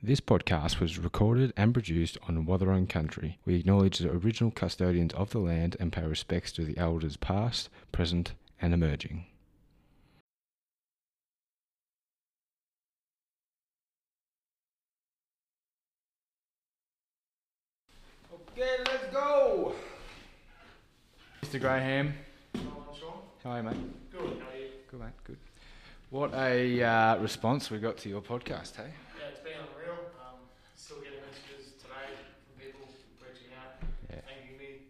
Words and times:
This 0.00 0.20
podcast 0.20 0.80
was 0.80 0.96
recorded 0.98 1.52
and 1.56 1.72
produced 1.72 2.18
on 2.28 2.46
Wathaurong 2.46 2.88
country. 2.88 3.38
We 3.44 3.56
acknowledge 3.56 3.98
the 3.98 4.10
original 4.10 4.50
custodians 4.50 5.12
of 5.14 5.30
the 5.30 5.40
land 5.40 5.76
and 5.80 5.92
pay 5.92 6.06
respects 6.06 6.52
to 6.52 6.64
the 6.64 6.78
elders 6.78 7.16
past, 7.16 7.68
present, 7.90 8.34
and 8.62 8.72
emerging. 8.72 9.26
Okay, 18.32 18.76
let's 18.86 19.12
go! 19.12 19.72
Mr. 21.42 21.60
Graham, 21.60 22.14
how 23.44 23.50
are 23.50 23.56
you, 23.58 23.62
mate? 23.62 23.76
Good, 24.12 24.20
how 24.20 24.26
are 24.26 24.56
you? 24.58 24.68
Good, 24.90 25.00
mate, 25.00 25.08
good. 25.24 25.38
What 26.10 26.34
a 26.34 26.82
uh, 26.82 27.16
response 27.18 27.70
we 27.70 27.78
got 27.78 27.96
to 27.98 28.08
your 28.08 28.20
podcast, 28.20 28.76
hey? 28.76 28.90
Yeah, 29.16 29.28
it's 29.30 29.40
been 29.40 29.52
unreal. 29.56 29.98
Um, 30.20 30.44
still 30.74 30.98
getting 31.00 31.20
messages 31.20 31.72
today 31.80 32.12
from 32.44 32.54
people 32.60 32.88
reaching 33.22 33.52
out, 33.56 33.80
Yeah. 34.10 34.20
thanking 34.26 34.58
me, 34.58 34.88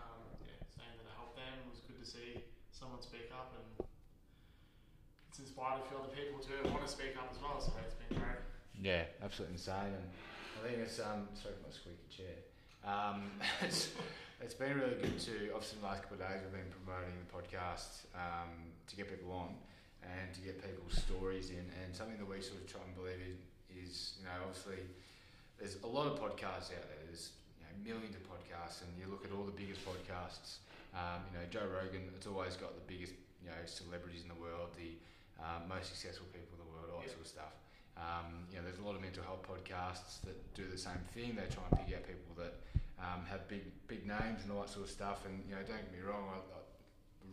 um, 0.00 0.20
yeah, 0.44 0.58
saying 0.74 0.96
that 1.00 1.08
I 1.08 1.14
helped 1.16 1.36
them. 1.36 1.54
It 1.64 1.70
was 1.70 1.80
good 1.86 2.00
to 2.02 2.06
see 2.08 2.42
someone 2.72 3.00
speak 3.00 3.30
up, 3.32 3.54
and 3.56 3.86
inspired 5.64 5.80
a 5.80 5.88
few 5.88 5.96
other 5.96 6.12
people 6.12 6.38
to 6.44 6.54
want 6.70 6.84
to 6.84 6.90
speak 6.90 7.16
up 7.16 7.28
as 7.32 7.40
well. 7.40 7.56
So 7.60 7.72
it's 7.80 7.96
been 7.96 8.20
great. 8.20 8.42
Yeah, 8.76 9.08
absolutely 9.24 9.56
insane. 9.56 9.96
And 9.96 10.08
I 10.60 10.68
think 10.68 10.78
it's 10.84 11.00
um 11.00 11.28
sorry 11.32 11.56
for 11.56 11.64
my 11.64 11.72
squeaky 11.72 12.08
chair. 12.12 12.36
Um, 12.84 13.32
it's 13.64 13.96
it's 14.40 14.52
been 14.52 14.76
really 14.76 15.00
good 15.00 15.16
to 15.16 15.56
obviously 15.56 15.80
the 15.80 15.88
last 15.88 16.04
couple 16.04 16.20
of 16.20 16.28
days 16.28 16.44
we've 16.44 16.52
been 16.52 16.72
promoting 16.84 17.16
the 17.16 17.30
podcast 17.32 18.04
um, 18.12 18.52
to 18.88 18.92
get 18.96 19.08
people 19.08 19.32
on 19.32 19.56
and 20.04 20.28
to 20.36 20.40
get 20.44 20.60
people's 20.60 21.00
stories 21.00 21.48
in. 21.48 21.64
And 21.80 21.96
something 21.96 22.20
that 22.20 22.28
we 22.28 22.44
sort 22.44 22.60
of 22.60 22.68
try 22.68 22.84
and 22.84 22.92
believe 22.92 23.24
in 23.24 23.40
is 23.72 24.20
you 24.20 24.28
know 24.28 24.36
obviously 24.44 24.84
there's 25.56 25.80
a 25.80 25.88
lot 25.88 26.12
of 26.12 26.20
podcasts 26.20 26.76
out 26.76 26.84
there. 26.92 27.02
There's 27.08 27.32
you 27.56 27.64
know 27.64 27.72
millions 27.80 28.12
of 28.20 28.22
podcasts, 28.28 28.84
and 28.84 28.92
you 29.00 29.08
look 29.08 29.24
at 29.24 29.32
all 29.32 29.48
the 29.48 29.56
biggest 29.56 29.80
podcasts. 29.80 30.60
Um, 30.92 31.24
you 31.32 31.40
know 31.40 31.44
Joe 31.48 31.66
Rogan. 31.72 32.04
It's 32.12 32.28
always 32.28 32.60
got 32.60 32.76
the 32.76 32.84
biggest 32.84 33.16
you 33.40 33.48
know 33.48 33.60
celebrities 33.64 34.22
in 34.22 34.28
the 34.28 34.36
world, 34.36 34.76
the 34.76 34.92
um, 35.40 35.68
most 35.68 35.90
successful 35.90 36.26
people 36.30 36.58
in 36.58 36.60
the 36.62 36.70
world, 36.70 36.88
all 36.92 37.02
that 37.02 37.10
sort 37.10 37.24
of 37.24 37.30
stuff. 37.30 37.54
Um, 37.94 38.50
you 38.50 38.58
know, 38.58 38.66
there's 38.66 38.82
a 38.82 38.86
lot 38.86 38.98
of 38.98 39.02
mental 39.02 39.22
health 39.22 39.46
podcasts 39.46 40.18
that 40.26 40.34
do 40.54 40.66
the 40.66 40.78
same 40.78 40.98
thing. 41.14 41.38
They 41.38 41.46
try 41.46 41.62
and 41.70 41.78
pick 41.78 41.94
out 41.94 42.02
people 42.02 42.34
that 42.42 42.58
um, 42.98 43.22
have 43.30 43.46
big 43.46 43.70
big 43.86 44.02
names 44.06 44.42
and 44.42 44.50
all 44.50 44.66
that 44.66 44.70
sort 44.70 44.86
of 44.86 44.92
stuff. 44.92 45.22
And 45.26 45.42
you 45.46 45.54
know, 45.54 45.62
don't 45.62 45.78
get 45.78 45.94
me 45.94 46.02
wrong, 46.02 46.26
I, 46.34 46.42
I 46.42 46.60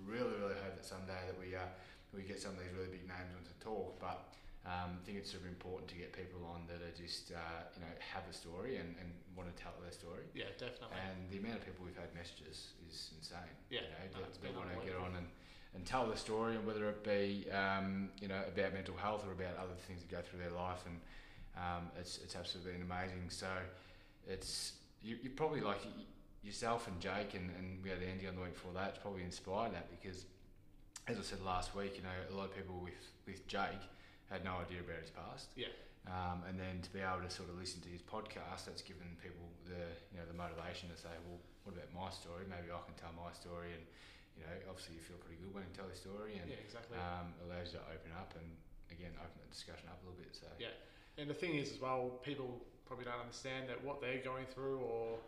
really 0.05 0.37
really 0.37 0.57
hope 0.61 0.77
that 0.77 0.85
someday 0.85 1.17
that 1.25 1.37
we 1.37 1.57
uh, 1.57 1.65
we 2.13 2.21
get 2.21 2.37
some 2.37 2.53
of 2.53 2.61
these 2.61 2.73
really 2.77 2.93
big 2.93 3.09
names 3.09 3.33
on 3.33 3.41
to 3.41 3.55
talk. 3.57 3.97
But 3.97 4.31
um, 4.69 5.01
I 5.01 5.01
think 5.01 5.17
it's 5.17 5.33
super 5.33 5.49
important 5.49 5.89
to 5.89 5.97
get 5.97 6.13
people 6.13 6.45
on 6.45 6.69
that 6.69 6.85
are 6.85 6.93
just 6.93 7.33
uh, 7.33 7.65
you 7.73 7.81
know 7.81 7.93
have 7.97 8.29
a 8.29 8.35
story 8.35 8.77
and, 8.77 8.93
and 9.01 9.09
want 9.33 9.49
to 9.49 9.57
tell 9.57 9.73
their 9.81 9.93
story. 9.93 10.29
Yeah, 10.37 10.53
definitely. 10.61 10.93
And 10.93 11.17
the 11.33 11.41
amount 11.41 11.57
of 11.57 11.65
people 11.65 11.89
we've 11.89 11.97
had 11.97 12.13
messages 12.13 12.77
is 12.85 13.17
insane. 13.17 13.49
Yeah, 13.73 13.81
you 13.81 13.89
know, 13.89 14.05
no, 14.05 14.17
that, 14.21 14.29
it's 14.29 14.37
that 14.37 14.45
been 14.45 14.53
want 14.53 14.69
to 14.69 14.85
get 14.85 15.01
on 15.01 15.17
and, 15.17 15.25
and 15.73 15.85
tell 15.85 16.07
the 16.07 16.17
story, 16.17 16.55
and 16.55 16.65
whether 16.65 16.89
it 16.89 17.03
be 17.03 17.49
um, 17.51 18.09
you 18.21 18.27
know 18.27 18.41
about 18.47 18.73
mental 18.73 18.95
health 18.95 19.25
or 19.25 19.31
about 19.31 19.57
other 19.57 19.75
things 19.87 20.01
that 20.01 20.11
go 20.11 20.21
through 20.21 20.39
their 20.39 20.51
life, 20.51 20.83
and 20.85 20.99
um, 21.57 21.89
it's 21.99 22.19
it's 22.23 22.35
absolutely 22.35 22.81
amazing. 22.81 23.29
So 23.29 23.47
it's 24.27 24.73
you, 25.01 25.17
you 25.21 25.29
probably 25.29 25.61
like 25.61 25.79
yourself 26.43 26.87
and 26.87 26.99
Jake, 26.99 27.33
and, 27.33 27.49
and 27.57 27.83
we 27.83 27.89
had 27.89 27.99
Andy 28.01 28.27
on 28.27 28.35
the 28.35 28.41
week 28.41 28.53
before 28.53 28.73
that. 28.73 28.89
It's 28.89 28.99
probably 28.99 29.23
inspired 29.23 29.73
that 29.73 29.89
because, 29.89 30.25
as 31.07 31.17
I 31.17 31.21
said 31.21 31.41
last 31.41 31.75
week, 31.75 31.97
you 31.97 32.03
know 32.03 32.17
a 32.29 32.35
lot 32.35 32.45
of 32.45 32.55
people 32.55 32.79
with 32.81 32.99
with 33.25 33.47
Jake 33.47 33.83
had 34.29 34.43
no 34.43 34.55
idea 34.63 34.79
about 34.79 35.01
his 35.01 35.11
past. 35.11 35.51
Yeah. 35.55 35.71
Um, 36.09 36.41
and 36.49 36.57
then 36.57 36.81
to 36.81 36.89
be 36.89 36.97
able 36.97 37.21
to 37.21 37.29
sort 37.29 37.53
of 37.53 37.61
listen 37.61 37.77
to 37.85 37.91
his 37.91 38.01
podcast, 38.01 38.65
that's 38.65 38.81
given 38.81 39.05
people 39.21 39.45
the 39.69 39.85
you 40.09 40.17
know 40.17 40.25
the 40.25 40.33
motivation 40.33 40.89
to 40.89 40.97
say, 40.97 41.13
well, 41.29 41.37
what 41.63 41.77
about 41.77 41.93
my 41.93 42.09
story? 42.09 42.43
Maybe 42.49 42.73
I 42.73 42.81
can 42.83 42.97
tell 42.97 43.13
my 43.13 43.29
story, 43.37 43.71
and 43.77 43.85
you 44.37 44.43
know, 44.43 44.53
obviously 44.69 44.97
you 44.97 45.03
feel 45.03 45.19
pretty 45.21 45.39
good 45.41 45.51
when 45.53 45.63
you 45.67 45.73
tell 45.75 45.87
your 45.87 45.97
story, 45.97 46.39
and 46.39 46.47
yeah, 46.49 46.61
exactly. 46.63 46.97
um, 46.97 47.33
allows 47.47 47.73
you 47.73 47.79
to 47.79 47.85
open 47.91 48.11
up 48.15 48.33
and 48.39 48.47
again 48.91 49.11
open 49.19 49.37
the 49.39 49.51
discussion 49.51 49.87
up 49.87 49.99
a 50.01 50.03
little 50.07 50.19
bit. 50.19 50.31
So 50.35 50.47
Yeah. 50.59 50.73
And 51.19 51.29
the 51.29 51.35
thing 51.35 51.55
is, 51.55 51.71
as 51.71 51.79
well, 51.79 52.19
people 52.23 52.61
probably 52.85 53.05
don't 53.05 53.19
understand 53.19 53.67
that 53.67 53.83
what 53.83 53.99
they're 53.99 54.23
going 54.23 54.45
through 54.47 54.79
or 54.79 55.19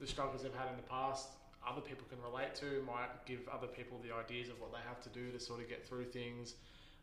the 0.00 0.06
struggles 0.06 0.42
they've 0.42 0.54
had 0.54 0.68
in 0.68 0.76
the 0.76 0.88
past, 0.88 1.28
other 1.66 1.80
people 1.80 2.04
can 2.08 2.20
relate 2.20 2.54
to, 2.56 2.84
might 2.86 3.24
give 3.26 3.40
other 3.48 3.66
people 3.66 3.98
the 4.04 4.14
ideas 4.14 4.48
of 4.48 4.60
what 4.60 4.72
they 4.72 4.84
have 4.86 5.00
to 5.00 5.08
do 5.08 5.32
to 5.32 5.40
sort 5.40 5.60
of 5.60 5.68
get 5.68 5.86
through 5.86 6.04
things. 6.04 6.54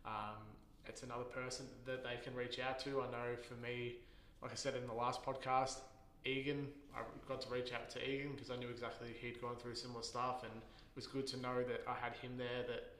Um, 0.06 0.38
it's 0.85 1.03
another 1.03 1.24
person 1.24 1.66
that 1.85 2.03
they 2.03 2.18
can 2.24 2.35
reach 2.35 2.59
out 2.59 2.80
to. 2.80 3.01
I 3.01 3.12
know 3.12 3.35
for 3.41 3.56
me, 3.56 3.96
like 4.41 4.51
I 4.51 4.56
said 4.56 4.75
in 4.75 4.88
the 4.88 4.94
last 4.94 5.24
podcast, 5.24 5.80
Egan, 6.25 6.68
I 6.96 7.01
got 7.28 7.41
to 7.41 7.50
reach 7.50 7.74
out 7.74 7.90
to 7.91 8.00
Egan 8.07 8.34
because 8.34 8.51
I 8.51 8.56
knew 8.56 8.69
exactly 8.69 9.09
he'd 9.19 9.41
gone 9.41 9.56
through 9.56 9.75
similar 9.75 10.03
stuff, 10.03 10.44
and 10.44 10.62
was 10.96 11.07
good 11.07 11.28
to 11.28 11.38
know 11.40 11.63
that 11.63 11.84
I 11.88 11.96
had 12.03 12.13
him 12.18 12.38
there 12.38 12.63
that 12.68 12.91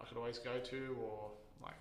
I 0.00 0.04
could 0.06 0.16
always 0.16 0.38
go 0.38 0.58
to, 0.58 0.96
or 1.02 1.30
like 1.62 1.74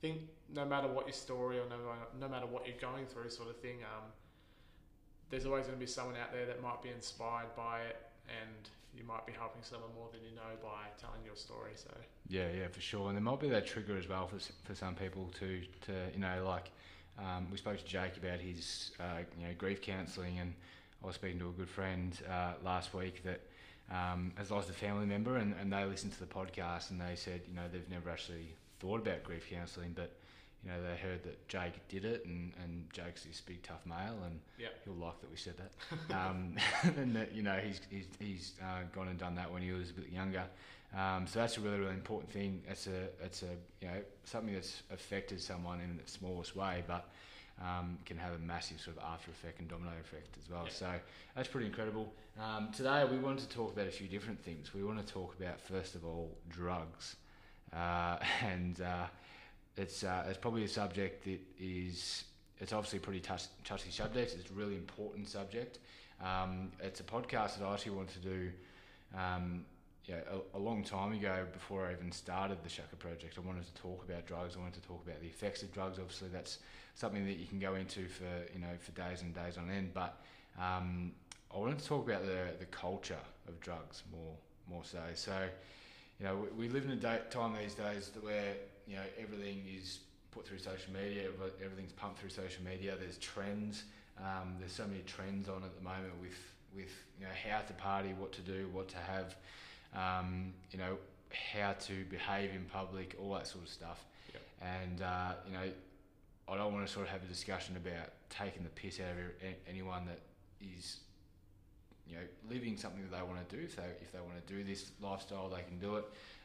think 0.00 0.22
no 0.52 0.64
matter 0.64 0.88
what 0.88 1.06
your 1.06 1.14
story 1.14 1.58
or 1.58 1.64
no, 1.68 1.76
no 2.20 2.28
matter 2.28 2.46
what 2.46 2.66
you're 2.66 2.80
going 2.80 3.06
through, 3.06 3.30
sort 3.30 3.48
of 3.48 3.56
thing, 3.58 3.78
um, 3.84 4.04
there's 5.30 5.46
always 5.46 5.64
going 5.66 5.78
to 5.78 5.80
be 5.80 5.90
someone 5.90 6.16
out 6.16 6.32
there 6.32 6.46
that 6.46 6.62
might 6.62 6.82
be 6.82 6.90
inspired 6.90 7.54
by 7.56 7.80
it, 7.82 7.96
and 8.28 8.68
you 8.96 9.04
might 9.04 9.24
be 9.26 9.32
helping 9.32 9.62
someone 9.62 9.90
more 9.94 10.08
than 10.12 10.20
you 10.22 10.34
know 10.34 10.52
by 10.62 10.88
telling 11.00 11.24
your 11.24 11.36
story. 11.36 11.72
So 11.76 11.90
Yeah, 12.28 12.48
yeah, 12.56 12.68
for 12.68 12.80
sure. 12.80 13.08
And 13.08 13.16
there 13.16 13.22
might 13.22 13.40
be 13.40 13.48
that 13.48 13.66
trigger 13.66 13.96
as 13.96 14.08
well 14.08 14.26
for, 14.26 14.38
for 14.64 14.74
some 14.74 14.94
people 14.94 15.30
to, 15.38 15.62
to 15.86 15.92
you 16.12 16.20
know, 16.20 16.44
like 16.44 16.70
um, 17.18 17.48
we 17.50 17.56
spoke 17.56 17.78
to 17.78 17.84
Jake 17.84 18.16
about 18.16 18.40
his, 18.40 18.92
uh, 19.00 19.20
you 19.38 19.46
know, 19.46 19.54
grief 19.56 19.80
counselling, 19.80 20.38
and 20.38 20.52
I 21.02 21.06
was 21.06 21.16
speaking 21.16 21.38
to 21.40 21.48
a 21.48 21.52
good 21.52 21.68
friend 21.68 22.16
uh, 22.30 22.52
last 22.62 22.94
week 22.94 23.22
that 23.24 23.40
um, 23.90 24.32
has 24.36 24.50
lost 24.50 24.70
a 24.70 24.72
family 24.72 25.06
member, 25.06 25.36
and, 25.36 25.54
and 25.60 25.72
they 25.72 25.84
listened 25.84 26.12
to 26.12 26.20
the 26.20 26.26
podcast 26.26 26.90
and 26.90 27.00
they 27.00 27.14
said, 27.16 27.40
you 27.48 27.54
know, 27.54 27.62
they've 27.72 27.88
never 27.90 28.10
actually 28.10 28.54
thought 28.80 29.00
about 29.00 29.22
grief 29.24 29.46
counselling, 29.50 29.92
but 29.94 30.12
you 30.64 30.70
know, 30.70 30.76
they 30.80 30.96
heard 30.96 31.24
that 31.24 31.48
Jake 31.48 31.72
did 31.88 32.04
it, 32.04 32.24
and, 32.24 32.52
and 32.62 32.86
Jake's 32.92 33.24
this 33.24 33.40
big 33.40 33.62
tough 33.64 33.84
male, 33.84 34.16
and 34.24 34.38
Yeah. 34.58 34.68
he'll 34.84 34.94
like 34.94 35.20
that 35.20 35.30
we 35.30 35.36
said 35.36 35.54
that. 35.58 36.14
um, 36.16 36.54
and 36.96 37.16
that 37.16 37.34
you 37.34 37.42
know 37.42 37.58
he's 37.58 37.80
he's, 37.90 38.06
he's 38.20 38.52
uh, 38.62 38.82
gone 38.94 39.08
and 39.08 39.18
done 39.18 39.34
that 39.34 39.52
when 39.52 39.60
he 39.62 39.72
was 39.72 39.90
a 39.90 39.94
bit 39.94 40.08
younger. 40.10 40.44
Um, 40.96 41.26
so 41.26 41.40
that's 41.40 41.56
a 41.56 41.60
really 41.60 41.78
really 41.80 41.94
important 41.94 42.30
thing. 42.30 42.62
It's 42.68 42.86
a 42.86 43.08
it's 43.24 43.42
a 43.42 43.46
you 43.80 43.88
know 43.88 44.00
something 44.24 44.54
that's 44.54 44.82
affected 44.92 45.40
someone 45.40 45.80
in 45.80 45.96
the 46.02 46.08
smallest 46.08 46.54
way, 46.54 46.84
but 46.86 47.08
um, 47.62 47.98
can 48.04 48.16
have 48.18 48.34
a 48.34 48.38
massive 48.38 48.80
sort 48.80 48.96
of 48.96 49.02
after 49.04 49.30
effect 49.30 49.60
and 49.60 49.68
domino 49.68 49.92
effect 50.00 50.36
as 50.42 50.50
well. 50.50 50.66
So 50.68 50.88
that's 51.36 51.48
pretty 51.48 51.66
incredible. 51.66 52.12
Um, 52.40 52.70
today 52.72 53.04
we 53.10 53.18
wanted 53.18 53.48
to 53.48 53.54
talk 53.54 53.72
about 53.72 53.86
a 53.86 53.90
few 53.90 54.08
different 54.08 54.42
things. 54.42 54.74
We 54.74 54.82
want 54.82 55.04
to 55.04 55.12
talk 55.12 55.34
about 55.38 55.60
first 55.60 55.94
of 55.94 56.04
all 56.04 56.30
drugs, 56.50 57.16
uh, 57.72 58.18
and 58.42 58.80
uh, 58.80 59.06
it's 59.76 60.04
uh, 60.04 60.24
it's 60.28 60.38
probably 60.38 60.64
a 60.64 60.68
subject 60.68 61.24
that 61.24 61.40
is 61.60 62.24
it's 62.58 62.72
obviously 62.72 62.98
a 62.98 63.02
pretty 63.02 63.20
touch, 63.20 63.44
touchy 63.64 63.90
subject. 63.90 64.34
It's 64.38 64.50
a 64.50 64.54
really 64.54 64.76
important 64.76 65.28
subject. 65.28 65.78
Um, 66.22 66.70
it's 66.80 67.00
a 67.00 67.04
podcast 67.04 67.58
that 67.58 67.64
I 67.64 67.72
actually 67.74 67.92
wanted 67.92 68.22
to 68.22 68.28
do. 68.28 68.50
Yeah, 70.06 70.16
a, 70.54 70.58
a 70.58 70.60
long 70.60 70.82
time 70.82 71.12
ago, 71.12 71.46
before 71.52 71.86
I 71.86 71.92
even 71.92 72.10
started 72.10 72.58
the 72.64 72.68
Shaka 72.68 72.96
project, 72.96 73.38
I 73.38 73.46
wanted 73.46 73.64
to 73.72 73.80
talk 73.80 74.04
about 74.04 74.26
drugs. 74.26 74.56
I 74.56 74.58
wanted 74.58 74.82
to 74.82 74.88
talk 74.88 75.00
about 75.06 75.20
the 75.20 75.28
effects 75.28 75.62
of 75.62 75.72
drugs. 75.72 75.98
Obviously, 76.00 76.28
that's 76.28 76.58
something 76.96 77.24
that 77.24 77.38
you 77.38 77.46
can 77.46 77.60
go 77.60 77.74
into 77.76 78.08
for 78.08 78.24
you 78.52 78.60
know 78.60 78.74
for 78.80 78.90
days 78.92 79.22
and 79.22 79.32
days 79.32 79.56
on 79.56 79.70
end. 79.70 79.94
But 79.94 80.20
um, 80.58 81.12
I 81.54 81.58
wanted 81.58 81.78
to 81.78 81.86
talk 81.86 82.08
about 82.08 82.26
the 82.26 82.46
the 82.58 82.64
culture 82.66 83.22
of 83.46 83.60
drugs 83.60 84.02
more 84.10 84.34
more 84.68 84.82
so. 84.84 84.98
So, 85.14 85.36
you 86.18 86.26
know, 86.26 86.36
we, 86.36 86.66
we 86.66 86.68
live 86.68 86.84
in 86.84 86.90
a 86.90 86.96
day, 86.96 87.20
time 87.30 87.54
these 87.60 87.74
days 87.74 88.10
where 88.20 88.54
you 88.88 88.96
know 88.96 89.02
everything 89.20 89.62
is 89.72 90.00
put 90.32 90.46
through 90.48 90.58
social 90.58 90.92
media. 90.92 91.28
Everything's 91.64 91.92
pumped 91.92 92.18
through 92.18 92.30
social 92.30 92.64
media. 92.64 92.96
There's 92.98 93.18
trends. 93.18 93.84
Um, 94.18 94.56
there's 94.58 94.72
so 94.72 94.86
many 94.86 95.02
trends 95.06 95.48
on 95.48 95.62
at 95.62 95.76
the 95.76 95.84
moment 95.84 96.20
with 96.20 96.38
with 96.74 96.92
you 97.20 97.26
know 97.26 97.32
how 97.48 97.60
to 97.60 97.72
party, 97.74 98.14
what 98.18 98.32
to 98.32 98.40
do, 98.40 98.68
what 98.72 98.88
to 98.88 98.98
have, 98.98 99.36
um, 99.94 100.52
you 100.70 100.78
know 100.78 100.96
how 101.52 101.72
to 101.72 102.04
behave 102.04 102.50
in 102.50 102.64
public, 102.66 103.16
all 103.20 103.34
that 103.34 103.46
sort 103.46 103.64
of 103.64 103.70
stuff. 103.70 104.04
Yep. 104.32 104.42
And 104.60 105.02
uh, 105.02 105.32
you 105.46 105.52
know, 105.52 105.72
I 106.48 106.56
don't 106.56 106.72
want 106.72 106.86
to 106.86 106.92
sort 106.92 107.06
of 107.06 107.12
have 107.12 107.22
a 107.22 107.26
discussion 107.26 107.76
about 107.76 108.10
taking 108.30 108.62
the 108.62 108.70
piss 108.70 109.00
out 109.00 109.10
of 109.10 109.54
anyone 109.68 110.06
that 110.06 110.20
is 110.60 111.00
you 112.06 112.16
know 112.16 112.22
living 112.50 112.76
something 112.76 113.02
that 113.02 113.16
they 113.16 113.22
want 113.22 113.48
to 113.48 113.56
do. 113.56 113.62
If 113.62 113.76
they 113.76 113.90
if 114.00 114.12
they 114.12 114.20
want 114.20 114.46
to 114.46 114.52
do 114.52 114.64
this 114.64 114.90
lifestyle, 115.00 115.48
they 115.48 115.62
can 115.62 115.78
do 115.78 115.96
it. 115.96 116.04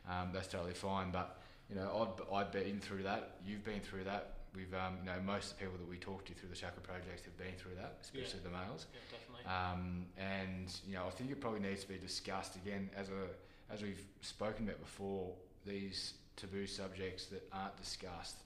Um, 0.10 0.30
that's 0.34 0.48
totally 0.48 0.74
fine. 0.74 1.12
But 1.12 1.40
you 1.70 1.76
know, 1.76 2.08
I've 2.32 2.34
I've 2.34 2.52
been 2.52 2.80
through 2.80 3.04
that. 3.04 3.38
You've 3.46 3.64
been 3.64 3.82
through 3.82 4.06
that. 4.06 4.37
We've 4.58 4.74
um, 4.74 4.98
you 5.00 5.06
know 5.06 5.22
most 5.24 5.52
of 5.52 5.60
the 5.60 5.66
people 5.66 5.78
that 5.78 5.88
we 5.88 5.98
talk 5.98 6.26
to 6.26 6.34
through 6.34 6.50
the 6.50 6.56
Shaka 6.56 6.82
project 6.82 7.26
have 7.26 7.38
been 7.38 7.54
through 7.58 7.76
that, 7.76 7.98
especially 8.02 8.42
the 8.44 8.50
males. 8.50 8.88
yeah, 8.90 9.06
definitely. 9.14 9.46
Um, 9.46 10.06
and 10.18 10.68
you 10.88 10.96
know, 10.96 11.06
I 11.06 11.12
think 11.12 11.30
it 11.30 11.40
probably 11.40 11.60
needs 11.60 11.84
to 11.84 11.90
be 11.90 11.98
discussed 11.98 12.56
again 12.56 12.90
as 12.98 13.10
a 13.10 13.30
as 13.72 13.84
we've 13.84 14.02
spoken 14.22 14.68
about 14.68 14.80
before. 14.80 15.30
These 15.66 16.14
taboo 16.38 16.66
subjects 16.66 17.26
that 17.28 17.48
aren't 17.52 17.78
discussed 17.78 18.38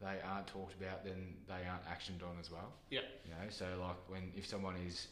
they 0.00 0.18
aren't 0.24 0.46
talked 0.46 0.74
about, 0.80 1.04
then 1.04 1.34
they 1.48 1.66
aren't 1.68 1.84
actioned 1.86 2.22
on 2.22 2.36
as 2.40 2.50
well. 2.50 2.72
Yeah. 2.90 3.00
You 3.24 3.32
know, 3.32 3.50
so 3.50 3.66
like 3.80 3.96
when 4.08 4.30
if 4.36 4.46
someone 4.46 4.76
is 4.86 5.08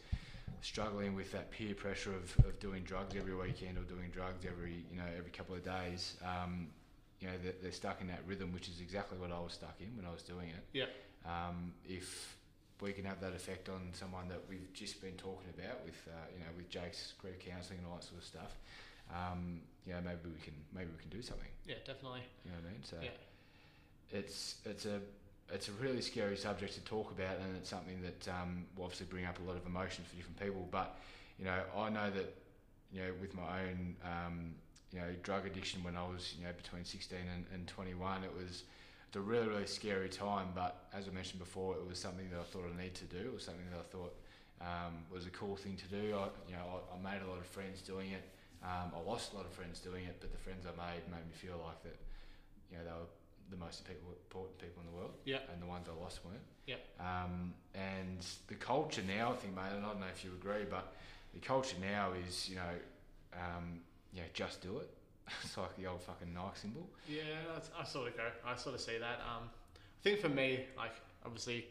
struggling 0.61 1.15
with 1.15 1.33
that 1.33 1.51
peer 1.51 1.75
pressure 1.75 2.15
of, 2.15 2.47
of 2.47 2.59
doing 2.61 2.83
drugs 2.83 3.15
every 3.17 3.35
weekend 3.35 3.79
or 3.79 3.83
doing 3.83 4.11
drugs 4.13 4.45
every 4.47 4.85
you 4.91 4.97
know 4.97 5.09
every 5.17 5.31
couple 5.31 5.55
of 5.55 5.65
days, 5.65 6.17
um, 6.25 6.69
you 7.21 7.29
know 7.29 7.35
they're, 7.43 7.55
they're 7.63 7.73
stuck 7.73 8.01
in 8.01 8.09
that 8.09 8.21
rhythm, 8.27 8.53
which 8.53 8.69
is 8.69 8.81
exactly 8.81 9.19
what 9.19 9.33
I 9.33 9.39
was 9.41 9.53
stuck 9.55 9.77
in 9.81 9.97
when 9.97 10.07
I 10.07 10.13
was 10.13 10.23
doing 10.23 10.49
it. 10.49 10.65
Yeah. 10.73 10.87
Um, 11.25 11.73
if 11.89 12.37
we 12.81 12.93
can 12.93 13.05
have 13.05 13.21
that 13.21 13.33
effect 13.33 13.69
on 13.69 13.81
someone 13.93 14.29
that 14.29 14.41
we've 14.49 14.73
just 14.75 15.01
been 15.01 15.15
talking 15.15 15.49
about 15.57 15.83
with 15.85 15.97
uh, 16.09 16.27
you 16.33 16.41
know 16.41 16.51
with 16.57 16.69
Jake's 16.69 17.15
grief 17.19 17.39
counselling 17.39 17.79
and 17.81 17.89
all 17.89 17.97
that 17.97 18.05
sort 18.05 18.19
of 18.21 18.25
stuff, 18.27 18.57
um, 19.11 19.61
you 19.87 19.93
know 19.93 20.01
maybe 20.05 20.21
we 20.27 20.41
can 20.45 20.55
maybe 20.75 20.91
we 20.95 21.01
can 21.01 21.11
do 21.11 21.23
something. 21.23 21.49
Yeah, 21.67 21.77
definitely. 21.87 22.23
You 22.45 22.53
know 22.53 22.59
what 22.63 22.69
I 22.69 22.73
mean? 22.73 22.83
So 22.85 22.97
Yeah. 23.03 24.19
it's 24.19 24.57
it's 24.65 24.87
a 24.87 25.01
it's 25.53 25.69
a 25.69 25.73
really 25.73 26.03
scary 26.03 26.37
subject 26.37 26.75
to 26.75 26.81
talk 26.81 27.11
about, 27.13 27.37
and 27.39 27.57
it's 27.57 27.71
something 27.71 28.01
that 28.03 28.29
um, 28.29 28.67
will 28.77 28.85
obviously 28.85 29.07
bring 29.07 29.25
up 29.25 29.39
a 29.39 29.43
lot 29.43 29.57
of 29.57 29.65
emotions 29.65 30.09
for 30.09 30.17
different 30.17 30.39
people. 30.41 30.67
But 30.71 30.97
you 31.39 31.45
know, 31.45 31.59
I 31.77 31.89
know 31.89 32.11
that 32.11 32.35
you 32.93 33.01
know 33.03 33.13
with 33.21 33.35
my 33.35 33.63
own 33.63 33.97
um, 34.05 34.55
you 34.97 35.03
know 35.03 35.09
drug 35.23 35.47
addiction 35.47 35.85
when 35.85 35.97
I 35.97 36.09
was 36.09 36.35
you 36.39 36.45
know 36.47 36.53
between 36.57 36.85
16 36.85 37.19
and, 37.19 37.45
and 37.53 37.69
21, 37.69 38.25
it 38.25 38.33
was 38.35 38.65
it's 39.07 39.17
a 39.17 39.21
really 39.21 39.47
really 39.47 39.67
scary 39.67 40.09
time. 40.09 40.49
But 40.55 40.89
as 40.95 41.07
I 41.07 41.11
mentioned 41.13 41.39
before, 41.39 41.75
it 41.75 41.87
was 41.87 41.99
something 41.99 42.29
that 42.31 42.41
I 42.41 42.45
thought 42.45 42.65
I 42.65 42.77
needed 42.77 42.95
to 42.95 43.05
do. 43.05 43.29
It 43.29 43.35
was 43.35 43.45
something 43.45 43.67
that 43.71 43.79
I 43.79 43.89
thought 43.93 44.15
um, 44.63 45.05
was 45.13 45.27
a 45.27 45.31
cool 45.31 45.55
thing 45.55 45.77
to 45.77 45.89
do. 45.89 46.17
I, 46.17 46.29
you 46.49 46.57
know, 46.57 46.81
I, 46.81 46.97
I 46.97 47.13
made 47.13 47.23
a 47.23 47.29
lot 47.29 47.39
of 47.39 47.47
friends 47.47 47.83
doing 47.83 48.13
it. 48.13 48.25
Um, 48.65 48.91
I 48.97 49.01
lost 49.07 49.35
a 49.35 49.37
lot 49.37 49.45
of 49.45 49.53
friends 49.53 49.81
doing 49.81 50.05
it, 50.05 50.17
but 50.19 50.33
the 50.33 50.39
friends 50.39 50.65
I 50.65 50.73
made 50.73 51.05
made 51.13 51.27
me 51.29 51.35
feel 51.37 51.61
like 51.63 51.83
that. 51.83 51.99
You 52.73 52.79
know, 52.79 52.85
they 52.85 52.91
were 52.91 53.13
the 53.51 53.57
most 53.57 53.87
people, 53.87 54.09
important 54.11 54.59
people 54.59 54.83
in 54.83 54.91
the 54.91 54.97
world. 54.97 55.13
Yeah. 55.25 55.45
And 55.53 55.63
the 55.63 55.67
ones 55.67 55.87
I 55.93 56.03
lost 56.03 56.25
weren't. 56.25 56.41
Yep. 56.67 56.81
Um, 56.99 57.55
and 57.75 58.25
the 58.49 58.55
culture 58.55 59.03
now, 59.07 59.33
I 59.33 59.37
think, 59.37 59.55
mate, 59.55 59.77
and 59.77 59.85
I 59.85 59.91
don't 59.93 60.01
know 60.01 60.11
if 60.13 60.25
you 60.25 60.33
agree, 60.33 60.65
but 60.69 60.95
the 61.33 61.39
culture 61.39 61.77
now 61.81 62.11
is, 62.27 62.49
you 62.49 62.57
know, 62.57 62.75
um, 63.35 63.86
yeah, 64.17 64.23
just 64.33 64.63
do 64.63 64.79
it. 64.79 64.91
it's 65.43 65.57
like 65.57 65.77
the 65.77 65.87
old 65.87 66.03
fucking 66.03 66.33
Nike 66.33 66.59
symbol. 66.63 66.89
Yeah, 67.09 67.23
I 67.79 67.85
sort 67.85 68.09
of 68.09 68.17
go. 68.17 68.25
I 68.47 68.57
sort 68.57 68.75
of 68.75 68.81
see 68.81 68.99
that. 68.99 69.21
Um, 69.21 69.51
I 69.75 70.03
think 70.03 70.21
for 70.21 70.29
me, 70.29 70.65
like 70.77 70.93
obviously, 71.25 71.67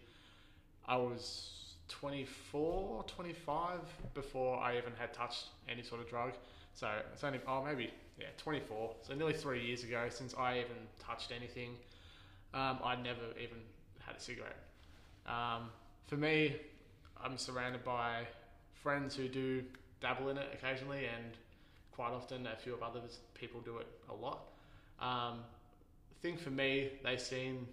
I 0.88 0.96
was 0.98 1.74
24, 1.90 3.04
25 3.08 3.80
before 4.14 4.60
I 4.60 4.78
even 4.78 4.94
had 5.00 5.14
touched 5.14 5.46
any 5.68 5.82
sort 5.82 6.02
of 6.02 6.10
drug. 6.10 6.34
So 6.74 6.90
it's 7.14 7.24
only 7.24 7.40
oh 7.48 7.64
maybe 7.64 7.92
yeah 8.20 8.28
24. 8.38 8.96
So 9.02 9.16
nearly 9.16 9.34
three 9.34 9.66
years 9.66 9.84
ago 9.84 10.06
since 10.10 10.36
I 10.38 10.60
even 10.60 10.76
touched 11.00 11.32
anything. 11.36 11.72
Um, 12.54 12.80
I 12.84 12.96
never 12.96 13.22
even 13.42 13.58
had 14.06 14.16
a 14.16 14.20
cigarette. 14.20 14.58
Um, 15.26 15.70
for 16.08 16.16
me, 16.16 16.56
I'm 17.22 17.38
surrounded 17.38 17.84
by 17.84 18.28
friends 18.74 19.16
who 19.16 19.28
do 19.28 19.64
dabble 20.00 20.30
in 20.30 20.38
it 20.38 20.48
occasionally, 20.54 21.06
and 21.06 21.34
quite 21.96 22.12
often 22.12 22.46
a 22.48 22.56
few 22.56 22.74
of 22.74 22.84
other 22.84 23.00
people 23.34 23.62
do 23.62 23.78
it 23.78 23.88
a 24.10 24.14
lot. 24.14 24.48
Um, 25.00 25.40
thing 26.22 26.38
for 26.38 26.50
me, 26.50 26.92
they 27.04 27.18
seen 27.18 27.68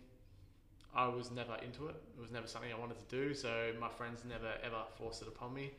I 0.94 1.08
was 1.08 1.30
never 1.30 1.56
into 1.64 1.88
it. 1.88 1.96
It 2.16 2.20
was 2.20 2.30
never 2.30 2.46
something 2.46 2.70
I 2.72 2.78
wanted 2.78 2.98
to 2.98 3.16
do, 3.16 3.34
so 3.34 3.72
my 3.80 3.88
friends 3.88 4.22
never 4.28 4.52
ever 4.62 4.82
forced 4.98 5.22
it 5.22 5.28
upon 5.28 5.54
me, 5.54 5.70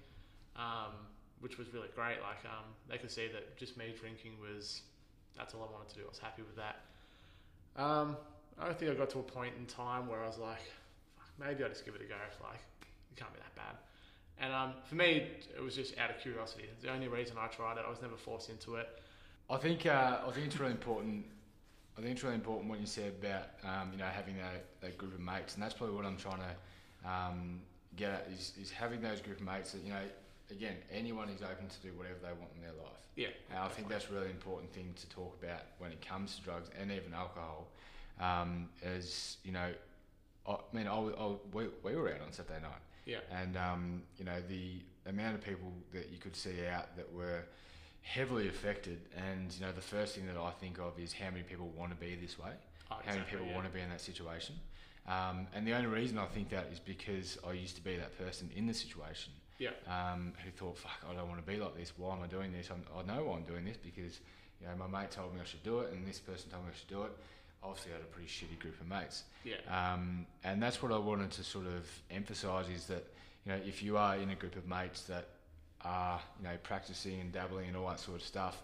um, 0.56 0.94
which 1.40 1.58
was 1.58 1.72
really 1.74 1.90
great. 1.96 2.18
Like 2.22 2.44
um, 2.46 2.66
they 2.90 2.98
could 2.98 3.12
see 3.12 3.28
that 3.28 3.56
just 3.58 3.78
me 3.78 3.94
drinking 4.00 4.34
was 4.42 4.82
that's 5.38 5.54
all 5.54 5.62
I 5.62 5.72
wanted 5.72 5.90
to 5.90 5.96
do. 5.96 6.02
I 6.06 6.10
was 6.10 6.20
happy 6.20 6.42
with 6.42 6.56
that. 6.56 6.82
Um, 7.76 8.18
I 8.60 8.74
think 8.74 8.92
I 8.92 8.96
got 8.96 9.10
to 9.12 9.20
a 9.20 9.24
point 9.24 9.54
in 9.58 9.66
time 9.66 10.08
where 10.08 10.24
I 10.24 10.28
was 10.28 10.38
like, 10.38 10.62
maybe 11.40 11.64
I'll 11.64 11.70
just 11.70 11.86
give 11.86 11.96
it 11.96 12.02
a 12.02 12.06
go. 12.06 12.16
Like 12.42 12.62
it 13.12 13.18
can't 13.18 13.34
be 13.34 13.40
that 13.40 13.56
bad. 13.56 13.76
And 14.40 14.52
um, 14.54 14.74
for 14.86 14.96
me, 14.96 15.28
it 15.56 15.62
was 15.62 15.76
just 15.76 15.98
out 15.98 16.10
of 16.10 16.20
curiosity. 16.20 16.64
It's 16.72 16.84
the 16.84 16.92
only 16.92 17.08
reason 17.08 17.38
I 17.40 17.48
tried 17.48 17.78
it. 17.78 17.84
I 17.86 17.90
was 17.90 18.02
never 18.02 18.16
forced 18.16 18.50
into 18.50 18.76
it. 18.76 18.90
I 19.50 19.58
think 19.58 19.86
uh, 19.86 20.20
I 20.28 20.32
think 20.32 20.48
it's 20.48 20.60
really 20.60 20.72
important. 20.72 21.26
I 21.98 22.02
think 22.02 22.14
it's 22.14 22.24
really 22.24 22.36
important 22.36 22.70
what 22.70 22.80
you 22.80 22.88
said 22.88 23.14
about 23.22 23.50
um, 23.64 23.92
you 23.92 24.00
know 24.00 24.06
having 24.06 24.36
that, 24.38 24.66
that 24.82 24.98
group 24.98 25.14
of 25.14 25.20
mates, 25.20 25.54
and 25.54 25.64
that's 25.64 25.74
probably 25.74 25.96
what 25.96 26.06
I'm 26.06 26.18
trying 26.18 26.40
to 26.40 27.10
um, 27.10 27.62
get 27.96 28.10
at 28.10 28.28
is, 28.34 28.54
is 28.60 28.72
having 28.72 29.02
those 29.02 29.22
group 29.22 29.40
of 29.40 29.46
mates 29.46 29.74
that 29.74 29.84
you 29.84 29.92
know 29.92 30.02
again 30.50 30.76
anyone 30.92 31.30
is 31.30 31.42
open 31.42 31.68
to 31.68 31.80
do 31.88 31.96
whatever 31.98 32.18
they 32.22 32.30
want 32.30 32.52
in 32.56 32.62
their 32.62 32.74
life. 32.84 33.04
Yeah, 33.16 33.28
And 33.52 33.60
I 33.60 33.68
think 33.68 33.90
that's 33.90 34.10
a 34.10 34.14
really 34.14 34.32
important 34.32 34.74
thing 34.74 34.92
to 34.96 35.10
talk 35.10 35.38
about 35.44 35.62
when 35.78 35.92
it 35.92 36.04
comes 36.04 36.36
to 36.38 36.42
drugs 36.42 36.70
and 36.80 36.92
even 36.92 37.14
alcohol. 37.14 37.68
Um, 38.20 38.70
is 38.84 39.38
you 39.44 39.52
know, 39.52 39.70
I 40.48 40.58
mean, 40.72 40.88
I, 40.88 40.96
I, 40.98 41.36
we, 41.52 41.68
we 41.84 41.96
were 41.96 42.10
out 42.10 42.22
on 42.22 42.32
Saturday 42.32 42.62
night, 42.62 42.82
Yeah, 43.06 43.20
and 43.32 43.58
um, 43.58 44.04
you 44.18 44.26
know 44.26 44.42
the 44.48 44.82
amount 45.06 45.36
of 45.36 45.42
people 45.42 45.72
that 45.94 46.10
you 46.12 46.20
could 46.20 46.36
see 46.36 46.66
out 46.66 46.96
that 46.96 47.12
were 47.14 47.44
heavily 48.02 48.48
affected, 48.48 49.00
and 49.16 49.54
you 49.54 49.66
know 49.66 49.72
the 49.72 49.82
first 49.82 50.16
thing 50.16 50.26
that 50.28 50.38
I 50.38 50.52
think 50.52 50.80
of 50.80 51.00
is 51.00 51.14
how 51.14 51.30
many 51.30 51.44
people 51.44 51.72
want 51.78 51.92
to 51.92 51.98
be 51.98 52.16
this 52.16 52.38
way, 52.40 52.52
oh, 52.92 52.98
how 53.06 53.14
many 53.14 53.26
people 53.30 53.46
yeah. 53.46 53.56
want 53.56 53.68
to 53.68 53.74
be 53.74 53.82
in 53.82 53.90
that 53.90 54.02
situation. 54.02 54.56
Um, 55.08 55.48
and 55.54 55.68
the 55.68 55.74
only 55.74 55.88
reason 55.88 56.18
I 56.18 56.26
think 56.28 56.50
that 56.50 56.68
is 56.72 56.80
because 56.80 57.38
I 57.46 57.52
used 57.52 57.76
to 57.76 57.84
be 57.84 57.98
that 57.98 58.18
person 58.18 58.50
in 58.56 58.66
the 58.66 58.74
situation 58.74 59.34
Yeah, 59.60 59.72
um, 59.88 60.34
who 60.44 60.50
thought, 60.52 60.78
fuck, 60.78 61.04
I 61.10 61.14
don't 61.14 61.28
want 61.28 61.46
to 61.46 61.52
be 61.52 61.58
like 61.58 61.76
this. 61.78 61.92
Why 61.98 62.16
am 62.16 62.24
I 62.24 62.28
doing 62.28 62.54
this? 62.54 62.70
I'm, 62.72 62.84
I 62.98 63.04
know 63.04 63.26
why 63.26 63.36
I'm 63.36 63.44
doing 63.44 63.66
this 63.66 63.76
because, 63.76 64.22
you 64.62 64.68
know, 64.68 64.74
my 64.78 64.88
mate 64.88 65.12
told 65.12 65.34
me 65.34 65.42
I 65.42 65.46
should 65.46 65.64
do 65.64 65.80
it 65.80 65.92
and 65.92 66.08
this 66.08 66.20
person 66.20 66.50
told 66.52 66.64
me 66.64 66.70
I 66.74 66.78
should 66.78 66.88
do 66.88 67.04
it. 67.04 67.12
Obviously, 67.64 67.92
I 67.92 67.96
had 67.96 68.04
a 68.04 68.08
pretty 68.08 68.28
shitty 68.28 68.60
group 68.60 68.80
of 68.82 68.88
mates. 68.88 69.24
yeah, 69.44 69.56
Um, 69.70 70.26
and 70.44 70.62
that's 70.62 70.82
what 70.84 70.92
I 70.92 70.98
wanted 70.98 71.32
to 71.32 71.44
sort 71.44 71.66
of 71.66 71.88
emphasise 72.12 72.68
is 72.68 72.86
that, 72.88 73.06
you 73.46 73.52
know, 73.52 73.60
if 73.66 73.82
you 73.82 73.98
are 73.98 74.18
in 74.18 74.30
a 74.32 74.36
group 74.36 74.56
of 74.56 74.68
mates 74.68 75.04
that 75.04 75.28
are, 75.82 76.20
you 76.40 76.44
know, 76.46 76.58
practicing 76.64 77.22
and 77.22 77.32
dabbling 77.32 77.68
and 77.70 77.78
all 77.78 77.88
that 77.90 78.00
sort 78.00 78.20
of 78.20 78.28
stuff, 78.28 78.62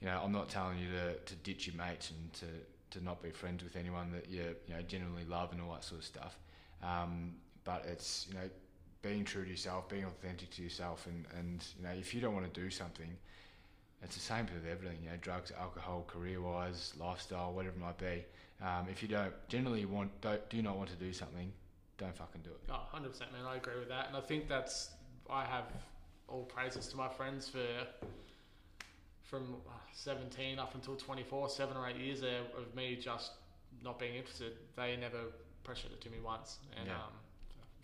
you 0.00 0.06
know, 0.06 0.20
I'm 0.22 0.32
not 0.32 0.48
telling 0.50 0.78
you 0.78 0.88
to, 0.90 1.14
to 1.14 1.34
ditch 1.36 1.66
your 1.66 1.76
mates 1.76 2.10
and 2.10 2.32
to, 2.34 2.98
to 2.98 3.04
not 3.04 3.22
be 3.22 3.30
friends 3.30 3.64
with 3.64 3.76
anyone 3.76 4.12
that 4.12 4.28
you, 4.28 4.54
you 4.68 4.74
know, 4.74 4.82
genuinely 4.82 5.24
love 5.24 5.52
and 5.52 5.60
all 5.62 5.72
that 5.72 5.84
sort 5.84 6.00
of 6.00 6.06
stuff. 6.06 6.38
Um, 6.82 7.32
but 7.64 7.86
it's, 7.86 8.26
you 8.28 8.34
know, 8.34 8.48
being 9.00 9.24
true 9.24 9.44
to 9.44 9.50
yourself, 9.50 9.88
being 9.88 10.04
authentic 10.04 10.50
to 10.50 10.62
yourself, 10.62 11.06
and, 11.06 11.24
and 11.38 11.64
you 11.78 11.84
know, 11.84 11.92
if 11.92 12.14
you 12.14 12.20
don't 12.20 12.34
want 12.34 12.52
to 12.52 12.60
do 12.60 12.70
something, 12.70 13.16
it's 14.04 14.14
the 14.14 14.20
same 14.22 14.46
with 14.46 14.70
everything. 14.70 14.98
You 15.02 15.10
know, 15.10 15.16
drugs, 15.20 15.50
alcohol, 15.58 16.04
career-wise, 16.06 16.92
lifestyle, 16.98 17.52
whatever 17.52 17.74
it 17.76 17.80
might 17.80 17.98
be. 17.98 18.24
Um, 18.62 18.86
if 18.90 19.02
you 19.02 19.08
don't 19.08 19.32
generally 19.48 19.84
want, 19.84 20.10
don't, 20.20 20.48
do 20.50 20.62
not 20.62 20.76
want 20.76 20.90
to 20.90 20.96
do 20.96 21.12
something, 21.12 21.50
don't 21.98 22.14
fucking 22.16 22.42
do 22.42 22.50
it. 22.50 22.60
oh, 22.70 22.74
100 22.92 23.08
percent, 23.10 23.32
man. 23.32 23.42
I 23.46 23.56
agree 23.56 23.78
with 23.78 23.88
that, 23.88 24.08
and 24.08 24.16
I 24.16 24.20
think 24.20 24.48
that's 24.48 24.90
I 25.30 25.44
have 25.44 25.64
all 26.28 26.44
praises 26.44 26.86
to 26.88 26.96
my 26.96 27.08
friends 27.08 27.48
for 27.48 27.66
from 29.22 29.56
uh, 29.66 29.70
17 29.92 30.58
up 30.58 30.74
until 30.74 30.96
24, 30.96 31.48
seven 31.48 31.76
or 31.76 31.88
eight 31.88 31.96
years 31.96 32.20
there 32.20 32.40
of 32.58 32.74
me 32.74 32.96
just 32.96 33.32
not 33.82 33.98
being 33.98 34.14
interested. 34.14 34.52
They 34.76 34.96
never 34.96 35.18
pressured 35.64 35.92
it 35.92 36.00
to 36.02 36.10
me 36.10 36.18
once, 36.22 36.58
and 36.78 36.86
Yeah. 36.88 36.94
um, 36.94 37.12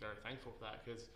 very 0.00 0.17
thankful 0.23 0.53
for 0.53 0.65
that 0.65 0.85
because. 0.85 1.09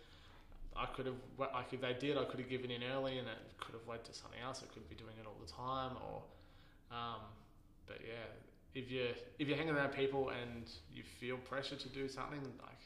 I 0.77 0.85
could 0.87 1.05
have, 1.05 1.15
like, 1.37 1.71
if 1.71 1.81
they 1.81 1.93
did, 1.93 2.17
I 2.17 2.25
could 2.25 2.39
have 2.39 2.49
given 2.49 2.69
in 2.71 2.83
early, 2.83 3.17
and 3.17 3.27
it 3.27 3.37
could 3.59 3.73
have 3.73 3.87
led 3.87 4.03
to 4.05 4.13
something 4.13 4.39
else. 4.43 4.61
I 4.61 4.73
could 4.73 4.87
be 4.89 4.95
doing 4.95 5.15
it 5.19 5.25
all 5.25 5.37
the 5.45 5.51
time, 5.51 5.93
or, 6.09 6.21
um, 6.95 7.21
but 7.87 7.99
yeah, 8.05 8.27
if 8.73 8.91
you 8.91 9.07
if 9.39 9.47
you're 9.47 9.55
hanging 9.57 9.73
around 9.73 9.91
people 9.93 10.29
and 10.29 10.69
you 10.93 11.03
feel 11.03 11.37
pressure 11.37 11.75
to 11.77 11.89
do 11.89 12.09
something, 12.09 12.41
like, 12.61 12.81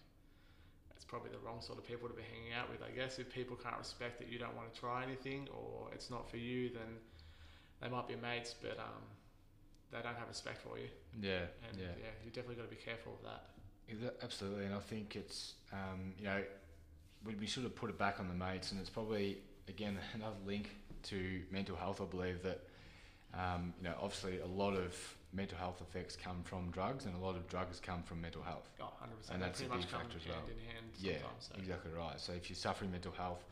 it's 0.96 1.04
probably 1.06 1.32
the 1.32 1.40
wrong 1.40 1.62
sort 1.62 1.80
of 1.80 1.88
people 1.88 2.08
to 2.08 2.14
be 2.14 2.22
hanging 2.22 2.54
out 2.54 2.70
with. 2.70 2.82
I 2.84 2.92
guess 2.96 3.18
if 3.18 3.34
people 3.34 3.56
can't 3.56 3.78
respect 3.78 4.20
that 4.20 4.30
you 4.30 4.38
don't 4.38 4.56
want 4.56 4.72
to 4.72 4.80
try 4.80 5.04
anything, 5.04 5.48
or 5.52 5.88
it's 5.94 6.12
not 6.12 6.30
for 6.30 6.38
you, 6.38 6.70
then 6.70 6.98
they 7.82 7.90
might 7.90 8.08
be 8.08 8.16
mates, 8.16 8.54
but 8.62 8.78
um, 8.78 9.02
they 9.92 9.98
don't 10.04 10.16
have 10.16 10.28
respect 10.28 10.62
for 10.62 10.78
you, 10.78 10.90
Yeah, 11.20 11.50
and 11.68 11.78
yeah. 11.80 11.88
yeah, 11.98 12.12
you 12.24 12.30
definitely 12.30 12.56
got 12.56 12.70
to 12.70 12.76
be 12.76 12.82
careful 12.82 13.14
of 13.14 13.24
that. 13.26 13.46
Absolutely, 14.22 14.66
and 14.66 14.76
I 14.76 14.80
think 14.80 15.16
it's 15.16 15.56
um, 15.74 16.14
you 16.20 16.26
know 16.26 16.44
we, 17.26 17.36
we 17.36 17.48
sort 17.48 17.66
of 17.66 17.76
put 17.76 17.90
it 17.90 17.98
back 17.98 18.20
on 18.20 18.28
the 18.28 18.34
mates, 18.34 18.72
and 18.72 18.80
it's 18.80 18.90
probably 18.90 19.38
again 19.68 19.98
another 20.14 20.36
link 20.46 20.70
to 21.04 21.42
mental 21.52 21.76
health. 21.76 22.02
I 22.02 22.06
believe 22.06 22.42
that 22.44 22.62
um, 23.34 23.74
you 23.80 23.88
know 23.88 23.96
obviously 24.02 24.40
a 24.40 24.48
lot 24.48 24.74
of 24.74 24.96
mental 25.32 25.58
health 25.58 25.82
effects 25.82 26.16
come 26.16 26.42
from 26.44 26.72
drugs, 26.72 27.06
and 27.06 27.16
a 27.16 27.20
lot 27.20 27.36
of 27.36 27.48
drugs 27.48 27.80
come 27.80 28.04
from 28.04 28.22
mental 28.22 28.42
health. 28.42 28.70
Oh, 28.82 28.86
100%. 29.30 29.34
And 29.34 29.42
that's 29.42 29.62
a 29.62 29.66
big 29.66 29.86
factor 29.86 30.18
as 30.18 30.28
well. 30.28 30.38
Yeah. 31.00 31.14
So. 31.40 31.56
exactly 31.58 31.92
right. 31.96 32.20
So 32.20 32.34
if 32.34 32.50
you're 32.50 32.58
suffering 32.58 32.92
mental 32.92 33.12
health, 33.12 33.44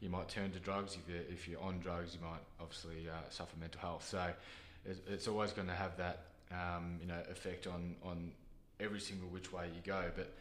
you 0.00 0.08
might 0.08 0.28
turn 0.28 0.52
to 0.52 0.58
drugs. 0.58 0.96
If 0.96 1.12
you're 1.12 1.24
if 1.30 1.48
you're 1.48 1.60
on 1.60 1.80
drugs, 1.80 2.14
you 2.14 2.20
might 2.20 2.40
obviously 2.60 3.08
uh, 3.08 3.28
suffer 3.30 3.56
mental 3.60 3.80
health. 3.80 4.06
So 4.08 4.30
it's, 4.84 5.00
it's 5.08 5.28
always 5.28 5.52
going 5.52 5.68
to 5.68 5.74
have 5.74 5.96
that 5.96 6.26
um, 6.52 6.98
you 7.00 7.06
know 7.06 7.20
effect 7.30 7.66
on 7.66 7.96
on 8.04 8.32
every 8.78 9.00
single 9.00 9.28
which 9.28 9.52
way 9.52 9.66
you 9.74 9.80
go. 9.84 10.04
But 10.14 10.32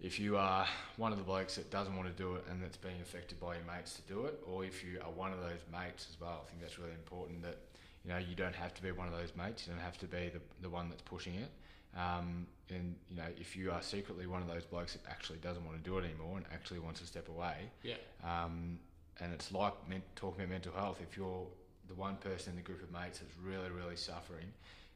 if 0.00 0.20
you 0.20 0.36
are 0.36 0.66
one 0.96 1.10
of 1.12 1.18
the 1.18 1.24
blokes 1.24 1.56
that 1.56 1.70
doesn't 1.70 1.96
want 1.96 2.08
to 2.08 2.22
do 2.22 2.34
it 2.36 2.44
and 2.50 2.62
that's 2.62 2.76
being 2.76 3.00
affected 3.00 3.40
by 3.40 3.54
your 3.56 3.64
mates 3.64 3.94
to 3.94 4.02
do 4.02 4.26
it, 4.26 4.38
or 4.46 4.64
if 4.64 4.84
you 4.84 5.00
are 5.04 5.10
one 5.10 5.32
of 5.32 5.40
those 5.40 5.58
mates 5.72 6.06
as 6.10 6.20
well, 6.20 6.44
I 6.46 6.48
think 6.50 6.60
that's 6.62 6.78
really 6.78 6.92
important 6.92 7.42
that 7.42 7.58
you 8.04 8.10
know 8.10 8.18
you 8.18 8.34
don't 8.36 8.54
have 8.54 8.74
to 8.74 8.82
be 8.82 8.92
one 8.92 9.08
of 9.08 9.12
those 9.14 9.32
mates. 9.36 9.66
You 9.66 9.72
don't 9.72 9.82
have 9.82 9.98
to 9.98 10.06
be 10.06 10.30
the, 10.32 10.40
the 10.62 10.70
one 10.70 10.88
that's 10.88 11.02
pushing 11.02 11.34
it. 11.34 11.50
Um, 11.98 12.46
and 12.70 12.94
you 13.10 13.16
know, 13.16 13.24
if 13.40 13.56
you 13.56 13.70
are 13.72 13.82
secretly 13.82 14.26
one 14.26 14.40
of 14.42 14.46
those 14.48 14.64
blokes 14.64 14.92
that 14.92 15.02
actually 15.10 15.38
doesn't 15.38 15.64
want 15.64 15.82
to 15.82 15.90
do 15.90 15.98
it 15.98 16.04
anymore 16.04 16.36
and 16.36 16.46
actually 16.52 16.78
wants 16.80 17.00
to 17.00 17.06
step 17.06 17.28
away, 17.28 17.70
Yeah. 17.82 17.94
um, 18.22 18.78
and 19.20 19.32
it's 19.32 19.50
like 19.50 19.72
men- 19.88 20.02
talking 20.14 20.40
about 20.42 20.50
mental 20.50 20.72
health. 20.74 20.98
If 21.02 21.16
you're 21.16 21.46
the 21.88 21.94
one 21.94 22.16
person 22.16 22.50
in 22.50 22.56
the 22.56 22.62
group 22.62 22.82
of 22.82 22.92
mates 22.92 23.18
that's 23.18 23.34
really, 23.42 23.70
really 23.70 23.96
suffering, 23.96 24.46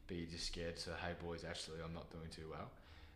but 0.07 0.15
you're 0.15 0.27
just 0.29 0.45
scared, 0.45 0.77
so 0.79 0.91
hey 1.03 1.13
boys, 1.21 1.43
actually 1.43 1.79
I'm 1.83 1.93
not 1.93 2.09
doing 2.11 2.29
too 2.33 2.49
well. 2.49 2.69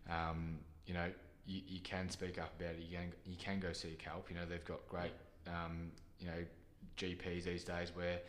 Um, 0.10 0.58
you 0.86 0.94
know, 0.96 1.08
you, 1.47 1.61
you 1.67 1.79
can 1.79 2.09
speak 2.09 2.37
up 2.37 2.51
about 2.59 2.73
it. 2.75 2.81
You 2.89 2.97
can 2.97 3.11
you 3.25 3.37
can 3.37 3.59
go 3.59 3.71
seek 3.73 4.01
help. 4.01 4.29
You 4.29 4.35
know, 4.35 4.45
they've 4.47 4.65
got 4.65 4.87
great, 4.87 5.13
um, 5.47 5.91
you 6.19 6.27
know, 6.27 6.43
GPs 6.97 7.45
these 7.45 7.63
days 7.63 7.91
where, 7.95 8.19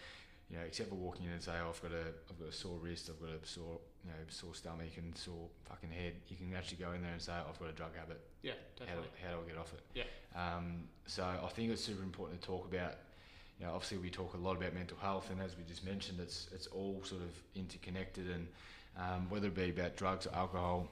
you 0.51 0.57
know, 0.57 0.63
except 0.67 0.89
for 0.89 0.95
walking 0.95 1.27
in 1.27 1.33
and 1.33 1.43
say, 1.43 1.53
oh, 1.65 1.71
I've 1.71 1.83
got 1.83 1.93
a 1.93 2.05
I've 2.31 2.39
got 2.39 2.49
a 2.49 2.53
sore 2.53 2.79
wrist, 2.79 3.11
I've 3.11 3.21
got 3.21 3.31
a 3.31 3.47
sore 3.47 3.79
you 4.05 4.11
know 4.11 4.17
sore 4.29 4.55
stomach 4.55 4.97
and 4.97 5.17
sore 5.17 5.49
fucking 5.69 5.91
head. 5.91 6.15
You 6.29 6.37
can 6.37 6.55
actually 6.57 6.79
go 6.79 6.93
in 6.93 7.03
there 7.03 7.13
and 7.13 7.21
say, 7.21 7.33
I've 7.33 7.59
got 7.59 7.69
a 7.69 7.73
drug 7.73 7.97
habit 7.99 8.21
Yeah, 8.43 8.53
how 8.79 8.85
do, 8.85 8.87
definitely. 8.87 9.09
how 9.25 9.31
do 9.33 9.37
I 9.45 9.49
get 9.49 9.59
off 9.59 9.73
it? 9.73 9.83
Yeah. 9.95 10.05
Um, 10.37 10.85
so 11.07 11.25
I 11.25 11.49
think 11.49 11.73
it's 11.73 11.83
super 11.85 12.03
important 12.03 12.41
to 12.41 12.47
talk 12.47 12.73
about. 12.73 12.95
You 13.59 13.67
know, 13.67 13.73
obviously 13.75 13.99
we 13.99 14.09
talk 14.09 14.35
a 14.35 14.37
lot 14.37 14.57
about 14.57 14.73
mental 14.73 14.97
health, 14.99 15.31
and 15.33 15.43
as 15.43 15.57
we 15.57 15.65
just 15.65 15.85
mentioned, 15.85 16.21
it's 16.21 16.49
it's 16.55 16.69
all 16.69 17.01
sort 17.03 17.23
of 17.23 17.31
interconnected, 17.57 18.31
and 18.31 18.47
um, 18.97 19.29
whether 19.29 19.49
it 19.49 19.57
be 19.57 19.71
about 19.71 19.97
drugs 19.97 20.27
or 20.29 20.35
alcohol. 20.37 20.89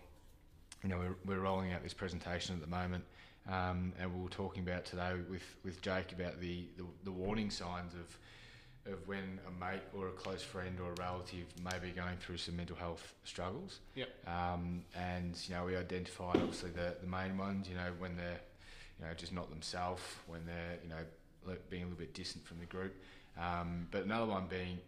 You 0.83 0.91
know, 0.91 0.99
we're, 0.99 1.17
we're 1.25 1.43
rolling 1.43 1.73
out 1.73 1.83
this 1.83 1.95
presentation 1.95 2.55
at 2.55 2.61
the 2.61 2.67
moment, 2.67 3.05
um, 3.49 3.93
and 3.99 4.15
we 4.15 4.23
were 4.23 4.29
talking 4.29 4.63
about 4.63 4.85
today 4.85 5.13
with, 5.29 5.43
with 5.65 5.81
Jake 5.81 6.13
about 6.13 6.41
the, 6.41 6.67
the, 6.77 6.85
the 7.05 7.11
warning 7.11 7.51
signs 7.51 7.95
of 7.95 8.17
of 8.89 9.07
when 9.07 9.41
a 9.49 9.51
mate 9.61 9.83
or 9.97 10.09
a 10.09 10.13
close 10.13 10.43
friend 10.43 10.79
or 10.81 10.93
a 10.93 10.95
relative 10.95 11.47
may 11.63 11.79
be 11.79 11.91
going 11.91 12.17
through 12.19 12.37
some 12.37 12.57
mental 12.57 12.77
health 12.77 13.15
struggles. 13.25 13.81
Yep. 13.95 14.09
Um, 14.27 14.85
and 14.95 15.37
you 15.49 15.55
know, 15.55 15.65
we 15.65 15.77
identified 15.77 16.37
obviously 16.37 16.71
the, 16.71 16.95
the 17.01 17.07
main 17.07 17.37
ones. 17.37 17.69
You 17.69 17.75
know, 17.75 17.91
when 17.99 18.17
they're 18.17 18.41
you 18.99 19.07
know 19.07 19.15
just 19.15 19.33
not 19.33 19.51
themselves, 19.51 20.03
when 20.27 20.47
they're 20.47 20.79
you 20.83 20.89
know 20.89 21.57
being 21.71 21.83
a 21.83 21.87
little 21.87 21.99
bit 21.99 22.15
distant 22.15 22.47
from 22.47 22.59
the 22.59 22.67
group. 22.67 22.95
Um, 23.39 23.89
but 23.91 24.05
another 24.05 24.27
one 24.27 24.47
being 24.49 24.79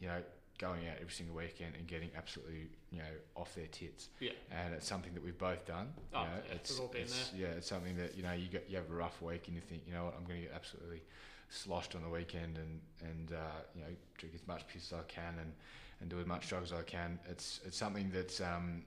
you 0.00 0.08
know 0.08 0.22
going 0.58 0.88
out 0.88 0.96
every 1.00 1.12
single 1.12 1.36
weekend 1.36 1.74
and 1.76 1.86
getting 1.86 2.10
absolutely 2.16 2.66
you 2.90 2.98
know 2.98 3.04
off 3.36 3.54
their 3.54 3.66
tits. 3.68 4.08
Yeah. 4.20 4.32
And 4.50 4.74
it's 4.74 4.86
something 4.86 5.14
that 5.14 5.24
we've 5.24 5.38
both 5.38 5.64
done. 5.64 5.92
Oh, 6.12 6.20
you 6.20 6.26
know, 6.26 6.32
yeah, 6.46 6.54
it's, 6.54 6.70
we've 6.70 6.80
all 6.80 6.88
been 6.88 7.02
it's, 7.02 7.32
Yeah, 7.36 7.46
it's 7.48 7.68
something 7.68 7.96
that 7.96 8.16
you 8.16 8.22
know 8.22 8.32
you 8.32 8.48
get 8.48 8.66
you 8.68 8.76
have 8.76 8.90
a 8.90 8.94
rough 8.94 9.22
week 9.22 9.46
and 9.46 9.54
you 9.54 9.62
think 9.62 9.82
you 9.86 9.94
know 9.94 10.04
what 10.04 10.14
I'm 10.18 10.24
going 10.24 10.40
to 10.40 10.46
get 10.46 10.54
absolutely 10.54 11.02
sloshed 11.48 11.94
on 11.94 12.02
the 12.02 12.08
weekend 12.08 12.58
and 12.58 12.80
and 13.08 13.32
uh, 13.32 13.62
you 13.74 13.82
know 13.82 13.88
drink 14.18 14.34
as 14.34 14.46
much 14.46 14.66
piss 14.66 14.92
as 14.92 14.98
I 14.98 15.02
can 15.08 15.34
and, 15.40 15.52
and 16.00 16.10
do 16.10 16.18
as 16.20 16.26
much 16.26 16.48
drugs 16.48 16.72
as 16.72 16.78
I 16.78 16.82
can. 16.82 17.18
It's 17.30 17.60
it's 17.64 17.76
something 17.76 18.10
that's 18.12 18.40
um, 18.40 18.82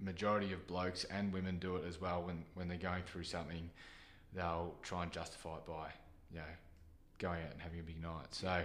majority 0.00 0.52
of 0.52 0.66
blokes 0.66 1.04
and 1.04 1.32
women 1.32 1.58
do 1.58 1.76
it 1.76 1.84
as 1.88 2.00
well 2.00 2.22
when 2.22 2.44
when 2.54 2.68
they're 2.68 2.76
going 2.76 3.02
through 3.04 3.24
something. 3.24 3.70
They'll 4.34 4.74
try 4.82 5.04
and 5.04 5.12
justify 5.12 5.56
it 5.56 5.66
by 5.66 5.88
you 6.30 6.38
know 6.38 6.52
going 7.18 7.40
out 7.40 7.52
and 7.52 7.62
having 7.62 7.80
a 7.80 7.82
big 7.82 8.02
night. 8.02 8.32
So. 8.32 8.62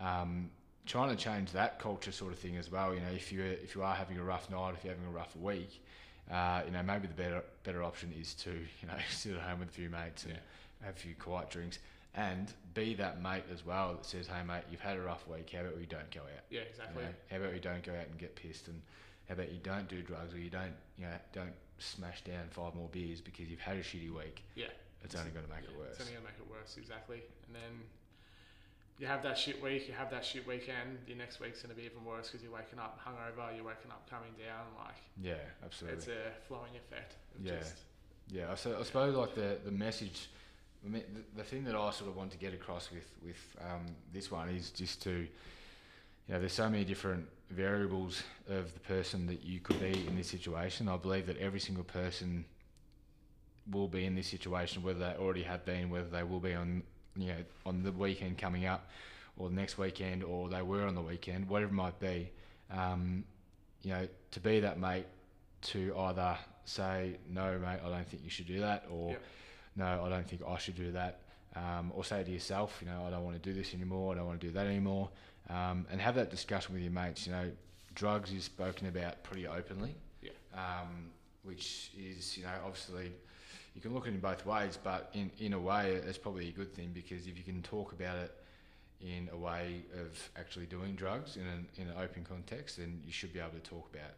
Um, 0.00 0.50
trying 0.86 1.10
to 1.14 1.16
change 1.16 1.52
that 1.52 1.78
culture 1.78 2.12
sort 2.12 2.32
of 2.32 2.38
thing 2.38 2.56
as 2.56 2.70
well. 2.70 2.94
You 2.94 3.00
know, 3.00 3.10
if 3.14 3.32
you 3.32 3.42
if 3.42 3.74
you 3.74 3.82
are 3.82 3.94
having 3.94 4.18
a 4.18 4.22
rough 4.24 4.50
night, 4.50 4.74
if 4.76 4.84
you're 4.84 4.94
having 4.94 5.08
a 5.08 5.12
rough 5.12 5.34
week, 5.36 5.82
uh, 6.30 6.62
you 6.66 6.72
know, 6.72 6.82
maybe 6.82 7.06
the 7.06 7.14
better 7.14 7.42
better 7.64 7.82
option 7.82 8.12
is 8.18 8.34
to 8.34 8.50
you 8.50 8.88
know 8.88 8.94
sit 9.10 9.34
at 9.34 9.40
home 9.42 9.60
with 9.60 9.68
a 9.68 9.72
few 9.72 9.88
mates 9.88 10.24
and 10.24 10.34
Yeah. 10.34 10.86
have 10.86 10.96
a 10.96 10.98
few 10.98 11.14
quiet 11.14 11.50
drinks, 11.50 11.78
and 12.14 12.52
be 12.74 12.94
that 12.94 13.22
mate 13.22 13.44
as 13.52 13.64
well 13.64 13.94
that 13.94 14.04
says, 14.06 14.26
"Hey 14.26 14.42
mate, 14.44 14.64
you've 14.70 14.80
had 14.80 14.96
a 14.96 15.00
rough 15.02 15.26
week. 15.28 15.50
How 15.54 15.60
about 15.60 15.76
we 15.76 15.86
don't 15.86 16.10
go 16.10 16.20
out? 16.20 16.44
Yeah, 16.50 16.60
You 16.60 16.66
exactly. 16.70 17.02
know, 17.04 17.08
how 17.30 17.36
about 17.38 17.52
we 17.52 17.60
don't 17.60 17.82
go 17.82 17.92
out 17.92 18.06
and 18.08 18.18
get 18.18 18.34
pissed, 18.36 18.68
and 18.68 18.80
how 19.28 19.34
about 19.34 19.52
you 19.52 19.60
don't 19.62 19.88
do 19.88 20.02
drugs 20.02 20.34
or 20.34 20.38
you 20.38 20.50
don't 20.50 20.74
you 20.98 21.04
know 21.06 21.14
don't 21.32 21.54
smash 21.78 22.22
down 22.22 22.48
five 22.50 22.74
more 22.74 22.88
beers 22.92 23.20
because 23.20 23.48
you've 23.48 23.60
had 23.60 23.76
a 23.76 23.82
shitty 23.82 24.12
week. 24.14 24.42
Yeah. 24.54 24.66
It's 25.04 25.16
only 25.16 25.32
going 25.32 25.44
to 25.44 25.50
make 25.50 25.64
Yeah, 25.64 25.70
it 25.74 25.78
worse. 25.80 25.90
It's 25.98 26.00
only 26.02 26.12
gonna 26.12 26.26
make 26.26 26.38
it 26.38 26.48
worse, 26.48 26.76
exactly. 26.78 27.22
And 27.48 27.56
then 27.56 27.82
you 29.02 29.08
have 29.08 29.22
that 29.24 29.36
shit 29.36 29.60
week, 29.60 29.88
you 29.88 29.94
have 29.94 30.10
that 30.12 30.24
shit 30.24 30.46
weekend. 30.46 30.96
Your 31.08 31.18
next 31.18 31.40
week's 31.40 31.60
gonna 31.60 31.74
be 31.74 31.82
even 31.82 32.04
worse 32.04 32.28
because 32.28 32.40
you're 32.44 32.52
waking 32.52 32.78
up 32.78 33.00
hungover, 33.04 33.54
you're 33.54 33.64
waking 33.64 33.90
up 33.90 34.08
coming 34.08 34.30
down. 34.38 34.64
Like 34.78 34.94
Yeah, 35.20 35.34
absolutely. 35.64 35.98
it's 35.98 36.06
a 36.06 36.46
flowing 36.46 36.70
effect. 36.76 37.16
Yeah. 37.42 37.58
Just, 37.58 37.74
Yeah, 38.30 38.52
I, 38.52 38.54
so, 38.54 38.78
I 38.78 38.84
suppose 38.84 39.16
like 39.16 39.34
the 39.34 39.58
the 39.64 39.72
message, 39.72 40.28
the, 40.84 41.02
the 41.36 41.42
thing 41.42 41.64
that 41.64 41.74
I 41.74 41.90
sort 41.90 42.10
of 42.10 42.16
want 42.16 42.30
to 42.30 42.38
get 42.38 42.54
across 42.54 42.92
with 42.92 43.10
with 43.24 43.56
um, 43.60 43.86
this 44.12 44.30
one 44.30 44.48
is 44.50 44.70
just 44.70 45.02
to, 45.02 45.10
you 45.10 45.28
know, 46.28 46.38
there's 46.38 46.52
so 46.52 46.70
many 46.70 46.84
different 46.84 47.26
variables 47.50 48.22
of 48.48 48.72
the 48.72 48.80
person 48.80 49.26
that 49.26 49.44
you 49.44 49.58
could 49.58 49.80
be 49.80 50.06
in 50.06 50.14
this 50.14 50.28
situation. 50.28 50.88
I 50.88 50.96
believe 50.96 51.26
that 51.26 51.38
every 51.38 51.60
single 51.60 51.84
person 51.84 52.44
will 53.68 53.88
be 53.88 54.04
in 54.06 54.14
this 54.14 54.28
situation, 54.28 54.84
whether 54.84 55.00
they 55.00 55.14
already 55.18 55.42
have 55.42 55.64
been, 55.64 55.90
whether 55.90 56.08
they 56.08 56.22
will 56.22 56.40
be 56.40 56.54
on, 56.54 56.84
you 57.16 57.28
know, 57.28 57.36
on 57.66 57.82
the 57.82 57.92
weekend 57.92 58.38
coming 58.38 58.66
up, 58.66 58.88
or 59.36 59.48
the 59.48 59.54
next 59.54 59.78
weekend, 59.78 60.22
or 60.22 60.48
they 60.48 60.62
were 60.62 60.86
on 60.86 60.94
the 60.94 61.00
weekend, 61.02 61.48
whatever 61.48 61.70
it 61.72 61.74
might 61.74 61.98
be. 62.00 62.30
Um, 62.70 63.24
you 63.82 63.90
know, 63.90 64.08
to 64.30 64.40
be 64.40 64.60
that 64.60 64.78
mate 64.78 65.06
to 65.62 65.94
either 65.96 66.36
say 66.64 67.16
no, 67.28 67.58
mate, 67.58 67.80
I 67.84 67.88
don't 67.88 68.06
think 68.08 68.22
you 68.24 68.30
should 68.30 68.46
do 68.46 68.60
that, 68.60 68.86
or 68.90 69.12
Yeah. 69.12 69.16
no, 69.76 70.04
I 70.04 70.08
don't 70.08 70.28
think 70.28 70.42
I 70.46 70.56
should 70.58 70.76
do 70.76 70.92
that, 70.92 71.20
um, 71.56 71.92
or 71.94 72.04
say 72.04 72.22
to 72.22 72.30
yourself, 72.30 72.78
you 72.80 72.88
know, 72.88 73.04
I 73.06 73.10
don't 73.10 73.24
want 73.24 73.40
to 73.40 73.42
do 73.42 73.52
this 73.54 73.74
anymore, 73.74 74.14
I 74.14 74.18
don't 74.18 74.26
want 74.26 74.40
to 74.40 74.46
do 74.46 74.52
that 74.52 74.66
anymore, 74.66 75.10
um, 75.48 75.86
and 75.90 76.00
have 76.00 76.14
that 76.14 76.30
discussion 76.30 76.74
with 76.74 76.82
your 76.82 76.92
mates. 76.92 77.26
You 77.26 77.32
know, 77.32 77.50
drugs 77.94 78.32
is 78.32 78.44
spoken 78.44 78.86
about 78.86 79.22
pretty 79.24 79.46
openly, 79.46 79.94
Yeah. 80.22 80.30
um, 80.54 81.10
which 81.42 81.90
is, 81.98 82.36
you 82.38 82.44
know, 82.44 82.54
obviously 82.64 83.12
you 83.74 83.80
can 83.80 83.94
look 83.94 84.04
at 84.06 84.12
it 84.12 84.16
in 84.16 84.20
both 84.20 84.44
ways, 84.44 84.78
but 84.82 85.10
in, 85.14 85.30
in 85.38 85.52
a 85.54 85.58
way, 85.58 85.92
it's 85.92 86.18
probably 86.18 86.48
a 86.48 86.52
good 86.52 86.74
thing 86.74 86.90
because 86.92 87.26
if 87.26 87.36
you 87.38 87.44
can 87.44 87.62
talk 87.62 87.92
about 87.92 88.16
it 88.16 88.34
in 89.00 89.28
a 89.32 89.36
way 89.36 89.82
of 90.00 90.30
actually 90.36 90.66
doing 90.66 90.94
drugs 90.94 91.36
in 91.36 91.42
an, 91.42 91.66
in 91.76 91.88
an 91.88 91.94
open 92.00 92.24
context, 92.24 92.76
then 92.76 93.00
you 93.04 93.12
should 93.12 93.32
be 93.32 93.40
able 93.40 93.50
to 93.50 93.58
talk 93.60 93.88
about 93.92 94.12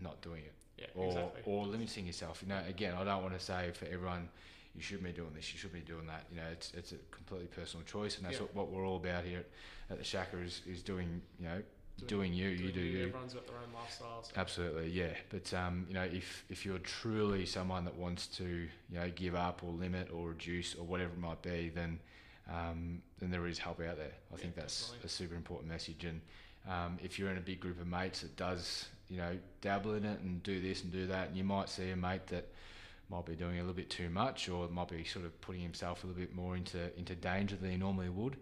not 0.00 0.20
doing 0.22 0.42
it 0.44 0.52
yeah, 0.78 0.86
or, 0.94 1.06
exactly. 1.08 1.42
or 1.46 1.66
limiting 1.66 2.06
yourself. 2.06 2.42
You 2.42 2.48
know, 2.48 2.60
again, 2.68 2.94
I 2.98 3.04
don't 3.04 3.22
want 3.22 3.38
to 3.38 3.44
say 3.44 3.70
for 3.72 3.86
everyone 3.86 4.28
you 4.74 4.82
should 4.82 5.02
be 5.02 5.12
doing 5.12 5.32
this, 5.34 5.52
you 5.52 5.58
should 5.58 5.72
be 5.72 5.80
doing 5.80 6.06
that. 6.06 6.24
You 6.30 6.36
know, 6.36 6.46
it's 6.52 6.72
it's 6.74 6.92
a 6.92 6.96
completely 7.10 7.48
personal 7.48 7.84
choice, 7.86 8.18
and 8.18 8.26
that's 8.26 8.36
Yeah. 8.36 8.42
what, 8.42 8.54
what 8.54 8.68
we're 8.70 8.86
all 8.86 8.96
about 8.96 9.24
here 9.24 9.38
at, 9.38 9.46
at 9.92 9.98
the 9.98 10.04
Shaka 10.04 10.38
is, 10.38 10.60
is 10.66 10.82
doing. 10.82 11.22
You 11.40 11.46
know, 11.46 11.62
doing, 12.06 12.32
you, 12.32 12.48
you 12.48 12.70
Doing 12.70 12.74
do 12.74 12.80
you. 12.80 13.06
Everyone's 13.06 13.34
got 13.34 13.46
their 13.46 13.56
own 13.56 13.72
lifestyle. 13.74 14.22
So. 14.22 14.32
Absolutely, 14.36 14.90
yeah. 14.90 15.14
But 15.30 15.52
um, 15.54 15.86
you 15.88 15.94
know, 15.94 16.02
if 16.04 16.44
if 16.50 16.64
you're 16.66 16.78
truly 16.78 17.46
someone 17.46 17.84
that 17.84 17.96
wants 17.96 18.26
to, 18.38 18.44
you 18.44 18.68
know, 18.98 19.10
give 19.14 19.34
up 19.34 19.62
or 19.64 19.72
limit 19.72 20.10
or 20.12 20.28
reduce 20.28 20.74
or 20.74 20.84
whatever 20.84 21.12
it 21.12 21.18
might 21.20 21.42
be, 21.42 21.70
then 21.74 21.98
um, 22.50 23.02
then 23.18 23.30
there 23.30 23.46
is 23.46 23.58
help 23.58 23.80
out 23.80 23.96
there. 23.96 24.06
I 24.06 24.34
Yeah, 24.34 24.36
think 24.42 24.54
that's 24.54 24.82
definitely. 24.88 25.06
a 25.06 25.08
super 25.08 25.34
important 25.34 25.68
message. 25.70 26.04
And 26.04 26.20
um, 26.68 26.98
if 27.02 27.18
you're 27.18 27.30
in 27.30 27.38
a 27.38 27.40
big 27.42 27.60
group 27.60 27.80
of 27.80 27.86
mates 27.86 28.20
that 28.20 28.36
does, 28.36 28.86
you 29.08 29.16
know, 29.16 29.36
dabble 29.60 29.94
in 29.94 30.04
it 30.04 30.20
and 30.20 30.42
do 30.42 30.60
this 30.60 30.82
and 30.82 30.92
do 30.92 31.06
that, 31.06 31.28
and 31.28 31.36
you 31.36 31.44
might 31.44 31.68
see 31.68 31.90
a 31.90 31.96
mate 31.96 32.26
that 32.28 32.46
might 33.08 33.24
be 33.24 33.34
doing 33.36 33.56
a 33.56 33.60
little 33.60 33.72
bit 33.74 33.88
too 33.88 34.10
much 34.10 34.48
or 34.48 34.68
might 34.68 34.88
be 34.88 35.04
sort 35.04 35.24
of 35.24 35.40
putting 35.40 35.62
himself 35.62 36.02
a 36.02 36.06
little 36.06 36.20
bit 36.20 36.34
more 36.34 36.56
into 36.56 36.96
into 36.98 37.14
danger 37.14 37.56
than 37.56 37.70
he 37.70 37.76
normally 37.76 38.08
would. 38.08 38.36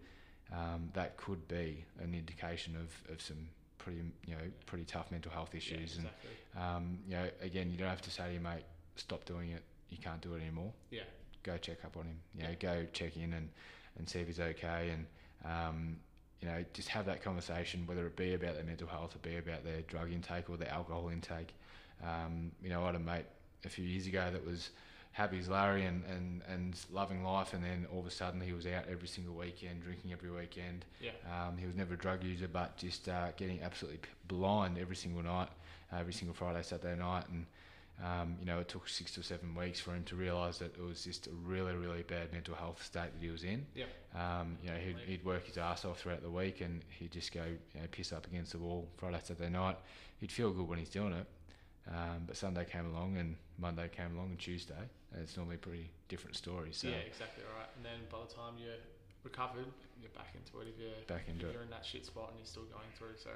Um, 0.56 0.88
that 0.92 1.16
could 1.16 1.48
be 1.48 1.84
an 2.00 2.14
indication 2.14 2.76
of, 2.76 3.12
of 3.12 3.20
some 3.20 3.48
pretty 3.78 4.02
you 4.26 4.34
know 4.34 4.40
pretty 4.66 4.84
tough 4.84 5.10
mental 5.10 5.32
health 5.32 5.50
yeah, 5.52 5.58
issues 5.58 5.98
and 5.98 6.08
um, 6.56 6.98
you 7.08 7.14
know, 7.16 7.28
again, 7.40 7.70
you 7.70 7.78
don't 7.78 7.88
have 7.88 8.02
to 8.02 8.10
say 8.10 8.26
to 8.26 8.32
your 8.32 8.42
mate, 8.42 8.62
stop 8.96 9.24
doing 9.24 9.50
it. 9.50 9.62
You 9.90 9.98
can't 9.98 10.20
do 10.20 10.34
it 10.34 10.40
anymore. 10.40 10.72
Yeah. 10.90 11.02
Go 11.42 11.56
check 11.56 11.84
up 11.84 11.96
on 11.96 12.04
him. 12.04 12.20
You 12.36 12.44
know, 12.44 12.50
Yeah. 12.50 12.54
go 12.54 12.86
check 12.92 13.16
in 13.16 13.32
and, 13.32 13.48
and 13.98 14.08
see 14.08 14.20
if 14.20 14.26
he's 14.26 14.40
okay. 14.40 14.90
And, 14.90 15.06
um, 15.44 15.96
you 16.40 16.48
know, 16.48 16.64
just 16.72 16.88
have 16.88 17.06
that 17.06 17.22
conversation, 17.22 17.86
whether 17.86 18.06
it 18.06 18.16
be 18.16 18.34
about 18.34 18.54
their 18.54 18.64
mental 18.64 18.86
health 18.86 19.14
or 19.16 19.18
be 19.18 19.36
about 19.36 19.64
their 19.64 19.82
drug 19.82 20.12
intake 20.12 20.48
or 20.48 20.56
their 20.56 20.70
alcohol 20.70 21.08
intake. 21.08 21.54
Um, 22.02 22.52
you 22.62 22.68
know, 22.70 22.82
I 22.82 22.86
had 22.86 22.94
a 22.96 23.00
mate 23.00 23.26
a 23.64 23.68
few 23.68 23.84
years 23.84 24.06
ago 24.06 24.28
that 24.30 24.44
was 24.44 24.70
happy 25.14 25.38
as 25.38 25.48
Larry 25.48 25.84
and, 25.84 26.02
and, 26.10 26.42
and 26.48 26.76
loving 26.92 27.22
life. 27.22 27.54
And 27.54 27.62
then 27.62 27.86
all 27.92 28.00
of 28.00 28.06
a 28.06 28.10
sudden 28.10 28.40
he 28.40 28.52
was 28.52 28.66
out 28.66 28.84
every 28.90 29.06
single 29.06 29.34
weekend, 29.34 29.82
drinking 29.82 30.12
every 30.12 30.30
weekend. 30.30 30.84
Yeah. 31.00 31.12
Um, 31.32 31.56
he 31.56 31.66
was 31.66 31.76
never 31.76 31.94
a 31.94 31.96
drug 31.96 32.24
user, 32.24 32.48
but 32.48 32.76
just 32.76 33.08
uh, 33.08 33.28
getting 33.36 33.62
absolutely 33.62 34.00
blind 34.26 34.76
every 34.76 34.96
single 34.96 35.22
night, 35.22 35.48
uh, 35.92 35.98
every 35.98 36.12
single 36.12 36.34
Friday, 36.34 36.62
Saturday 36.62 36.98
night, 36.98 37.24
and 37.30 37.46
um, 38.04 38.34
you 38.40 38.46
know 38.46 38.58
it 38.58 38.66
took 38.66 38.88
six 38.88 39.12
to 39.12 39.22
seven 39.22 39.54
weeks 39.54 39.78
for 39.78 39.92
him 39.94 40.02
to 40.02 40.16
realise 40.16 40.58
that 40.58 40.76
it 40.76 40.82
was 40.82 41.04
just 41.04 41.28
a 41.28 41.30
really, 41.30 41.74
really 41.74 42.02
bad 42.02 42.32
mental 42.32 42.56
health 42.56 42.82
state 42.82 43.12
that 43.14 43.20
he 43.20 43.30
was 43.30 43.44
in. 43.44 43.64
Yeah. 43.72 43.84
Um, 44.16 44.58
you 44.64 44.70
know, 44.70 44.76
he'd, 44.76 44.96
he'd 45.06 45.24
work 45.24 45.46
his 45.46 45.58
ass 45.58 45.84
off 45.84 46.00
throughout 46.00 46.22
the 46.22 46.30
week, 46.30 46.60
and 46.60 46.82
he'd 46.98 47.12
just 47.12 47.32
go, 47.32 47.44
you 47.44 47.80
know, 47.80 47.86
piss 47.92 48.12
up 48.12 48.26
against 48.26 48.50
the 48.50 48.58
wall 48.58 48.88
Friday, 48.96 49.20
Saturday 49.22 49.48
night. 49.48 49.76
He'd 50.20 50.32
feel 50.32 50.50
good 50.50 50.66
when 50.66 50.80
he's 50.80 50.88
doing 50.88 51.12
it, 51.12 51.26
um, 51.88 52.24
but 52.26 52.36
Sunday 52.36 52.64
came 52.64 52.86
along, 52.86 53.16
and 53.18 53.36
Monday 53.58 53.88
came 53.94 54.14
along, 54.16 54.30
and 54.30 54.38
Tuesday, 54.38 54.84
and 55.12 55.22
it's 55.22 55.36
normally 55.36 55.56
a 55.56 55.58
pretty 55.58 55.90
different 56.08 56.36
story. 56.36 56.70
So 56.72 56.88
yeah, 56.88 56.96
exactly 57.06 57.44
right. 57.56 57.68
And 57.76 57.84
then 57.84 58.00
by 58.10 58.18
the 58.26 58.32
time 58.34 58.54
you're 58.58 58.80
recovered, 59.22 59.66
you're 60.00 60.10
back 60.16 60.34
into 60.34 60.60
it. 60.60 60.68
If 60.74 60.80
you're 60.80 61.04
back 61.06 61.28
into 61.28 61.46
if 61.46 61.50
it. 61.50 61.52
you're 61.54 61.62
in 61.62 61.70
that 61.70 61.84
shit 61.84 62.06
spot 62.06 62.30
and 62.30 62.38
you're 62.38 62.46
still 62.46 62.64
going 62.64 62.88
through. 62.96 63.16
So 63.22 63.30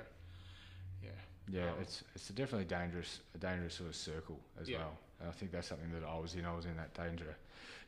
yeah, 1.02 1.10
Yeah, 1.50 1.70
Um, 1.72 1.76
it's 1.80 2.02
it's 2.14 2.30
a 2.30 2.32
definitely 2.32 2.66
dangerous, 2.66 3.20
a 3.34 3.38
dangerous 3.38 3.74
sort 3.74 3.88
of 3.90 3.96
circle 3.96 4.40
as 4.60 4.68
Yeah. 4.68 4.78
well. 4.78 4.98
And 5.20 5.28
I 5.28 5.32
think 5.32 5.50
that's 5.52 5.68
something 5.68 5.90
that 5.92 6.04
I 6.04 6.18
was 6.18 6.34
in. 6.34 6.44
I 6.44 6.54
was 6.54 6.64
in 6.66 6.76
that 6.76 6.94
danger, 6.94 7.36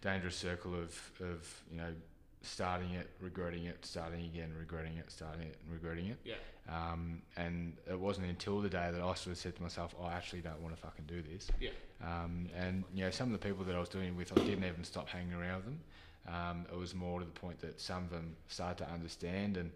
dangerous 0.02 0.36
circle 0.36 0.74
of 0.74 0.92
of 1.20 1.62
you 1.70 1.78
know 1.78 1.94
starting 2.42 2.92
it, 2.92 3.10
regretting 3.20 3.64
it, 3.64 3.84
starting 3.84 4.24
again, 4.24 4.52
regretting 4.58 4.96
it, 4.96 5.10
starting 5.10 5.42
it, 5.42 5.56
and 5.62 5.72
regretting 5.72 6.06
it. 6.06 6.18
Yeah. 6.24 6.34
Um, 6.68 7.22
and 7.36 7.76
it 7.88 7.98
wasn't 7.98 8.28
until 8.28 8.60
the 8.60 8.68
day 8.68 8.90
that 8.92 9.00
I 9.00 9.14
sort 9.14 9.28
of 9.28 9.38
said 9.38 9.56
to 9.56 9.62
myself, 9.62 9.94
I 10.02 10.12
actually 10.12 10.40
don't 10.40 10.60
want 10.62 10.74
to 10.74 10.80
fucking 10.80 11.04
do 11.06 11.22
this. 11.22 11.48
Yeah. 11.60 11.70
Um, 12.02 12.48
and 12.56 12.84
you 12.94 13.04
know, 13.04 13.10
some 13.10 13.32
of 13.32 13.38
the 13.38 13.46
people 13.46 13.64
that 13.64 13.74
I 13.74 13.80
was 13.80 13.88
doing 13.88 14.08
it 14.08 14.14
with, 14.16 14.32
I 14.32 14.42
didn't 14.42 14.64
even 14.64 14.84
stop 14.84 15.08
hanging 15.08 15.34
around 15.34 15.56
with 15.56 15.64
them. 15.66 15.80
Um, 16.28 16.66
it 16.72 16.76
was 16.76 16.94
more 16.94 17.18
to 17.18 17.24
the 17.24 17.32
point 17.32 17.60
that 17.60 17.80
some 17.80 18.04
of 18.04 18.10
them 18.10 18.36
started 18.48 18.84
to 18.84 18.90
understand, 18.90 19.56
and 19.56 19.70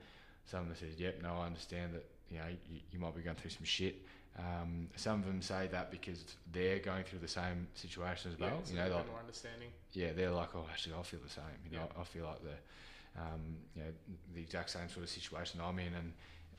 some 0.45 0.61
of 0.61 0.67
them 0.67 0.77
said, 0.79 0.99
"Yep, 0.99 1.23
no, 1.23 1.35
I 1.35 1.47
understand 1.47 1.95
that. 1.95 2.07
You 2.31 2.39
know, 2.39 2.47
you, 2.71 2.81
you 2.91 2.99
might 2.99 3.15
be 3.15 3.23
going 3.23 3.37
through 3.37 3.51
some 3.51 3.65
shit." 3.65 3.97
Um, 4.39 4.89
some 4.97 5.21
of 5.21 5.27
them 5.27 5.41
say 5.41 5.69
that 5.71 5.91
because 5.91 6.25
they're 6.53 6.81
going 6.81 7.05
through 7.05 7.21
the 7.21 7.29
same 7.29 7.69
situation 7.75 8.33
as 8.33 8.39
yeah, 8.41 8.47
well. 8.47 8.59
it's 8.61 8.71
you 8.71 8.77
know, 8.77 8.85
bit 8.85 8.95
like 8.95 9.09
more 9.09 9.21
understanding. 9.21 9.69
yeah, 9.93 10.13
they're 10.13 10.31
like, 10.31 10.55
oh, 10.57 10.67
actually, 10.71 10.95
I 10.99 11.03
feel 11.03 11.21
the 11.23 11.31
same. 11.31 11.45
You 11.71 11.79
know, 11.79 11.89
I 11.99 12.03
feel 12.03 12.25
like 12.25 12.43
the, 12.43 13.21
um, 13.21 13.57
you 13.77 13.83
know, 13.83 13.89
the 14.35 14.41
exact 14.41 14.71
same 14.71 14.89
sort 14.89 15.05
of 15.05 15.11
situation 15.11 15.61
I'm 15.63 15.79
in, 15.79 15.95
and 15.95 16.13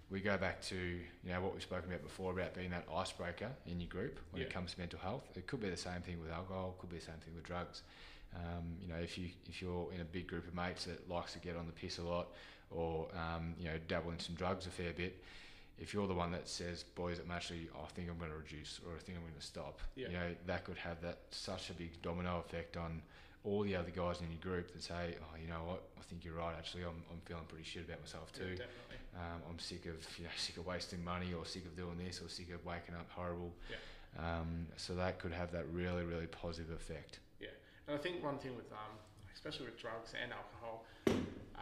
we 0.10 0.22
go 0.22 0.38
back 0.38 0.62
to 0.62 0.76
you 0.76 1.32
know 1.32 1.42
what 1.42 1.54
we've 1.54 1.64
spoken 1.64 1.90
about 1.90 2.04
before 2.04 2.32
about 2.32 2.54
being 2.54 2.70
that 2.70 2.86
icebreaker 2.94 3.50
in 3.68 3.80
your 3.82 3.90
group 3.90 4.20
when 4.32 4.42
it 4.42 4.54
comes 4.54 4.74
to 4.74 4.80
mental 4.80 5.00
health. 5.00 5.24
It 5.36 5.48
could 5.48 5.60
be 5.60 5.70
the 5.70 5.78
same 5.78 6.02
thing 6.02 6.22
with 6.22 6.32
alcohol. 6.32 6.76
Could 6.80 6.92
be 6.92 6.98
the 6.98 7.06
same 7.06 7.20
thing 7.26 7.36
with 7.36 7.44
drugs. 7.44 7.82
Um, 8.36 8.76
you 8.82 8.88
know, 8.88 9.00
if 9.02 9.18
you 9.18 9.30
if 9.50 9.62
you're 9.62 9.92
in 9.94 10.02
a 10.02 10.06
big 10.06 10.28
group 10.28 10.48
of 10.48 10.56
mates 10.56 10.86
that 10.86 11.10
likes 11.10 11.34
to 11.34 11.40
get 11.40 11.58
on 11.58 11.66
the 11.66 11.74
piss 11.74 11.98
a 11.98 12.04
lot, 12.04 12.28
or 12.72 13.08
um, 13.16 13.54
you 13.60 13.66
know, 13.66 13.78
dabble 13.88 14.12
in 14.12 14.20
some 14.20 14.36
drugs 14.36 14.66
a 14.66 14.70
fair 14.70 14.94
bit. 14.94 15.22
If 15.78 15.94
you're 15.94 16.08
the 16.08 16.14
one 16.14 16.32
that 16.32 16.48
says, 16.48 16.84
"Boys, 16.84 17.20
I'm 17.20 17.32
actually, 17.32 17.70
I 17.76 17.88
think 17.94 18.10
I'm 18.10 18.18
going 18.18 18.32
to 18.32 18.38
reduce, 18.38 18.80
or 18.86 18.96
I 18.96 19.00
think 19.00 19.18
I'm 19.18 19.24
going 19.24 19.36
to 19.40 19.46
stop," 19.46 19.80
Yeah. 19.96 20.08
you 20.08 20.14
know, 20.14 20.36
that 20.48 20.64
could 20.64 20.78
have 20.78 21.02
that 21.02 21.20
such 21.32 21.70
a 21.70 21.74
big 21.74 22.02
domino 22.02 22.40
effect 22.40 22.78
on 22.78 23.02
all 23.44 23.62
the 23.62 23.76
other 23.76 23.92
guys 23.92 24.22
in 24.22 24.32
your 24.32 24.40
group 24.42 24.72
that 24.72 24.82
say, 24.82 25.16
"Oh, 25.22 25.38
you 25.42 25.48
know 25.48 25.64
what? 25.66 25.84
I 26.00 26.02
think 26.04 26.24
you're 26.24 26.36
right. 26.36 26.56
Actually, 26.58 26.84
I'm, 26.84 27.04
I'm 27.12 27.20
feeling 27.26 27.44
pretty 27.48 27.66
shit 27.66 27.86
about 27.86 28.00
myself 28.02 28.32
too. 28.32 28.56
definitely. 28.56 28.98
Um, 29.16 29.42
I'm 29.50 29.60
sick 29.60 29.86
of 29.86 29.96
you 30.18 30.24
know 30.26 30.30
sick 30.38 30.58
of 30.58 30.66
wasting 30.66 31.04
money, 31.04 31.34
or 31.34 31.46
sick 31.46 31.66
of 31.66 31.76
doing 31.76 31.98
this, 31.98 32.22
or 32.22 32.30
sick 32.30 32.54
of 32.54 32.64
waking 32.66 32.96
up 32.96 33.10
horrible. 33.10 33.54
Yeah. 33.70 33.78
Um, 34.18 34.68
so 34.78 34.96
that 34.96 35.20
could 35.20 35.34
have 35.34 35.52
that 35.52 35.66
really 35.74 36.04
really 36.06 36.28
positive 36.28 36.72
effect. 36.72 37.20
Yeah. 37.42 37.50
And 37.88 37.98
I 37.98 38.00
think 38.00 38.24
one 38.24 38.38
thing 38.38 38.56
with 38.56 38.72
um, 38.72 38.96
especially 39.34 39.66
with 39.66 39.78
drugs 39.78 40.14
and 40.22 40.32
alcohol, 40.32 40.86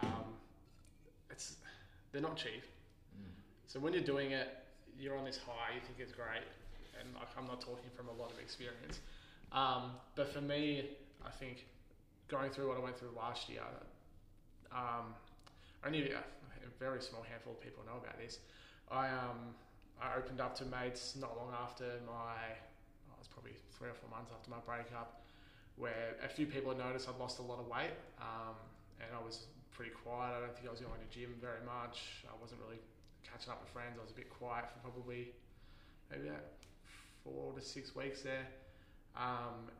um, 0.03 0.36
it's 1.32 1.58
they're 2.12 2.22
not 2.22 2.38
cheap. 2.38 2.63
So 3.67 3.79
when 3.79 3.93
you're 3.93 4.03
doing 4.03 4.32
it, 4.32 4.50
you're 5.00 5.17
on 5.17 5.25
this 5.25 5.38
high, 5.38 5.74
you 5.74 5.82
think 5.82 6.00
it's 6.00 6.12
great, 6.12 6.46
and 7.00 7.13
like, 7.15 7.27
I'm 7.38 7.48
not 7.48 7.62
talking 7.62 7.89
from 7.96 8.08
a 8.08 8.13
lot 8.22 8.32
of 8.32 8.39
experience. 8.39 9.00
Um, 9.51 9.91
but 10.15 10.32
for 10.32 10.41
me, 10.41 10.89
I 11.25 11.32
think 11.32 11.65
going 12.27 12.51
through 12.51 12.70
what 12.70 12.77
I 12.77 12.82
went 12.82 12.98
through 12.98 13.13
last 13.15 13.50
year, 13.50 13.63
um, 14.72 15.13
only 15.86 16.12
a, 16.12 16.17
a 16.17 16.70
very 16.79 17.01
small 17.01 17.24
handful 17.27 17.53
of 17.53 17.62
people 17.62 17.84
know 17.86 17.98
about 17.98 18.17
this. 18.20 18.39
I 18.91 19.10
um, 19.10 19.55
I 20.01 20.17
opened 20.17 20.41
up 20.41 20.55
to 20.58 20.65
mates 20.65 21.15
not 21.20 21.38
long 21.38 21.53
after 21.53 21.86
my, 22.05 22.36
oh, 23.10 23.13
it 23.15 23.20
was 23.20 23.27
probably 23.27 23.53
three 23.77 23.89
or 23.89 23.93
four 23.93 24.10
months 24.10 24.32
after 24.34 24.50
my 24.50 24.60
breakup, 24.65 25.22
where 25.77 26.17
a 26.24 26.29
few 26.29 26.46
people 26.46 26.75
noticed 26.75 27.08
I'd 27.08 27.20
lost 27.20 27.39
a 27.39 27.43
lot 27.43 27.60
of 27.60 27.67
weight, 27.67 27.96
um, 28.20 28.55
and 29.00 29.10
I 29.15 29.24
was 29.24 29.48
pretty 29.72 29.91
quiet. 29.91 30.36
I 30.38 30.39
don't 30.41 30.53
think 30.53 30.67
I 30.67 30.72
was 30.72 30.82
going 30.82 31.00
to 31.00 31.10
gym 31.13 31.34
very 31.41 31.63
much. 31.65 32.25
I 32.27 32.36
wasn't 32.41 32.62
really 32.62 32.82
catching 33.34 33.50
up 33.52 33.60
with 33.66 33.74
friends. 33.74 33.98
I 33.98 34.02
was 34.06 34.13
a 34.13 34.20
bit 34.20 34.30
quiet 34.30 34.70
for 34.70 34.78
probably 34.86 35.34
maybe 36.13 36.30
about 36.30 36.46
four 37.25 37.54
to 37.58 37.62
six 37.62 37.96
weeks 37.98 38.22
there. 38.22 38.46
Um, 39.18 39.74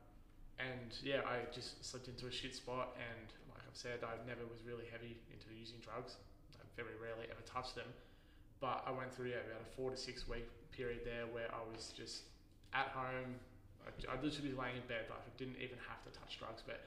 and 0.58 0.90
yeah, 1.06 1.22
I 1.26 1.46
just 1.54 1.78
slipped 1.86 2.10
into 2.10 2.26
a 2.26 2.34
shit 2.34 2.58
spot. 2.58 2.98
And 2.98 3.30
like 3.54 3.62
I've 3.62 3.78
said, 3.78 4.02
I 4.02 4.18
never 4.26 4.42
was 4.50 4.66
really 4.66 4.90
heavy 4.90 5.22
into 5.30 5.46
using 5.54 5.78
drugs. 5.86 6.18
I 6.58 6.66
very 6.74 6.98
rarely 6.98 7.30
ever 7.30 7.46
touched 7.46 7.78
them. 7.78 7.90
But 8.58 8.82
I 8.88 8.92
went 8.92 9.14
through 9.14 9.30
yeah, 9.38 9.46
about 9.46 9.62
a 9.62 9.70
four 9.78 9.94
to 9.94 9.98
six 9.98 10.26
week 10.26 10.50
period 10.74 11.06
there 11.06 11.30
where 11.30 11.50
I 11.54 11.62
was 11.62 11.94
just 11.94 12.26
at 12.74 12.90
home. 12.90 13.38
I, 13.86 13.92
I'd 14.10 14.24
literally 14.26 14.50
was 14.50 14.58
laying 14.58 14.82
in 14.82 14.88
bed. 14.90 15.06
Like 15.14 15.22
I 15.22 15.32
didn't 15.38 15.62
even 15.62 15.78
have 15.86 16.02
to 16.08 16.12
touch 16.16 16.42
drugs, 16.42 16.66
but 16.66 16.82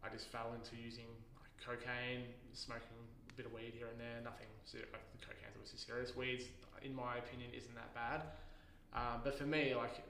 I 0.00 0.08
just 0.08 0.32
fell 0.32 0.54
into 0.56 0.78
using 0.80 1.08
like 1.36 1.52
cocaine, 1.60 2.30
smoking 2.54 2.94
a 2.96 3.34
bit 3.36 3.44
of 3.44 3.52
weed 3.52 3.74
here 3.74 3.90
and 3.90 3.98
there. 3.98 4.22
Nothing. 4.22 4.48
ser- 4.64 4.88
Like 4.94 5.04
the 5.12 5.20
cocaine's 5.60 5.72
obviously 5.72 5.78
serious. 5.78 6.16
Weeds, 6.16 6.44
in 6.82 6.94
my 6.94 7.16
opinion, 7.16 7.50
isn't 7.56 7.74
that 7.74 7.94
bad. 7.94 8.22
Um, 8.94 9.20
but 9.24 9.36
for 9.38 9.44
me, 9.44 9.74
like 9.74 10.02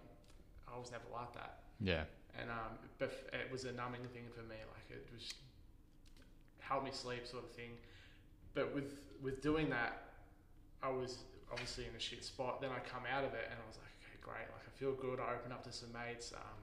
I 0.72 0.78
was 0.78 0.90
never 0.90 1.04
like 1.12 1.34
that 1.34 1.60
Yeah. 1.80 2.04
and 2.38 2.48
um, 2.50 2.78
but 2.98 3.12
it 3.32 3.50
was 3.50 3.64
a 3.64 3.72
numbing 3.72 4.04
thing 4.14 4.24
for 4.34 4.42
me. 4.42 4.56
Like 4.56 4.86
it 4.96 5.06
was 5.12 5.34
helped 6.60 6.84
me 6.84 6.90
sleep, 6.92 7.26
sort 7.26 7.44
of 7.44 7.50
thing. 7.50 7.70
But 8.54 8.74
with 8.74 9.00
with 9.22 9.42
doing 9.42 9.68
that, 9.70 10.02
I 10.82 10.88
was 10.88 11.18
obviously 11.52 11.84
in 11.84 11.94
a 11.96 12.00
shit 12.00 12.24
spot. 12.24 12.60
Then 12.60 12.70
I 12.70 12.78
come 12.88 13.02
out 13.04 13.24
of 13.24 13.34
it, 13.34 13.46
and 13.50 13.58
I 13.60 13.66
was 13.68 13.76
like, 13.76 13.92
okay, 14.00 14.16
great. 14.22 14.48
Like 14.54 14.64
I 14.66 14.72
feel 14.78 14.92
good. 14.94 15.20
I 15.20 15.34
opened 15.34 15.52
up 15.52 15.64
to 15.64 15.72
some 15.72 15.92
mates, 15.92 16.32
um, 16.32 16.60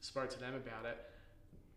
spoke 0.00 0.30
to 0.30 0.40
them 0.40 0.54
about 0.54 0.86
it. 0.86 0.96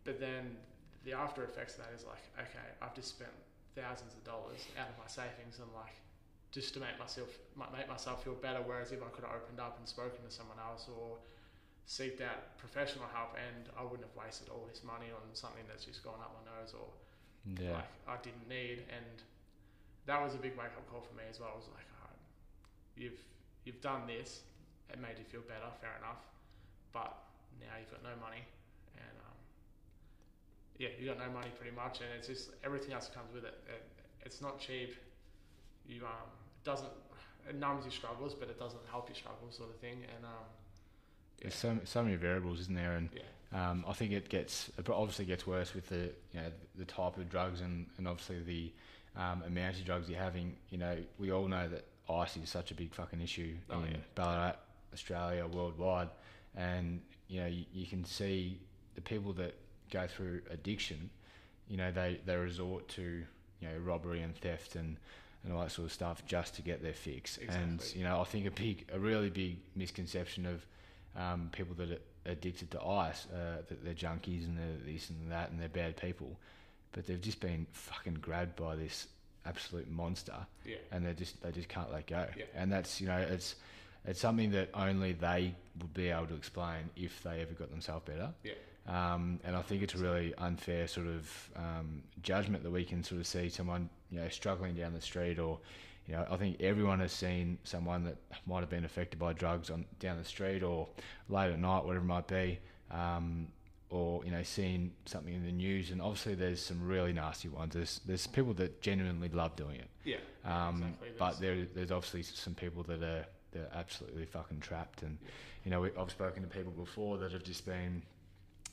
But 0.05 0.19
then 0.21 0.55
the 1.03 1.13
after 1.13 1.43
effects 1.43 1.75
of 1.75 1.83
that 1.83 1.91
is 1.95 2.05
like, 2.05 2.23
okay, 2.39 2.67
I've 2.81 2.95
just 2.95 3.09
spent 3.09 3.31
thousands 3.75 4.13
of 4.13 4.23
dollars 4.23 4.65
out 4.79 4.87
of 4.87 4.95
my 4.97 5.07
savings 5.07 5.59
and 5.59 5.67
like 5.75 5.95
just 6.51 6.73
to 6.73 6.79
make 6.79 6.97
myself 6.97 7.29
make 7.75 7.87
myself 7.87 8.23
feel 8.23 8.33
better. 8.35 8.59
Whereas 8.65 8.91
if 8.91 9.01
I 9.03 9.09
could 9.13 9.23
have 9.23 9.35
opened 9.35 9.59
up 9.59 9.77
and 9.77 9.87
spoken 9.87 10.25
to 10.25 10.31
someone 10.31 10.57
else 10.59 10.87
or 10.89 11.17
seeked 11.87 12.21
out 12.21 12.57
professional 12.57 13.05
help, 13.13 13.35
and 13.37 13.69
I 13.77 13.83
wouldn't 13.83 14.05
have 14.05 14.15
wasted 14.17 14.49
all 14.49 14.65
this 14.69 14.83
money 14.83 15.09
on 15.13 15.21
something 15.33 15.63
that's 15.67 15.85
just 15.85 16.03
gone 16.03 16.19
up 16.21 16.33
my 16.37 16.43
nose 16.57 16.73
or 16.73 16.89
Yeah. 17.45 17.81
like 17.81 17.91
I 18.07 18.17
didn't 18.21 18.47
need. 18.49 18.85
And 18.89 19.21
that 20.05 20.21
was 20.21 20.33
a 20.33 20.41
big 20.41 20.57
wake 20.57 20.73
up 20.77 20.85
call 20.89 21.01
for 21.01 21.13
me 21.15 21.23
as 21.29 21.39
well. 21.39 21.51
I 21.53 21.57
was 21.57 21.69
like, 21.73 21.85
all 22.01 22.09
right, 22.09 22.21
you've 22.97 23.19
you've 23.65 23.81
done 23.81 24.07
this. 24.07 24.41
It 24.89 24.97
made 24.99 25.17
you 25.19 25.25
feel 25.25 25.41
better, 25.41 25.69
fair 25.81 25.93
enough. 26.01 26.25
But 26.91 27.13
now 27.61 27.77
you've 27.77 27.91
got 27.91 28.01
no 28.01 28.17
money, 28.19 28.41
and 28.97 29.15
um, 29.29 29.37
yeah, 30.81 30.89
you 30.97 31.05
got 31.05 31.19
no 31.19 31.29
money 31.29 31.51
pretty 31.53 31.75
much, 31.75 32.01
and 32.01 32.09
it's 32.17 32.25
just 32.27 32.49
everything 32.63 32.93
else 32.93 33.07
comes 33.13 33.33
with 33.33 33.45
it. 33.45 33.53
it 33.69 33.83
it's 34.25 34.41
not 34.41 34.59
cheap. 34.59 34.95
You 35.85 36.01
um, 36.05 36.29
doesn't 36.63 36.89
it 37.49 37.55
numbs 37.55 37.83
your 37.85 37.91
struggles, 37.91 38.33
but 38.35 38.49
it 38.49 38.59
doesn't 38.59 38.81
help 38.91 39.09
your 39.09 39.15
struggles, 39.15 39.55
sort 39.57 39.69
of 39.69 39.77
thing. 39.77 40.03
And 40.15 40.25
um, 40.25 40.31
There's 41.41 41.55
so 41.55 41.77
so 41.85 42.03
many 42.03 42.15
variables, 42.15 42.59
isn't 42.61 42.75
there? 42.75 42.93
And 42.93 43.09
yeah, 43.13 43.71
Um, 43.71 43.83
I 43.87 43.93
think 43.93 44.11
it 44.11 44.29
gets 44.29 44.69
it 44.77 44.89
obviously 44.89 45.25
gets 45.25 45.47
worse 45.47 45.73
with 45.73 45.89
the 45.89 46.11
you 46.33 46.41
know 46.41 46.51
the 46.75 46.85
type 46.85 47.17
of 47.17 47.29
drugs 47.29 47.61
and, 47.61 47.87
and 47.97 48.07
obviously 48.07 48.39
the 48.43 48.71
um, 49.19 49.41
amount 49.43 49.77
of 49.77 49.85
drugs 49.85 50.09
you're 50.09 50.19
having. 50.19 50.55
You 50.69 50.77
know, 50.77 50.97
we 51.17 51.31
all 51.31 51.47
know 51.47 51.67
that 51.69 51.85
ice 52.09 52.37
is 52.37 52.49
such 52.49 52.71
a 52.71 52.75
big 52.75 52.93
fucking 52.93 53.21
issue 53.21 53.55
Oh, 53.69 53.81
in 53.83 53.91
yeah. 53.91 53.97
Ballarat, 54.15 54.55
Australia, 54.93 55.47
worldwide, 55.47 56.09
and 56.55 57.01
you 57.27 57.39
know 57.41 57.47
you, 57.47 57.65
you 57.73 57.87
can 57.87 58.05
see 58.05 58.59
the 58.95 59.01
people 59.01 59.33
that 59.33 59.55
go 59.91 60.05
through 60.07 60.41
addiction. 60.51 61.09
You 61.67 61.77
know, 61.77 61.91
they, 61.91 62.19
they 62.25 62.35
resort 62.35 62.87
to 62.89 63.01
you 63.61 63.67
know 63.67 63.77
robbery 63.83 64.21
and 64.21 64.35
theft 64.35 64.75
and 64.75 64.97
and 65.43 65.53
all 65.53 65.61
that 65.61 65.71
sort 65.71 65.85
of 65.85 65.93
stuff 65.93 66.25
just 66.25 66.55
to 66.55 66.61
get 66.61 66.81
their 66.81 66.93
fix. 66.93 67.37
And 67.37 67.83
you 67.95 68.03
know, 68.03 68.19
I 68.21 68.23
think 68.25 68.45
a 68.45 68.51
big 68.51 68.85
a 68.93 68.99
really 68.99 69.29
big 69.29 69.57
misconception 69.75 70.45
of 70.45 70.65
um, 71.15 71.49
people 71.51 71.75
that 71.75 71.91
are 71.91 72.31
addicted 72.31 72.71
to 72.71 72.83
ice, 72.83 73.25
uh, 73.33 73.61
that 73.67 73.83
they're 73.83 73.93
junkies 73.93 74.45
and 74.45 74.57
they're 74.57 74.93
this 74.93 75.09
and 75.09 75.31
that 75.31 75.49
and 75.51 75.59
they're 75.59 75.69
bad 75.69 75.97
people, 75.97 76.37
but 76.91 77.07
they've 77.07 77.21
just 77.21 77.39
been 77.39 77.65
fucking 77.71 78.15
grabbed 78.15 78.55
by 78.55 78.75
this 78.75 79.07
absolute 79.45 79.89
monster, 79.89 80.35
yeah, 80.65 80.75
and 80.91 81.05
they 81.05 81.13
just 81.13 81.41
they 81.41 81.51
just 81.51 81.69
can't 81.69 81.91
let 81.91 82.07
go. 82.07 82.25
Yeah. 82.37 82.45
And 82.55 82.71
that's 82.71 82.99
you 83.01 83.07
know 83.07 83.17
it's 83.17 83.55
it's 84.05 84.19
something 84.19 84.51
that 84.51 84.69
only 84.73 85.13
they 85.13 85.55
would 85.79 85.93
be 85.93 86.09
able 86.09 86.27
to 86.27 86.35
explain 86.35 86.89
if 86.95 87.21
they 87.23 87.41
ever 87.41 87.53
got 87.53 87.69
themselves 87.69 88.05
better. 88.05 88.29
Yeah. 88.43 88.53
Um, 88.89 89.39
and 89.43 89.55
I 89.55 89.61
think 89.61 89.83
it's 89.83 89.93
a 89.93 89.99
really 89.99 90.33
unfair 90.39 90.87
sort 90.87 91.07
of 91.07 91.49
um, 91.55 92.01
judgment 92.23 92.63
that 92.63 92.71
we 92.71 92.83
can 92.83 93.03
sort 93.03 93.21
of 93.21 93.27
see 93.27 93.47
someone 93.49 93.89
you 94.11 94.19
know 94.19 94.29
struggling 94.29 94.75
down 94.75 94.93
the 94.93 95.01
street 95.01 95.39
or. 95.39 95.59
You 96.07 96.15
know, 96.15 96.25
I 96.31 96.37
think 96.37 96.59
everyone 96.59 97.01
has 97.01 97.11
seen 97.11 97.59
someone 97.63 98.03
that 98.05 98.15
might 98.47 98.61
have 98.61 98.69
been 98.71 98.83
affected 98.83 99.19
by 99.19 99.31
drugs 99.33 99.69
on 99.69 99.85
down 99.99 100.17
the 100.17 100.23
street 100.23 100.63
or 100.63 100.87
late 101.29 101.51
at 101.51 101.59
night, 101.59 101.85
whatever 101.85 102.03
it 102.03 102.07
might 102.07 102.27
be, 102.27 102.57
um, 102.89 103.45
or 103.91 104.25
you 104.25 104.31
know, 104.31 104.41
seen 104.41 104.91
something 105.05 105.31
in 105.35 105.45
the 105.45 105.51
news. 105.51 105.91
And 105.91 106.01
obviously, 106.01 106.33
there's 106.33 106.63
some 106.63 106.81
really 106.81 107.13
nasty 107.13 107.47
ones. 107.47 107.75
There's 107.75 108.01
there's 108.07 108.25
people 108.25 108.55
that 108.55 108.81
genuinely 108.81 109.29
love 109.29 109.55
doing 109.55 109.75
it, 109.75 109.89
yeah. 110.03 110.15
um, 110.45 110.77
exactly. 110.77 111.09
but 111.19 111.39
there 111.39 111.67
there's 111.75 111.91
obviously 111.91 112.23
some 112.23 112.55
people 112.55 112.81
that 112.83 113.03
are 113.03 113.25
they're 113.51 113.69
absolutely 113.75 114.25
fucking 114.25 114.61
trapped. 114.61 115.03
And 115.03 115.15
Yeah. 115.21 115.29
you 115.65 115.69
know, 115.71 115.81
we, 115.81 115.89
I've 115.95 116.09
spoken 116.09 116.41
to 116.41 116.49
people 116.49 116.71
before 116.71 117.19
that 117.19 117.31
have 117.33 117.43
just 117.43 117.67
been, 117.67 118.01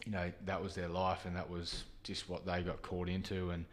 you 0.04 0.12
know, 0.12 0.30
that 0.44 0.62
was 0.62 0.74
their 0.74 0.88
life 0.88 1.24
and 1.24 1.34
that 1.36 1.48
was 1.48 1.84
just 2.02 2.28
what 2.28 2.46
they 2.46 2.62
got 2.62 2.82
caught 2.82 3.08
into, 3.08 3.50
and 3.50 3.64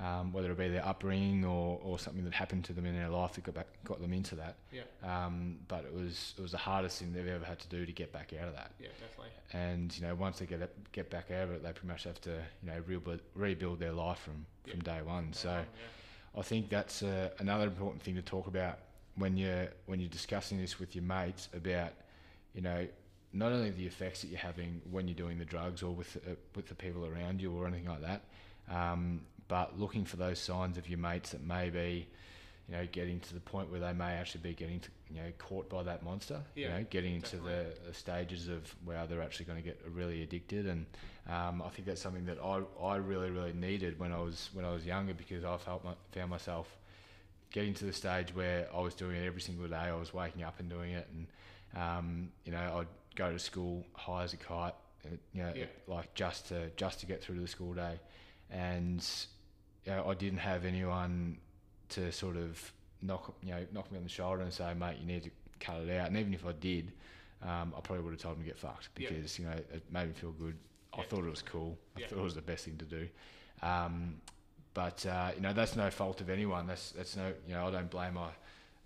um, 0.00 0.32
whether 0.32 0.50
it 0.50 0.58
be 0.58 0.68
their 0.68 0.86
upbringing 0.86 1.44
or, 1.44 1.78
or 1.82 1.98
something 1.98 2.24
that 2.24 2.32
happened 2.32 2.64
to 2.64 2.72
them 2.72 2.86
in 2.86 2.94
their 2.94 3.10
life 3.10 3.34
that 3.34 3.44
got 3.44 3.54
back 3.54 3.66
got 3.84 4.00
them 4.00 4.12
into 4.12 4.34
that. 4.36 4.56
Yeah. 4.72 4.82
Um, 5.04 5.58
but 5.68 5.84
it 5.84 5.92
was 5.92 6.34
it 6.38 6.42
was 6.42 6.52
the 6.52 6.58
hardest 6.58 6.98
thing 6.98 7.12
they've 7.12 7.26
ever 7.26 7.44
had 7.44 7.58
to 7.60 7.68
do 7.68 7.84
to 7.84 7.92
get 7.92 8.12
back 8.12 8.32
out 8.40 8.48
of 8.48 8.54
that. 8.54 8.72
Yeah, 8.80 8.88
definitely. 9.00 9.30
And 9.52 9.96
you 9.96 10.06
know, 10.06 10.14
once 10.14 10.38
they 10.38 10.46
get 10.46 10.92
get 10.92 11.10
back 11.10 11.30
out 11.30 11.44
of 11.44 11.50
it, 11.52 11.62
they 11.62 11.72
pretty 11.72 11.88
much 11.88 12.04
have 12.04 12.20
to 12.22 12.30
you 12.30 12.70
know 12.70 12.82
rebuild 12.86 13.20
rebuild 13.34 13.78
their 13.78 13.92
life 13.92 14.18
from 14.20 14.46
from 14.68 14.80
day 14.80 15.02
one. 15.02 15.32
So. 15.32 15.50
Um, 15.50 15.64
I 16.34 16.42
think 16.42 16.70
that's 16.70 17.02
uh, 17.02 17.30
another 17.40 17.64
important 17.64 18.02
thing 18.02 18.14
to 18.14 18.22
talk 18.22 18.46
about 18.46 18.78
when 19.16 19.36
you're 19.36 19.68
when 19.86 20.00
you're 20.00 20.08
discussing 20.08 20.58
this 20.58 20.78
with 20.78 20.94
your 20.94 21.04
mates 21.04 21.48
about 21.54 21.92
you 22.54 22.62
know 22.62 22.86
not 23.32 23.52
only 23.52 23.70
the 23.70 23.86
effects 23.86 24.22
that 24.22 24.28
you're 24.28 24.38
having 24.38 24.80
when 24.90 25.08
you're 25.08 25.14
doing 25.14 25.38
the 25.38 25.44
drugs 25.44 25.82
or 25.82 25.94
with 25.94 26.16
uh, 26.28 26.34
with 26.54 26.68
the 26.68 26.74
people 26.74 27.06
around 27.06 27.40
you 27.40 27.52
or 27.52 27.66
anything 27.66 27.88
like 27.88 28.02
that, 28.02 28.22
um, 28.70 29.22
but 29.48 29.78
looking 29.78 30.04
for 30.04 30.16
those 30.16 30.38
signs 30.38 30.78
of 30.78 30.88
your 30.88 30.98
mates 30.98 31.30
that 31.30 31.44
may 31.44 31.70
be 31.70 32.06
you 32.68 32.76
know 32.76 32.86
getting 32.92 33.20
to 33.20 33.34
the 33.34 33.40
point 33.40 33.70
where 33.70 33.80
they 33.80 33.92
may 33.92 34.12
actually 34.12 34.40
be 34.42 34.54
getting 34.54 34.80
to, 34.80 34.88
you 35.10 35.16
know 35.16 35.32
caught 35.38 35.68
by 35.68 35.82
that 35.82 36.02
monster. 36.02 36.40
Yeah, 36.54 36.68
you 36.68 36.74
know, 36.74 36.86
getting 36.90 37.16
into 37.16 37.36
the, 37.36 37.66
the 37.86 37.94
stages 37.94 38.48
of 38.48 38.74
where 38.84 39.06
they're 39.06 39.22
actually 39.22 39.46
going 39.46 39.58
to 39.58 39.64
get 39.64 39.80
really 39.92 40.22
addicted, 40.22 40.66
and 40.66 40.86
um, 41.28 41.62
I 41.64 41.68
think 41.70 41.86
that's 41.86 42.00
something 42.00 42.26
that 42.26 42.38
I, 42.42 42.60
I 42.82 42.96
really 42.96 43.30
really 43.30 43.52
needed 43.52 43.98
when 43.98 44.12
I 44.12 44.20
was 44.20 44.50
when 44.52 44.64
I 44.64 44.72
was 44.72 44.84
younger 44.84 45.14
because 45.14 45.44
I 45.44 45.56
felt 45.56 45.84
my, 45.84 45.92
found 46.12 46.30
myself 46.30 46.68
getting 47.50 47.74
to 47.74 47.84
the 47.84 47.92
stage 47.92 48.34
where 48.34 48.68
I 48.74 48.80
was 48.80 48.94
doing 48.94 49.16
it 49.16 49.26
every 49.26 49.40
single 49.42 49.68
day. 49.68 49.76
I 49.76 49.94
was 49.94 50.14
waking 50.14 50.42
up 50.42 50.60
and 50.60 50.68
doing 50.68 50.92
it, 50.92 51.08
and 51.12 51.26
um, 51.82 52.28
you 52.44 52.52
know 52.52 52.78
I'd 52.80 52.86
go 53.14 53.32
to 53.32 53.38
school 53.38 53.84
high 53.94 54.24
as 54.24 54.32
a 54.32 54.36
kite, 54.36 54.74
you 55.32 55.42
know, 55.42 55.52
Yeah. 55.54 55.66
like 55.86 56.14
just 56.14 56.48
to 56.48 56.70
just 56.76 57.00
to 57.00 57.06
get 57.06 57.22
through 57.22 57.36
to 57.36 57.40
the 57.42 57.48
school 57.48 57.74
day, 57.74 57.98
and 58.50 59.04
you 59.84 59.92
know, 59.92 60.08
I 60.08 60.14
didn't 60.14 60.38
have 60.38 60.64
anyone 60.64 61.38
to 61.90 62.10
sort 62.12 62.36
of 62.36 62.72
knock 63.02 63.34
you 63.42 63.50
know 63.50 63.66
knock 63.72 63.90
me 63.90 63.98
on 63.98 64.04
the 64.04 64.08
shoulder 64.10 64.42
and 64.42 64.52
say, 64.52 64.72
mate, 64.74 64.98
you 65.00 65.06
need 65.06 65.24
to 65.24 65.30
cut 65.60 65.80
it 65.82 65.90
out. 65.98 66.08
And 66.08 66.16
even 66.16 66.32
if 66.34 66.46
I 66.46 66.52
did, 66.52 66.92
um, 67.42 67.74
I 67.76 67.80
probably 67.80 68.04
would 68.04 68.12
have 68.12 68.20
told 68.22 68.36
him 68.36 68.42
to 68.44 68.48
get 68.48 68.58
fucked 68.58 68.88
Yeah. 68.96 69.08
because 69.10 69.38
you 69.38 69.44
know 69.46 69.52
it 69.52 69.82
made 69.90 70.08
me 70.08 70.14
feel 70.14 70.32
good. 70.32 70.56
I 70.94 70.98
Yeah, 70.98 71.04
thought 71.04 71.24
it 71.24 71.30
was 71.30 71.42
cool. 71.42 71.78
I 71.96 72.00
Yeah. 72.00 72.06
thought 72.08 72.18
it 72.18 72.22
was 72.22 72.34
the 72.34 72.42
best 72.42 72.64
thing 72.64 72.76
to 72.78 72.84
do. 72.84 73.08
Um, 73.62 74.20
but 74.74 75.04
uh, 75.06 75.32
you 75.34 75.40
know 75.42 75.52
that's 75.52 75.76
no 75.76 75.90
fault 75.90 76.20
of 76.20 76.30
anyone. 76.30 76.66
That's 76.66 76.92
that's 76.92 77.16
no 77.16 77.32
you 77.46 77.54
know 77.54 77.66
I 77.66 77.70
don't 77.70 77.90
blame 77.90 78.14
my 78.14 78.30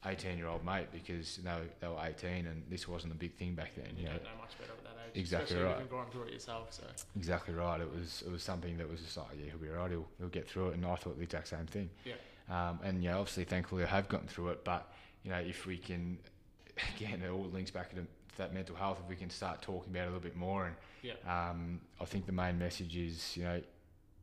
18 0.04 0.38
year 0.38 0.46
old 0.48 0.64
mate 0.64 0.86
because 0.92 1.38
you 1.38 1.44
know 1.44 1.60
they 1.80 1.88
were 1.88 1.98
18 2.04 2.46
and 2.46 2.62
this 2.68 2.86
wasn't 2.86 3.12
a 3.12 3.16
big 3.16 3.34
thing 3.34 3.54
back 3.54 3.72
then. 3.74 3.86
You 3.96 4.02
You 4.02 4.08
know 4.08 4.14
don't 4.14 4.24
know 4.24 4.30
much 4.40 4.58
better 4.58 4.72
at 4.72 4.84
that 4.84 4.90
age. 5.06 5.20
Exactly 5.20 5.56
especially 5.56 5.64
right. 5.72 5.80
You've 5.80 5.90
gone 5.90 6.06
through 6.10 6.22
it 6.24 6.32
yourself. 6.34 6.72
So 6.72 6.84
exactly 7.16 7.54
right. 7.54 7.80
It 7.80 7.90
was 7.92 8.22
it 8.26 8.30
was 8.30 8.42
something 8.42 8.76
that 8.78 8.88
was 8.88 9.00
just 9.00 9.16
like 9.16 9.28
yeah 9.38 9.50
he'll 9.50 9.58
be 9.58 9.68
alright. 9.70 9.90
He'll 9.90 10.06
he'll 10.18 10.28
get 10.28 10.48
through 10.48 10.68
it. 10.68 10.74
And 10.74 10.84
I 10.86 10.94
thought 10.96 11.16
the 11.16 11.22
exact 11.24 11.48
same 11.48 11.66
thing. 11.66 11.90
Yeah. 12.04 12.14
Um, 12.48 12.78
and 12.84 13.02
yeah, 13.02 13.16
obviously, 13.16 13.44
thankfully, 13.44 13.82
I 13.82 13.86
have 13.88 14.08
gotten 14.08 14.28
through 14.28 14.50
it. 14.50 14.64
But 14.64 14.92
you 15.24 15.30
know, 15.30 15.38
if 15.38 15.66
we 15.66 15.78
can, 15.78 16.18
again, 16.96 17.20
it 17.22 17.28
all 17.30 17.46
links 17.52 17.72
back 17.72 17.90
to 17.94 18.06
that 18.36 18.54
mental 18.54 18.76
health. 18.76 19.00
If 19.02 19.08
we 19.08 19.16
can 19.16 19.30
start 19.30 19.62
talking 19.62 19.90
about 19.92 20.02
it 20.02 20.10
a 20.10 20.12
little 20.12 20.20
bit 20.20 20.36
more, 20.36 20.66
and 20.66 20.76
Yeah. 21.02 21.14
um, 21.50 21.80
I 22.00 22.04
think 22.04 22.26
the 22.26 22.32
main 22.32 22.58
message 22.58 22.96
is, 22.96 23.36
you 23.36 23.42
know, 23.44 23.60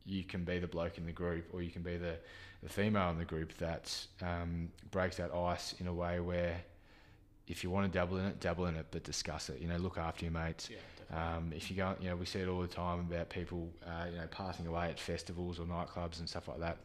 you 0.06 0.24
can 0.24 0.44
be 0.44 0.58
the 0.58 0.66
bloke 0.66 0.98
in 0.98 1.06
the 1.06 1.12
group, 1.12 1.46
or 1.52 1.62
you 1.62 1.70
can 1.70 1.82
be 1.82 1.96
the, 1.96 2.16
the 2.62 2.68
female 2.68 3.10
in 3.10 3.18
the 3.18 3.24
group 3.24 3.56
that 3.58 3.94
um, 4.22 4.68
breaks 4.90 5.16
that 5.16 5.32
ice 5.34 5.74
in 5.80 5.86
a 5.86 5.94
way 5.94 6.20
where, 6.20 6.56
if 7.46 7.62
you 7.64 7.70
want 7.70 7.90
to 7.92 7.98
dabble 7.98 8.18
in 8.18 8.24
it, 8.26 8.40
dabble 8.40 8.66
in 8.66 8.76
it, 8.76 8.86
but 8.90 9.02
discuss 9.04 9.48
it. 9.48 9.60
You 9.60 9.68
know, 9.68 9.76
look 9.76 9.98
after 9.98 10.24
your 10.24 10.32
mates. 10.32 10.70
yeah. 10.70 10.78
Um, 11.36 11.52
if 11.54 11.70
you 11.70 11.76
go, 11.76 11.94
you 12.00 12.08
know, 12.08 12.16
we 12.16 12.24
see 12.26 12.40
it 12.40 12.48
all 12.48 12.60
the 12.62 12.66
time 12.66 13.00
about 13.00 13.28
people, 13.28 13.70
uh, 13.86 14.06
you 14.10 14.16
know, 14.16 14.26
passing 14.30 14.66
away 14.66 14.88
at 14.88 14.98
festivals 14.98 15.60
or 15.60 15.64
nightclubs 15.66 16.18
and 16.18 16.28
stuff 16.28 16.48
like 16.48 16.60
that. 16.60 16.78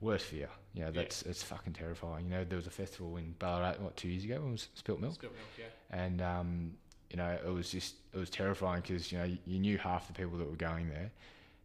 Worst 0.00 0.26
fear, 0.26 0.48
you 0.74 0.80
know, 0.80 0.86
Yeah. 0.86 1.02
that's 1.02 1.22
it's 1.22 1.42
fucking 1.42 1.74
terrifying. 1.74 2.24
You 2.24 2.30
know, 2.30 2.44
there 2.44 2.56
was 2.56 2.66
a 2.66 2.70
festival 2.70 3.16
in 3.18 3.32
Ballarat 3.38 3.74
what 3.80 3.96
two 3.96 4.08
years 4.08 4.24
ago. 4.24 4.36
It 4.36 4.50
was 4.50 4.68
Spilt 4.74 4.98
Milk, 5.00 5.14
Spilt 5.14 5.32
milk. 5.34 5.44
Yeah. 5.58 5.64
and 6.04 6.22
um, 6.22 6.72
you 7.10 7.16
know, 7.18 7.36
it 7.44 7.50
was 7.50 7.70
just 7.70 7.96
it 8.14 8.18
was 8.18 8.30
terrifying 8.30 8.80
because 8.80 9.12
you 9.12 9.18
know 9.18 9.24
you 9.46 9.58
knew 9.58 9.76
half 9.78 10.06
the 10.06 10.14
people 10.14 10.38
that 10.38 10.48
were 10.48 10.56
going 10.56 10.88
there, 10.88 11.10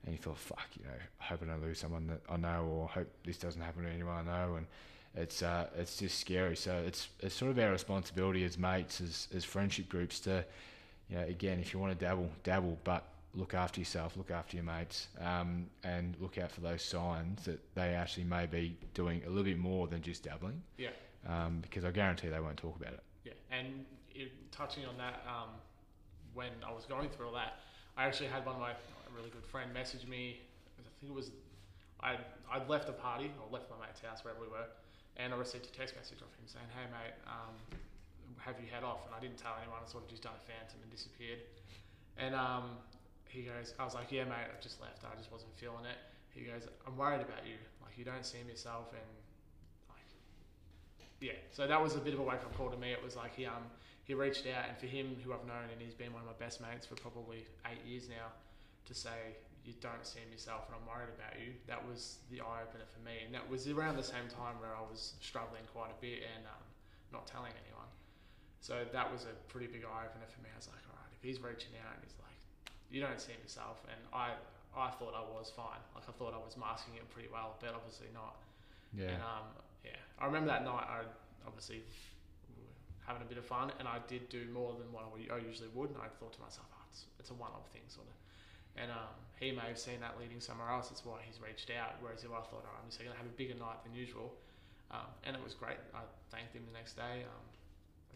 and 0.06 0.14
you 0.14 0.22
thought, 0.22 0.38
fuck, 0.38 0.68
you 0.80 0.86
know, 0.86 0.92
I 1.20 1.24
hope 1.24 1.42
I 1.42 1.46
don't 1.48 1.62
lose 1.62 1.80
someone 1.80 2.08
that 2.08 2.22
I 2.30 2.38
know, 2.38 2.66
or 2.66 2.88
hope 2.88 3.08
this 3.26 3.38
doesn't 3.38 3.62
happen 3.62 3.84
to 3.84 3.90
anyone 3.90 4.28
I 4.28 4.46
know, 4.46 4.56
and 4.56 4.68
it's 5.16 5.42
uh, 5.42 5.68
it's 5.78 5.98
just 5.98 6.20
scary. 6.20 6.56
So 6.56 6.84
it's 6.86 7.10
it's 7.20 7.36
sort 7.36 7.52
of 7.52 7.60
our 7.60 7.72
responsibility 7.72 8.44
as 8.44 8.58
mates, 8.58 9.02
as 9.02 9.28
as 9.36 9.44
friendship 9.44 9.90
groups 9.90 10.20
to, 10.22 10.46
you 11.10 11.18
know, 11.18 11.24
again, 11.24 11.60
if 11.60 11.74
you 11.74 11.80
want 11.80 11.98
to 11.98 12.06
dabble, 12.06 12.30
dabble, 12.44 12.78
but 12.84 13.04
look 13.34 13.54
after 13.54 13.82
yourself, 13.82 14.16
look 14.16 14.32
after 14.32 14.58
your 14.58 14.64
mates, 14.64 15.08
um, 15.20 15.66
and 15.84 16.16
look 16.20 16.38
out 16.38 16.52
for 16.52 16.62
those 16.62 16.82
signs 16.82 17.44
that 17.46 17.60
they 17.76 17.94
actually 17.96 18.24
may 18.24 18.46
be 18.46 18.78
doing 18.94 19.22
a 19.26 19.30
little 19.30 19.44
bit 19.44 19.58
more 19.58 19.88
than 19.88 20.02
just 20.02 20.24
dabbling. 20.24 20.62
Yeah. 20.78 20.90
Um, 21.28 21.60
because 21.62 21.84
I 21.84 21.92
guarantee 21.92 22.30
they 22.30 22.40
won't 22.40 22.58
talk 22.58 22.76
about 22.76 22.94
it. 22.94 23.00
Yeah, 23.24 23.34
and 23.52 23.84
it, 24.14 24.32
touching 24.52 24.86
on 24.86 24.96
that, 24.98 25.26
um, 25.28 25.50
when 26.36 26.52
I 26.66 26.72
was 26.72 26.86
going 26.86 27.10
through 27.10 27.28
all 27.28 27.34
that, 27.34 27.60
I 27.98 28.06
actually 28.06 28.28
had 28.28 28.46
one 28.46 28.56
of 28.56 28.62
my 28.62 28.74
really 29.16 29.30
good 29.30 29.46
friend 29.46 29.72
messaged 29.74 30.08
me. 30.08 30.42
I 30.78 30.84
think 31.00 31.12
it 31.12 31.16
was 31.16 31.32
I 32.02 32.18
I'd 32.52 32.70
left 32.70 32.90
a 32.90 32.94
party 32.94 33.32
or 33.40 33.48
left 33.52 33.70
my 33.72 33.80
mate's 33.88 34.02
house 34.02 34.24
wherever 34.24 34.42
we 34.42 34.48
were, 34.48 34.68
and 35.18 35.34
I 35.34 35.38
received 35.38 35.66
a 35.66 35.74
text 35.74 35.96
message 35.96 36.20
of 36.20 36.30
him 36.36 36.46
saying, 36.46 36.68
"Hey 36.76 36.86
mate, 36.92 37.16
um, 37.26 37.56
have 38.38 38.60
you 38.60 38.68
head 38.68 38.84
off?" 38.84 39.06
And 39.08 39.16
I 39.16 39.20
didn't 39.20 39.38
tell 39.38 39.56
anyone. 39.62 39.80
I 39.82 39.88
sort 39.88 40.04
of 40.04 40.10
just 40.10 40.24
done 40.24 40.36
a 40.36 40.44
phantom 40.44 40.80
and 40.84 40.92
disappeared. 40.92 41.40
And 42.18 42.36
um, 42.36 42.78
he 43.28 43.44
goes, 43.44 43.74
I 43.80 43.84
was 43.84 43.96
like, 43.96 44.12
"Yeah 44.12 44.26
mate, 44.26 44.52
I've 44.52 44.62
just 44.62 44.82
left. 44.82 45.04
I 45.04 45.16
just 45.16 45.32
wasn't 45.32 45.56
feeling 45.56 45.86
it." 45.88 45.98
He 46.36 46.44
goes, 46.44 46.68
"I'm 46.86 46.98
worried 46.98 47.24
about 47.24 47.48
you. 47.48 47.58
Like 47.82 47.98
you 47.98 48.06
don't 48.06 48.26
seem 48.26 48.48
yourself 48.48 48.92
and." 48.92 49.10
like 49.90 50.06
Yeah, 51.20 51.40
so 51.52 51.66
that 51.66 51.82
was 51.82 51.96
a 51.96 52.04
bit 52.04 52.14
of 52.14 52.20
a 52.20 52.24
wake 52.24 52.44
up 52.44 52.54
call 52.58 52.70
to 52.70 52.78
me. 52.78 52.92
It 52.92 53.04
was 53.04 53.16
like 53.16 53.36
he 53.36 53.46
um 53.46 53.72
he 54.04 54.14
reached 54.14 54.46
out, 54.46 54.70
and 54.70 54.78
for 54.78 54.86
him, 54.86 55.18
who 55.24 55.34
I've 55.34 55.48
known, 55.48 55.66
and 55.72 55.82
he's 55.82 55.96
been 55.96 56.14
one 56.14 56.22
of 56.22 56.28
my 56.28 56.38
best 56.38 56.62
mates 56.62 56.86
for 56.86 56.94
probably 56.94 57.48
eight 57.66 57.82
years 57.88 58.08
now, 58.08 58.30
to 58.86 58.94
say 58.94 59.38
you 59.66 59.74
don't 59.82 60.06
seem 60.06 60.30
yourself, 60.32 60.70
and 60.70 60.78
I'm 60.78 60.86
worried 60.86 61.10
about 61.18 61.34
you. 61.42 61.58
That 61.66 61.82
was 61.82 62.22
the 62.30 62.42
eye 62.42 62.62
opener 62.62 62.86
for 62.86 63.02
me, 63.02 63.26
and 63.26 63.34
that 63.34 63.46
was 63.50 63.66
around 63.66 63.98
the 63.98 64.06
same 64.06 64.30
time 64.30 64.62
where 64.62 64.78
I 64.78 64.86
was 64.86 65.18
struggling 65.22 65.66
quite 65.74 65.90
a 65.90 66.00
bit 66.00 66.22
and 66.22 66.46
um, 66.46 66.66
not 67.10 67.26
telling 67.26 67.52
anyone. 67.66 67.90
So 68.62 68.86
that 68.94 69.10
was 69.10 69.26
a 69.26 69.34
pretty 69.50 69.66
big 69.66 69.86
eye 69.86 70.06
opener 70.06 70.30
for 70.30 70.42
me. 70.46 70.50
I 70.54 70.58
was 70.58 70.70
like, 70.70 70.82
all 70.90 70.98
right, 70.98 71.12
if 71.14 71.22
he's 71.26 71.42
reaching 71.42 71.74
out 71.82 71.98
and 71.98 72.02
he's 72.06 72.18
like, 72.22 72.38
you 72.94 73.02
don't 73.02 73.18
seem 73.18 73.38
yourself, 73.42 73.82
and 73.90 74.02
I 74.14 74.38
I 74.76 74.92
thought 74.92 75.16
I 75.16 75.24
was 75.24 75.50
fine. 75.50 75.82
Like 75.98 76.06
I 76.06 76.14
thought 76.14 76.36
I 76.36 76.42
was 76.42 76.58
masking 76.60 77.00
it 77.02 77.08
pretty 77.10 77.30
well, 77.32 77.58
but 77.58 77.74
obviously 77.74 78.12
not. 78.14 78.38
Yeah. 78.94 79.18
And 79.18 79.22
um, 79.24 79.48
yeah, 79.82 79.98
I 80.22 80.30
remember 80.30 80.54
that 80.54 80.64
night. 80.64 80.86
I 80.86 81.10
obviously 81.48 81.82
having 83.06 83.22
a 83.22 83.30
bit 83.30 83.38
of 83.38 83.46
fun, 83.46 83.72
and 83.80 83.88
I 83.88 83.98
did 84.08 84.30
do 84.30 84.46
more 84.54 84.74
than 84.74 84.90
what 84.92 85.06
I 85.10 85.34
I 85.34 85.38
usually 85.42 85.70
would. 85.74 85.90
And 85.90 86.02
I 86.02 86.10
thought 86.20 86.34
to 86.34 86.42
myself, 86.42 86.68
oh, 86.74 86.86
it's, 86.90 87.06
it's 87.20 87.30
a 87.30 87.38
one-off 87.38 87.70
thing, 87.72 87.86
sort 87.88 88.08
of. 88.08 88.18
And 88.78 88.92
um, 88.92 89.16
he 89.40 89.52
may 89.52 89.68
have 89.68 89.80
seen 89.80 90.00
that 90.02 90.16
leading 90.20 90.40
somewhere 90.40 90.70
else. 90.70 90.90
That's 90.90 91.06
why 91.06 91.20
he's 91.26 91.40
reached 91.42 91.72
out. 91.72 91.96
Whereas 92.02 92.24
if 92.24 92.32
I 92.32 92.42
thought, 92.44 92.66
oh, 92.66 92.76
I'm 92.82 92.90
just 92.90 93.00
going 93.00 93.12
to 93.12 93.18
have 93.18 93.26
a 93.26 93.38
bigger 93.38 93.56
night 93.56 93.84
than 93.84 93.94
usual, 93.94 94.34
um, 94.92 95.08
and 95.24 95.36
it 95.36 95.44
was 95.44 95.54
great. 95.54 95.78
I 95.94 96.00
thanked 96.30 96.54
him 96.54 96.64
the 96.66 96.78
next 96.78 96.96
day. 96.96 97.24
Um, 97.24 97.46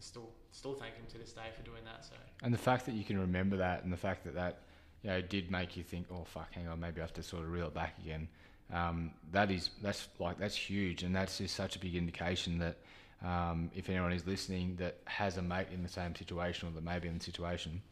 still 0.00 0.30
still 0.52 0.74
thank 0.74 0.94
him 0.94 1.04
to 1.12 1.18
this 1.18 1.32
day 1.32 1.48
for 1.56 1.62
doing 1.62 1.84
that. 1.84 2.04
So 2.04 2.14
And 2.42 2.54
the 2.54 2.58
fact 2.58 2.86
that 2.86 2.94
you 2.94 3.04
can 3.04 3.18
remember 3.18 3.56
that, 3.58 3.84
and 3.84 3.92
the 3.92 3.98
fact 3.98 4.24
that 4.24 4.34
that 4.34 4.60
you 5.02 5.10
know 5.10 5.20
did 5.20 5.50
make 5.50 5.76
you 5.76 5.82
think, 5.82 6.06
oh 6.10 6.24
fuck, 6.24 6.52
hang 6.52 6.68
on, 6.68 6.80
maybe 6.80 7.00
I 7.00 7.04
have 7.04 7.14
to 7.14 7.22
sort 7.22 7.42
of 7.42 7.52
reel 7.52 7.66
it 7.66 7.74
back 7.74 7.98
again. 7.98 8.28
Um, 8.72 9.10
that 9.32 9.50
is 9.50 9.70
that's 9.82 10.08
like 10.18 10.38
that's 10.38 10.56
huge, 10.56 11.02
and 11.02 11.14
that's 11.14 11.38
just 11.38 11.54
such 11.54 11.76
a 11.76 11.78
big 11.78 11.96
indication 11.96 12.58
that 12.58 12.76
um, 13.24 13.70
if 13.74 13.88
anyone 13.90 14.12
is 14.12 14.26
listening 14.26 14.76
that 14.76 14.96
has 15.04 15.36
a 15.36 15.42
mate 15.42 15.66
in 15.72 15.82
the 15.82 15.88
same 15.88 16.14
situation 16.14 16.68
or 16.68 16.72
that 16.72 16.84
may 16.84 16.98
be 16.98 17.08
in 17.08 17.18
the 17.18 17.24
situation, 17.24 17.82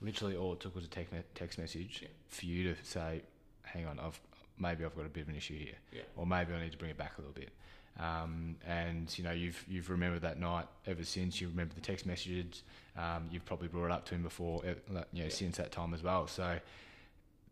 literally 0.00 0.36
all 0.36 0.52
it 0.52 0.60
took 0.60 0.74
was 0.74 0.84
a 0.84 0.88
text, 0.88 1.58
message 1.58 2.00
Yeah. 2.02 2.08
for 2.28 2.46
you 2.46 2.74
to 2.74 2.84
say, 2.84 3.22
hang 3.62 3.86
on, 3.86 3.98
I've 3.98 4.20
maybe 4.58 4.84
I've 4.84 4.94
got 4.96 5.06
a 5.06 5.08
bit 5.08 5.22
of 5.22 5.28
an 5.28 5.36
issue 5.36 5.58
here, 5.58 5.74
Yeah. 5.92 6.02
or 6.16 6.26
maybe 6.26 6.52
I 6.52 6.62
need 6.62 6.72
to 6.72 6.78
bring 6.78 6.90
it 6.90 6.96
back 6.98 7.18
a 7.18 7.20
little 7.20 7.34
bit. 7.34 7.50
Um, 7.98 8.56
and 8.66 9.16
you 9.16 9.22
know 9.22 9.30
you've 9.30 9.64
you've 9.68 9.88
remembered 9.88 10.22
that 10.22 10.38
night 10.40 10.66
ever 10.86 11.04
since. 11.04 11.40
You 11.40 11.48
remember 11.48 11.74
the 11.74 11.80
text 11.80 12.06
messages. 12.06 12.62
Um, 12.96 13.28
you've 13.30 13.44
probably 13.44 13.68
brought 13.68 13.86
it 13.86 13.92
up 13.92 14.04
to 14.06 14.14
him 14.14 14.22
before, 14.22 14.62
eh, 14.64 14.74
you 14.88 14.94
know, 14.94 15.04
Yeah. 15.12 15.28
since 15.28 15.56
that 15.58 15.70
time 15.72 15.94
as 15.94 16.02
well. 16.02 16.26
So 16.28 16.58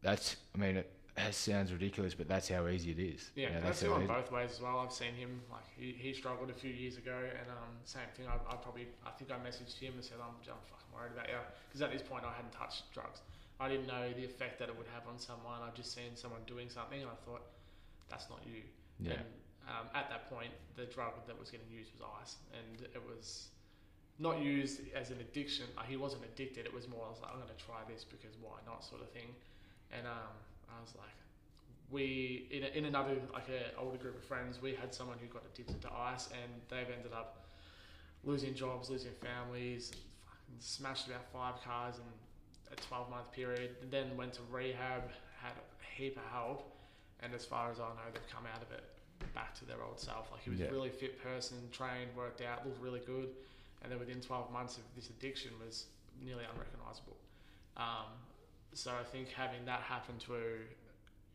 that's, 0.03 0.37
I 0.55 0.59
mean, 0.59 0.77
it, 0.77 0.91
it 1.17 1.35
sounds 1.35 1.73
ridiculous, 1.73 2.15
but 2.15 2.27
that's 2.29 2.49
how 2.49 2.67
easy 2.69 2.91
it 2.93 2.99
is. 2.99 3.31
Yeah, 3.35 3.49
You 3.49 3.55
know, 3.55 3.61
that's 3.63 3.83
how 3.83 3.89
gone 3.89 4.07
both 4.07 4.31
ways 4.33 4.51
as 4.53 4.61
well. 4.61 4.79
I've 4.79 4.93
seen 4.93 5.15
him 5.15 5.43
like 5.51 5.65
he, 5.77 5.93
he 5.93 6.13
struggled 6.15 6.51
a 6.51 6.55
few 6.55 6.71
years 6.71 6.97
ago, 6.97 7.17
and 7.17 7.51
um, 7.51 7.75
same 7.85 8.03
thing. 8.17 8.27
I, 8.27 8.35
I 8.53 8.57
probably 8.57 8.87
I 9.07 9.11
think 9.11 9.31
I 9.31 9.35
messaged 9.47 9.79
him 9.79 9.95
and 9.95 10.05
said 10.05 10.19
I'm, 10.21 10.31
I'm 10.31 10.59
worried 10.95 11.13
about 11.13 11.29
you 11.29 11.41
because 11.69 11.83
at 11.83 11.91
this 11.91 12.03
point 12.03 12.25
I 12.25 12.33
hadn't 12.33 12.53
touched 12.53 12.93
drugs. 12.93 13.21
I 13.61 13.69
didn't 13.69 13.87
know 13.87 14.11
the 14.17 14.25
effect 14.25 14.59
that 14.59 14.69
it 14.69 14.77
would 14.77 14.89
have 14.93 15.07
on 15.07 15.19
someone. 15.19 15.63
I've 15.63 15.75
just 15.75 15.95
seen 15.95 16.15
someone 16.15 16.41
doing 16.47 16.69
something, 16.69 17.01
and 17.01 17.09
I 17.09 17.15
thought 17.25 17.43
that's 18.11 18.29
not 18.29 18.41
you. 18.45 18.63
Yeah. 18.99 19.23
And 19.23 19.27
um, 19.69 19.87
at 19.95 20.11
that 20.11 20.29
point, 20.29 20.51
the 20.75 20.85
drug 20.87 21.15
that 21.27 21.39
was 21.39 21.51
getting 21.51 21.71
used 21.71 21.93
was 21.95 22.03
ice, 22.21 22.37
and 22.53 22.83
it 22.83 23.03
was 23.07 23.49
not 24.19 24.41
used 24.41 24.81
as 24.95 25.11
an 25.11 25.21
addiction. 25.21 25.67
Like 25.77 25.87
he 25.87 25.97
wasn't 25.97 26.25
addicted. 26.25 26.67
It 26.67 26.75
was 26.75 26.89
more 26.89 27.07
I 27.07 27.11
was 27.11 27.21
like 27.21 27.31
I'm 27.31 27.39
going 27.39 27.55
to 27.55 27.65
try 27.65 27.81
this 27.89 28.05
because 28.05 28.35
why 28.41 28.59
not 28.67 28.85
sort 28.85 29.03
of 29.03 29.11
thing. 29.11 29.31
And 29.93 30.07
um, 30.07 30.35
I 30.69 30.81
was 30.81 30.95
like, 30.97 31.15
we 31.91 32.49
in, 32.51 32.65
a, 32.65 32.69
in 32.79 32.85
another 32.87 33.17
like 33.33 33.49
a 33.49 33.79
older 33.79 33.99
group 33.99 34.17
of 34.17 34.25
friends, 34.25 34.61
we 34.61 34.75
had 34.75 34.95
someone 34.95 35.19
who 35.21 35.27
got 35.27 35.45
addicted 35.53 35.81
to 35.83 35.91
ice, 35.93 36.29
and 36.33 36.51
they've 36.69 36.91
ended 36.91 37.13
up 37.13 37.47
losing 38.25 38.55
jobs, 38.55 38.91
losing 38.91 39.13
families, 39.21 39.93
smashed 40.59 41.07
about 41.09 41.25
five 41.33 41.63
cars 41.65 41.97
in 41.97 42.73
a 42.73 42.77
12 42.77 43.11
month 43.11 43.33
period, 43.33 43.77
and 43.83 43.91
then 43.91 44.17
went 44.17 44.33
to 44.35 44.41
rehab, 44.51 45.03
had 45.41 45.53
a 45.53 46.01
heap 46.01 46.17
of 46.17 46.25
help, 46.33 46.77
and 47.21 47.35
as 47.35 47.45
far 47.45 47.71
as 47.71 47.79
I 47.81 47.89
know, 47.89 48.09
they've 48.13 48.29
come 48.29 48.45
out 48.55 48.63
of 48.63 48.71
it 48.73 48.85
back 49.35 49.55
to 49.57 49.65
their 49.65 49.83
old 49.83 49.99
self. 50.01 50.31
Like 50.33 50.43
he 50.43 50.51
was 50.51 50.61
Yeah. 50.61 50.67
a 50.67 50.73
really 50.73 50.91
fit 50.91 51.23
person, 51.23 51.69
trained, 51.71 52.15
worked 52.17 52.41
out, 52.41 52.67
looked 52.67 52.81
really 52.81 53.01
good, 53.01 53.31
and 53.83 53.91
then 53.93 53.99
within 53.99 54.21
12 54.21 54.51
months 54.53 54.77
of 54.79 54.83
this 54.95 55.11
addiction 55.11 55.53
was 55.65 55.87
nearly 56.21 56.45
unrecognizable. 56.45 57.17
Um, 57.77 58.07
so 58.75 58.93
I 58.93 59.05
think 59.05 59.29
having 59.29 59.65
that 59.67 59.81
happen 59.81 60.19
to 60.27 60.35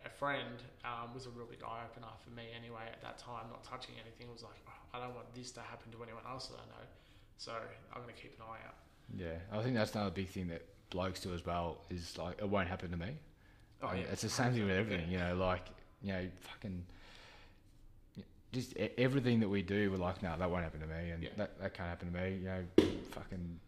a 0.06 0.10
friend 0.10 0.62
um, 0.86 1.14
was 1.14 1.26
a 1.26 1.30
real 1.32 1.46
big 1.46 1.64
eye 1.64 1.84
opener 1.86 2.08
for 2.24 2.30
me 2.32 2.50
anyway 2.56 2.88
at 2.92 3.02
that 3.02 3.18
time. 3.18 3.46
Not 3.50 3.64
touching 3.64 3.96
anything 4.02 4.32
was 4.32 4.44
like, 4.44 4.58
"Oh, 4.68 4.72
I 4.94 5.00
don't 5.00 5.14
want 5.16 5.34
this 5.34 5.52
to 5.54 5.62
happen 5.62 5.92
to 5.92 6.04
anyone 6.04 6.24
else 6.30 6.48
that 6.48 6.58
I 6.60 6.66
know. 6.66 6.86
So 7.38 7.54
I'm 7.94 8.02
going 8.02 8.14
to 8.14 8.20
keep 8.22 8.38
an 8.40 8.46
eye 8.48 8.62
out. 8.68 8.76
Yeah, 9.16 9.28
I 9.52 9.62
think 9.62 9.76
that's 9.76 9.94
another 9.96 10.12
big 10.12 10.28
thing 10.30 10.48
that 10.50 10.64
blokes 10.90 11.20
do 11.22 11.34
as 11.34 11.46
well. 11.46 11.78
Is 11.90 12.18
like 12.18 12.40
it 12.40 12.50
won't 12.50 12.68
happen 12.68 12.92
to 12.92 12.98
me. 12.98 13.18
Oh, 13.82 13.88
I 13.88 13.94
mean, 13.94 14.02
yeah. 14.04 14.12
it's 14.12 14.22
the 14.24 14.30
same 14.30 14.54
thing 14.54 14.66
with 14.66 14.76
everything. 14.76 15.10
You 15.10 15.20
know, 15.20 15.36
like 15.36 15.66
you 16.02 16.14
know, 16.14 16.28
fucking. 16.42 16.84
Just 18.54 18.76
everything 18.98 19.42
that 19.42 19.50
we 19.50 19.62
do, 19.62 19.92
we're 19.92 19.98
like, 19.98 20.24
no, 20.24 20.34
that 20.38 20.50
won't 20.50 20.64
happen 20.64 20.80
to 20.80 20.88
me, 20.88 21.12
and 21.12 21.22
Yeah. 21.22 21.30
that, 21.38 21.60
that 21.60 21.74
can't 21.74 21.90
happen 21.90 22.12
to 22.12 22.18
me. 22.20 22.36
You 22.38 22.46
know, 22.46 22.64
fucking, 23.12 23.60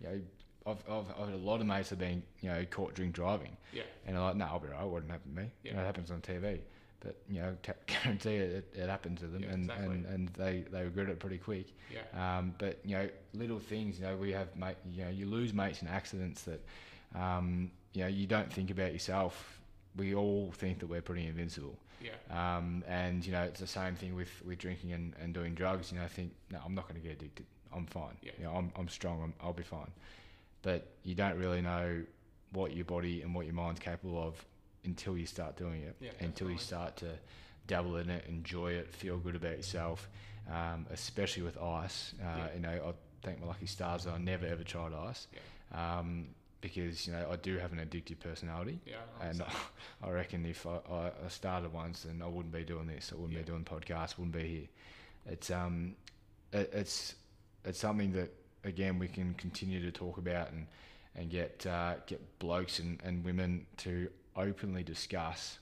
you 0.00 0.06
know, 0.08 0.20
I've, 0.66 0.82
I've, 0.90 1.04
I've 1.20 1.26
had 1.28 1.34
a 1.34 1.36
lot 1.36 1.60
of 1.60 1.66
mates 1.66 1.90
have 1.90 1.98
been, 1.98 2.22
you 2.40 2.48
know, 2.48 2.64
caught 2.70 2.94
drink 2.94 3.12
driving, 3.12 3.54
Yeah, 3.74 3.82
and 4.06 4.16
they're 4.16 4.22
like, 4.22 4.36
no, 4.36 4.46
I'll 4.46 4.58
be 4.58 4.68
right, 4.68 4.82
it 4.82 4.88
wouldn't 4.88 5.12
happen 5.12 5.34
to 5.34 5.42
me. 5.42 5.50
You 5.64 5.72
know, 5.72 5.76
Yeah. 5.76 5.82
it 5.82 5.86
happens 5.86 6.10
on 6.10 6.22
TV, 6.22 6.60
but 7.00 7.16
you 7.28 7.40
know, 7.40 7.56
t- 7.62 7.72
guarantee 7.86 8.36
it, 8.36 8.50
it, 8.74 8.80
it 8.82 8.88
happened 8.88 9.18
to 9.18 9.26
them, 9.26 9.42
Yeah, 9.42 9.50
and, 9.50 9.64
exactly. 9.64 9.86
and, 9.94 10.06
and 10.06 10.28
they, 10.30 10.64
they 10.70 10.82
regret 10.84 11.08
it 11.08 11.18
pretty 11.18 11.38
quick. 11.38 11.66
yeah, 11.92 12.38
Um, 12.38 12.54
but 12.58 12.78
you 12.84 12.94
know, 12.96 13.08
little 13.34 13.58
things. 13.58 13.98
You 13.98 14.06
know, 14.06 14.16
we 14.16 14.32
have 14.32 14.54
mate. 14.56 14.76
You 14.90 15.04
know, 15.04 15.10
you 15.10 15.26
lose 15.26 15.52
mates 15.54 15.82
in 15.82 15.88
accidents 15.88 16.42
that, 16.42 16.60
um, 17.14 17.70
you 17.92 18.02
know, 18.02 18.08
you 18.08 18.26
don't 18.26 18.52
think 18.52 18.70
about 18.70 18.92
yourself. 18.92 19.60
We 19.96 20.14
all 20.14 20.52
think 20.52 20.78
that 20.80 20.86
we're 20.86 21.02
pretty 21.02 21.26
invincible. 21.26 21.76
yeah, 22.00 22.12
Um, 22.58 22.84
and 22.86 23.24
you 23.26 23.32
know, 23.32 23.42
it's 23.42 23.60
the 23.60 23.66
same 23.66 23.94
thing 23.96 24.14
with, 24.14 24.30
with 24.44 24.58
drinking 24.58 24.92
and, 24.92 25.14
and 25.20 25.34
doing 25.34 25.54
drugs. 25.54 25.90
You 25.90 25.98
know, 25.98 26.04
I 26.04 26.08
think 26.08 26.32
no, 26.52 26.58
I'm 26.64 26.74
not 26.74 26.86
going 26.88 27.00
to 27.00 27.06
get 27.06 27.16
addicted. 27.18 27.46
I'm 27.74 27.86
fine. 27.86 28.16
Yeah. 28.22 28.32
You 28.38 28.44
know, 28.44 28.52
I'm 28.54 28.72
I'm 28.76 28.88
strong. 28.88 29.22
I'm, 29.22 29.34
I'll 29.42 29.52
be 29.52 29.62
fine. 29.62 29.90
But 30.62 30.86
you 31.04 31.14
don't 31.14 31.38
really 31.38 31.60
know 31.62 32.02
what 32.52 32.74
your 32.76 32.84
body 32.84 33.22
and 33.22 33.34
what 33.34 33.46
your 33.46 33.54
mind's 33.54 33.80
capable 33.80 34.22
of 34.22 34.34
until 34.84 35.16
you 35.16 35.26
start 35.26 35.56
doing 35.56 35.82
it. 35.82 35.96
Yeah, 36.00 36.10
until 36.20 36.50
you 36.50 36.58
start 36.58 36.96
to 36.98 37.06
dabble 37.66 37.96
in 37.96 38.10
it, 38.10 38.24
enjoy 38.28 38.72
it, 38.72 38.92
feel 38.94 39.18
good 39.18 39.36
about 39.36 39.56
yourself. 39.56 40.08
Um, 40.50 40.86
especially 40.90 41.42
with 41.42 41.58
ice. 41.58 42.14
Uh, 42.20 42.24
Yeah. 42.38 42.48
You 42.54 42.60
know, 42.60 42.82
I 42.88 42.92
thank 43.22 43.40
my 43.40 43.46
lucky 43.46 43.66
stars 43.66 44.04
that 44.04 44.14
I 44.14 44.18
never 44.18 44.46
ever 44.46 44.64
tried 44.64 44.92
ice. 44.94 45.28
Um, 45.72 46.28
because 46.60 47.06
you 47.06 47.12
know 47.14 47.26
I 47.32 47.36
do 47.36 47.56
have 47.56 47.72
an 47.72 47.78
addictive 47.78 48.18
personality, 48.20 48.80
yeah. 48.84 48.96
I 49.20 49.26
and. 49.26 49.42
I 50.02 50.10
reckon 50.10 50.44
if 50.46 50.66
I, 50.66 50.78
I, 50.90 51.28
started 51.28 51.72
once, 51.72 52.02
then 52.02 52.20
I 52.22 52.26
wouldn't 52.26 52.52
be 52.52 52.64
doing 52.64 52.86
this. 52.86 53.12
I 53.12 53.16
wouldn't 53.16 53.32
Yeah. 53.34 53.40
be 53.40 53.46
doing 53.46 53.64
podcasts. 53.64 54.18
Wouldn't 54.18 54.34
be 54.34 54.48
here. 54.48 54.68
It's 55.26 55.50
um, 55.50 55.94
it, 56.52 56.70
it's 56.72 57.14
it's 57.64 57.78
something 57.78 58.12
that 58.12 58.30
again 58.64 58.98
we 58.98 59.08
can 59.08 59.34
continue 59.34 59.80
to 59.82 59.90
talk 59.92 60.18
about 60.18 60.50
and 60.52 60.66
and 61.16 61.30
get 61.30 61.66
uh, 61.66 61.94
get 62.06 62.20
blokes 62.38 62.78
and, 62.78 63.00
and 63.04 63.24
women 63.24 63.66
to 63.78 64.08
openly 64.40 64.82
discuss 64.82 65.58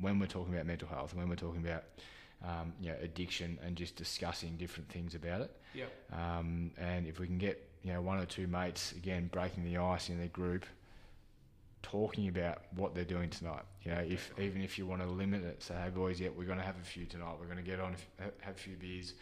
when 0.00 0.18
we're 0.18 0.26
talking 0.26 0.54
about 0.54 0.66
mental 0.66 0.88
health, 0.88 1.14
when 1.14 1.28
we're 1.28 1.36
talking 1.36 1.64
about 1.64 1.84
um, 2.44 2.72
you 2.80 2.88
know 2.90 2.96
addiction, 3.00 3.58
and 3.64 3.76
just 3.76 3.94
discussing 3.96 4.56
different 4.56 4.88
things 4.88 5.14
about 5.14 5.42
it. 5.42 5.56
yeah, 5.74 5.84
Um, 6.12 6.72
and 6.76 7.06
if 7.06 7.20
we 7.20 7.26
can 7.26 7.38
get 7.38 7.68
you 7.82 7.92
know 7.92 8.00
one 8.00 8.18
or 8.18 8.26
two 8.26 8.46
mates 8.46 8.92
again 8.92 9.28
breaking 9.32 9.64
the 9.64 9.78
ice 9.78 10.08
in 10.08 10.18
their 10.18 10.28
group, 10.28 10.66
talking 11.82 12.28
about 12.28 12.62
what 12.74 12.94
they're 12.94 13.04
doing 13.04 13.30
tonight. 13.30 13.62
You 13.82 13.92
know, 13.92 14.00
if 14.00 14.32
even 14.38 14.62
if 14.62 14.78
you 14.78 14.86
want 14.86 15.02
to 15.02 15.08
limit 15.08 15.44
it, 15.44 15.62
say, 15.62 15.74
hey 15.74 15.90
boys, 15.90 16.20
yeah, 16.20 16.28
we're 16.36 16.46
going 16.46 16.58
to 16.58 16.64
have 16.64 16.78
a 16.80 16.84
few 16.84 17.04
tonight. 17.04 17.34
We're 17.38 17.46
going 17.46 17.58
to 17.58 17.62
get 17.62 17.80
on, 17.80 17.94
have 18.40 18.54
a 18.56 18.58
few 18.58 18.76
beers. 18.76 19.14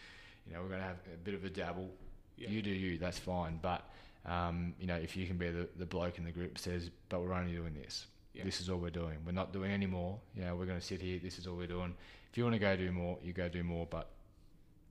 You 0.47 0.53
know, 0.53 0.61
we're 0.61 0.69
going 0.69 0.81
to 0.81 0.87
have 0.87 0.97
a 1.13 1.17
bit 1.17 1.33
of 1.33 1.43
a 1.45 1.49
dabble. 1.49 1.89
yeah, 2.37 2.49
You 2.49 2.61
do 2.61 2.71
you, 2.71 2.97
that's 2.97 3.19
fine. 3.19 3.59
But 3.61 3.87
um, 4.25 4.73
you 4.79 4.87
know, 4.87 4.95
if 4.95 5.15
you 5.17 5.25
can 5.25 5.37
be 5.37 5.49
the, 5.49 5.67
the 5.77 5.85
bloke 5.85 6.17
in 6.17 6.23
the 6.23 6.31
group 6.31 6.57
says, 6.57 6.89
but 7.09 7.21
we're 7.21 7.33
only 7.33 7.53
doing 7.53 7.73
this. 7.73 8.07
Yeah. 8.33 8.43
This 8.43 8.61
is 8.61 8.69
all 8.69 8.77
we're 8.77 8.89
doing. 8.91 9.17
We're 9.25 9.33
not 9.33 9.51
doing 9.51 9.71
any 9.71 9.87
more. 9.87 10.17
You 10.35 10.43
know, 10.43 10.55
we're 10.55 10.65
going 10.65 10.79
to 10.79 10.85
sit 10.85 11.01
here. 11.01 11.19
This 11.21 11.37
is 11.37 11.47
all 11.47 11.55
we're 11.55 11.67
doing. 11.67 11.93
If 12.31 12.37
you 12.37 12.43
want 12.43 12.53
to 12.55 12.59
go 12.59 12.75
do 12.77 12.91
more, 12.91 13.17
you 13.21 13.33
go 13.33 13.49
do 13.49 13.63
more. 13.63 13.85
But 13.89 14.07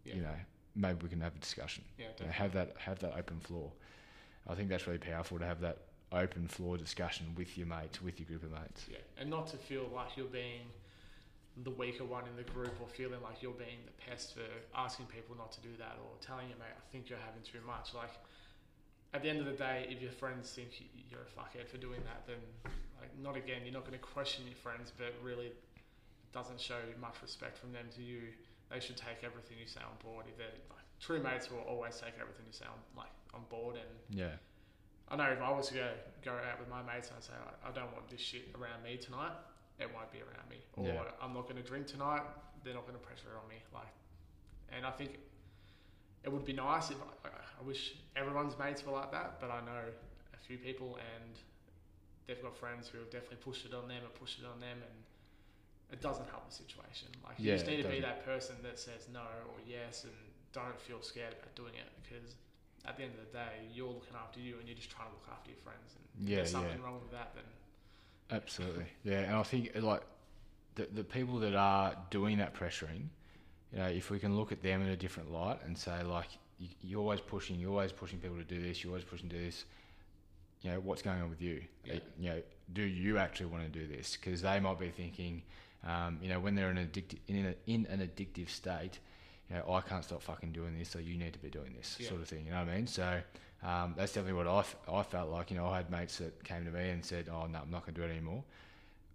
yeah, 0.04 0.14
you 0.16 0.22
know, 0.22 0.34
maybe 0.76 0.98
we 1.02 1.08
can 1.08 1.20
have 1.20 1.34
a 1.34 1.38
discussion. 1.38 1.84
yeah, 1.98 2.06
You 2.18 2.26
know, 2.26 2.32
have 2.32 2.52
that 2.52 2.76
have 2.78 2.98
that 3.00 3.14
open 3.16 3.40
floor. 3.40 3.70
I 4.48 4.54
think 4.54 4.68
that's 4.68 4.86
really 4.86 4.98
powerful 4.98 5.38
to 5.38 5.44
have 5.46 5.60
that 5.60 5.78
open 6.12 6.48
floor 6.48 6.76
discussion 6.76 7.26
with 7.36 7.56
your 7.56 7.66
mates, 7.66 8.02
with 8.02 8.18
your 8.18 8.26
group 8.26 8.42
of 8.42 8.50
mates. 8.50 8.86
Yeah, 8.90 8.98
and 9.18 9.30
not 9.30 9.46
to 9.48 9.56
feel 9.56 9.88
like 9.94 10.16
you're 10.16 10.26
being 10.26 10.66
the 11.64 11.70
weaker 11.70 12.04
one 12.04 12.24
in 12.26 12.36
the 12.36 12.50
group 12.50 12.72
or 12.80 12.88
feeling 12.88 13.20
like 13.22 13.42
you're 13.42 13.52
being 13.52 13.78
the 13.84 13.92
pest 14.10 14.34
for 14.34 14.46
asking 14.74 15.06
people 15.06 15.36
not 15.36 15.52
to 15.52 15.60
do 15.60 15.68
that 15.78 15.96
or 16.02 16.10
telling 16.20 16.48
your 16.48 16.58
mate, 16.58 16.72
I 16.76 16.92
think 16.92 17.10
you're 17.10 17.18
having 17.18 17.42
too 17.42 17.58
much. 17.66 17.92
Like, 17.94 18.10
at 19.12 19.22
the 19.22 19.28
end 19.28 19.40
of 19.40 19.46
the 19.46 19.52
day, 19.52 19.86
if 19.90 20.00
your 20.00 20.12
friends 20.12 20.50
think 20.50 20.68
you're 21.10 21.20
a 21.20 21.32
fuckhead 21.38 21.68
for 21.68 21.76
doing 21.78 22.00
that, 22.04 22.26
then, 22.26 22.38
like, 23.00 23.10
not 23.18 23.36
again, 23.36 23.62
you're 23.64 23.74
not 23.74 23.84
going 23.86 23.98
to 23.98 24.04
question 24.04 24.44
your 24.46 24.56
friends, 24.56 24.92
but 24.96 25.14
really 25.22 25.52
doesn't 26.32 26.60
show 26.60 26.78
much 27.00 27.16
respect 27.22 27.58
from 27.58 27.72
them 27.72 27.86
to 27.96 28.02
you. 28.02 28.22
They 28.70 28.78
should 28.80 28.96
take 28.96 29.24
everything 29.24 29.58
you 29.58 29.66
say 29.66 29.80
on 29.80 29.96
board. 30.04 30.26
If 30.28 30.38
they're 30.38 30.46
like, 30.70 30.86
true 31.00 31.20
mates 31.22 31.50
will 31.50 31.64
always 31.66 31.96
take 31.96 32.14
everything 32.20 32.46
you 32.46 32.52
say 32.52 32.66
on, 32.66 32.78
like, 32.96 33.10
on 33.34 33.42
board 33.48 33.76
and 33.76 34.18
Yeah, 34.18 34.36
I 35.08 35.16
know 35.16 35.24
if 35.24 35.40
I 35.42 35.50
was 35.50 35.68
to 35.68 35.74
go 35.74 35.88
go 36.24 36.32
out 36.32 36.60
with 36.60 36.68
my 36.68 36.82
mates 36.82 37.08
and 37.08 37.18
I 37.18 37.20
say 37.20 37.32
I, 37.34 37.68
I 37.68 37.72
don't 37.72 37.90
want 37.92 38.08
this 38.08 38.20
shit 38.20 38.54
around 38.54 38.82
me 38.84 38.96
tonight, 38.96 39.32
it 39.78 39.88
won't 39.92 40.12
be 40.12 40.18
around 40.20 40.48
me. 40.48 40.58
Or 40.76 40.86
Yeah. 40.86 41.02
I'm 41.22 41.34
not 41.34 41.44
going 41.48 41.56
to 41.60 41.66
drink 41.66 41.86
tonight, 41.88 42.22
they're 42.62 42.74
not 42.74 42.86
going 42.86 42.98
to 42.98 43.04
pressure 43.04 43.28
it 43.34 43.38
on 43.42 43.48
me. 43.48 43.56
Like, 43.74 43.90
and 44.70 44.86
I 44.86 44.90
think 44.92 45.18
it 46.22 46.30
would 46.30 46.44
be 46.44 46.52
nice 46.52 46.90
if 46.90 46.98
I, 47.24 47.28
I 47.28 47.66
wish 47.66 47.94
everyone's 48.14 48.56
mates 48.58 48.84
were 48.86 48.92
like 48.92 49.10
that, 49.12 49.40
but 49.40 49.50
I 49.50 49.60
know 49.64 49.82
a 50.34 50.36
few 50.46 50.58
people 50.58 50.98
and 51.16 51.34
they've 52.30 52.42
got 52.42 52.54
friends 52.54 52.86
who 52.86 52.98
have 53.02 53.10
definitely 53.10 53.42
pushed 53.42 53.66
it 53.66 53.74
on 53.74 53.88
them 53.90 54.02
and 54.06 54.14
pushed 54.14 54.38
it 54.38 54.46
on 54.46 54.60
them 54.62 54.78
and. 54.78 54.94
It 55.90 56.00
doesn't 56.00 56.30
help 56.30 56.46
the 56.48 56.54
situation. 56.54 57.08
Like 57.26 57.34
you 57.36 57.50
Yeah, 57.50 57.56
just 57.56 57.66
need 57.66 57.82
to 57.82 57.88
be 57.88 57.98
that 57.98 58.24
person 58.24 58.54
that 58.62 58.78
says 58.78 59.08
no 59.12 59.26
or 59.50 59.58
yes 59.66 60.04
and 60.04 60.14
don't 60.52 60.80
feel 60.80 61.02
scared 61.02 61.34
about 61.34 61.52
doing 61.56 61.74
it 61.74 61.90
because 61.98 62.36
at 62.86 62.96
the 62.96 63.02
end 63.04 63.12
of 63.18 63.26
the 63.26 63.32
day, 63.36 63.66
you're 63.74 63.88
looking 63.88 64.14
after 64.14 64.40
you 64.40 64.56
and 64.58 64.68
you're 64.68 64.76
just 64.76 64.90
trying 64.90 65.08
to 65.08 65.14
look 65.14 65.26
after 65.30 65.50
your 65.50 65.58
friends. 65.58 65.94
And 65.96 66.28
if 66.28 66.36
there's 66.36 66.50
something 66.52 66.78
yeah. 66.78 66.84
wrong 66.84 67.00
with 67.02 67.10
that, 67.10 67.34
then 67.34 67.44
absolutely. 68.30 68.86
Yeah, 69.04 69.20
and 69.20 69.34
I 69.34 69.42
think 69.42 69.72
like 69.80 70.02
the 70.76 70.86
the 70.94 71.04
people 71.04 71.38
that 71.40 71.54
are 71.54 71.96
doing 72.10 72.38
that 72.38 72.54
pressuring, 72.54 73.08
you 73.72 73.78
know, 73.78 73.86
if 73.86 74.10
we 74.10 74.18
can 74.18 74.36
look 74.36 74.52
at 74.52 74.62
them 74.62 74.82
in 74.82 74.88
a 74.88 74.96
different 74.96 75.32
light 75.32 75.58
and 75.64 75.76
say 75.76 76.02
like 76.02 76.28
you, 76.58 76.68
you're 76.82 77.00
always 77.00 77.20
pushing, 77.20 77.58
you're 77.58 77.70
always 77.70 77.92
pushing 77.92 78.18
people 78.18 78.36
to 78.36 78.44
do 78.44 78.62
this, 78.62 78.82
you're 78.82 78.92
always 78.92 79.04
pushing 79.04 79.28
to 79.28 79.36
do 79.36 79.44
this. 79.44 79.64
You 80.62 80.72
know, 80.72 80.80
what's 80.80 81.02
going 81.02 81.20
on 81.22 81.30
with 81.30 81.40
you? 81.40 81.62
Yeah. 81.84 81.94
You 82.18 82.30
know, 82.30 82.42
do 82.72 82.82
you 82.82 83.18
actually 83.18 83.46
want 83.46 83.62
to 83.64 83.68
do 83.78 83.86
this? 83.86 84.16
Because 84.16 84.42
they 84.42 84.60
might 84.60 84.78
be 84.78 84.88
thinking, 84.90 85.42
um, 85.86 86.18
you 86.22 86.28
know, 86.28 86.38
when 86.38 86.54
they're 86.54 86.70
in 86.70 86.78
an 86.78 86.86
addictive 86.88 87.18
in, 87.28 87.46
a, 87.46 87.54
in 87.66 87.86
an 87.86 88.00
addictive 88.00 88.50
state, 88.50 88.98
you 89.48 89.56
know, 89.56 89.72
I 89.72 89.80
can't 89.80 90.04
stop 90.04 90.22
fucking 90.22 90.52
doing 90.52 90.78
this, 90.78 90.90
so 90.90 90.98
you 90.98 91.16
need 91.16 91.32
to 91.32 91.38
be 91.38 91.48
doing 91.48 91.74
this 91.76 91.96
Yeah. 91.98 92.08
sort 92.10 92.20
of 92.20 92.28
thing. 92.28 92.44
You 92.44 92.52
know 92.52 92.58
what 92.60 92.68
I 92.68 92.76
mean? 92.76 92.86
So 92.86 93.20
um, 93.64 93.94
that's 93.96 94.12
definitely 94.12 94.34
what 94.34 94.46
I, 94.46 94.58
f- 94.60 94.76
I 94.92 95.02
felt 95.02 95.30
like. 95.30 95.50
You 95.50 95.56
know, 95.56 95.66
I 95.66 95.78
had 95.78 95.90
mates 95.90 96.18
that 96.18 96.44
came 96.44 96.64
to 96.66 96.70
me 96.70 96.90
and 96.90 97.04
said, 97.04 97.28
"Oh 97.32 97.46
no, 97.46 97.58
I'm 97.60 97.70
not 97.70 97.84
going 97.86 97.94
to 97.94 98.00
do 98.00 98.06
it 98.06 98.10
anymore." 98.10 98.44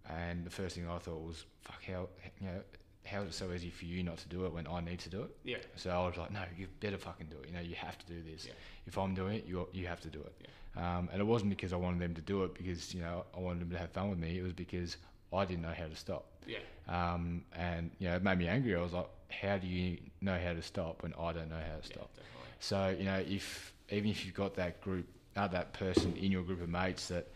And 0.08 0.44
the 0.44 0.50
first 0.50 0.74
thing 0.76 0.88
I 0.88 0.98
thought 0.98 1.20
was, 1.22 1.44
"Fuck, 1.62 1.82
how 1.84 2.08
you 2.40 2.46
know, 2.48 2.60
how 3.04 3.22
is 3.22 3.28
it 3.28 3.34
so 3.34 3.52
easy 3.52 3.70
for 3.70 3.84
you 3.86 4.02
not 4.02 4.18
to 4.18 4.28
do 4.28 4.44
it 4.46 4.52
when 4.52 4.66
I 4.66 4.80
need 4.80 4.98
to 5.00 5.08
do 5.08 5.22
it?" 5.22 5.36
yeah, 5.44 5.56
So 5.76 5.90
I 5.90 6.06
was 6.06 6.16
like, 6.16 6.32
"No, 6.32 6.42
you 6.56 6.66
better 6.80 6.98
fucking 6.98 7.28
do 7.28 7.36
it. 7.42 7.48
You 7.48 7.54
know, 7.54 7.60
you 7.60 7.76
have 7.76 7.96
to 7.98 8.06
do 8.06 8.20
this. 8.22 8.46
Yeah. 8.46 8.52
If 8.86 8.98
I'm 8.98 9.14
doing 9.14 9.36
it, 9.36 9.46
you 9.46 9.68
you 9.72 9.86
have 9.86 10.00
to 10.02 10.08
do 10.08 10.20
it." 10.20 10.48
Um, 10.76 11.08
and 11.12 11.20
it 11.20 11.24
wasn't 11.24 11.50
because 11.50 11.72
I 11.72 11.76
wanted 11.76 12.00
them 12.00 12.14
to 12.14 12.20
do 12.20 12.44
it 12.44 12.54
because 12.54 12.92
you 12.94 13.00
know 13.00 13.24
I 13.36 13.40
wanted 13.40 13.60
them 13.62 13.70
to 13.70 13.78
have 13.78 13.90
fun 13.92 14.10
with 14.10 14.18
me. 14.18 14.38
It 14.38 14.42
was 14.42 14.52
because 14.52 14.96
I 15.32 15.44
didn't 15.44 15.62
know 15.62 15.72
how 15.76 15.86
to 15.86 15.96
stop. 15.96 16.26
yeah, 16.46 16.58
Um, 16.88 17.44
and 17.54 17.90
you 17.98 18.08
know, 18.08 18.16
it 18.16 18.22
made 18.22 18.38
me 18.38 18.46
angry. 18.48 18.76
I 18.76 18.80
was 18.82 18.92
like, 18.92 19.08
"How 19.30 19.56
do 19.58 19.66
you 19.66 19.98
know 20.20 20.38
how 20.38 20.52
to 20.52 20.62
stop 20.62 21.02
when 21.02 21.14
I 21.14 21.32
don't 21.32 21.48
know 21.48 21.56
how 21.56 21.76
to 21.80 21.88
yeah, 21.88 21.94
stop?" 21.94 22.10
definitely. 22.14 22.48
So 22.60 22.96
you 22.98 23.04
know, 23.04 23.24
if 23.26 23.72
even 23.90 24.10
if 24.10 24.24
you've 24.26 24.34
got 24.34 24.54
that 24.56 24.80
group, 24.82 25.06
uh, 25.36 25.48
that 25.48 25.72
person 25.72 26.14
in 26.16 26.30
your 26.30 26.42
group 26.42 26.60
of 26.62 26.68
mates 26.68 27.08
that 27.08 27.26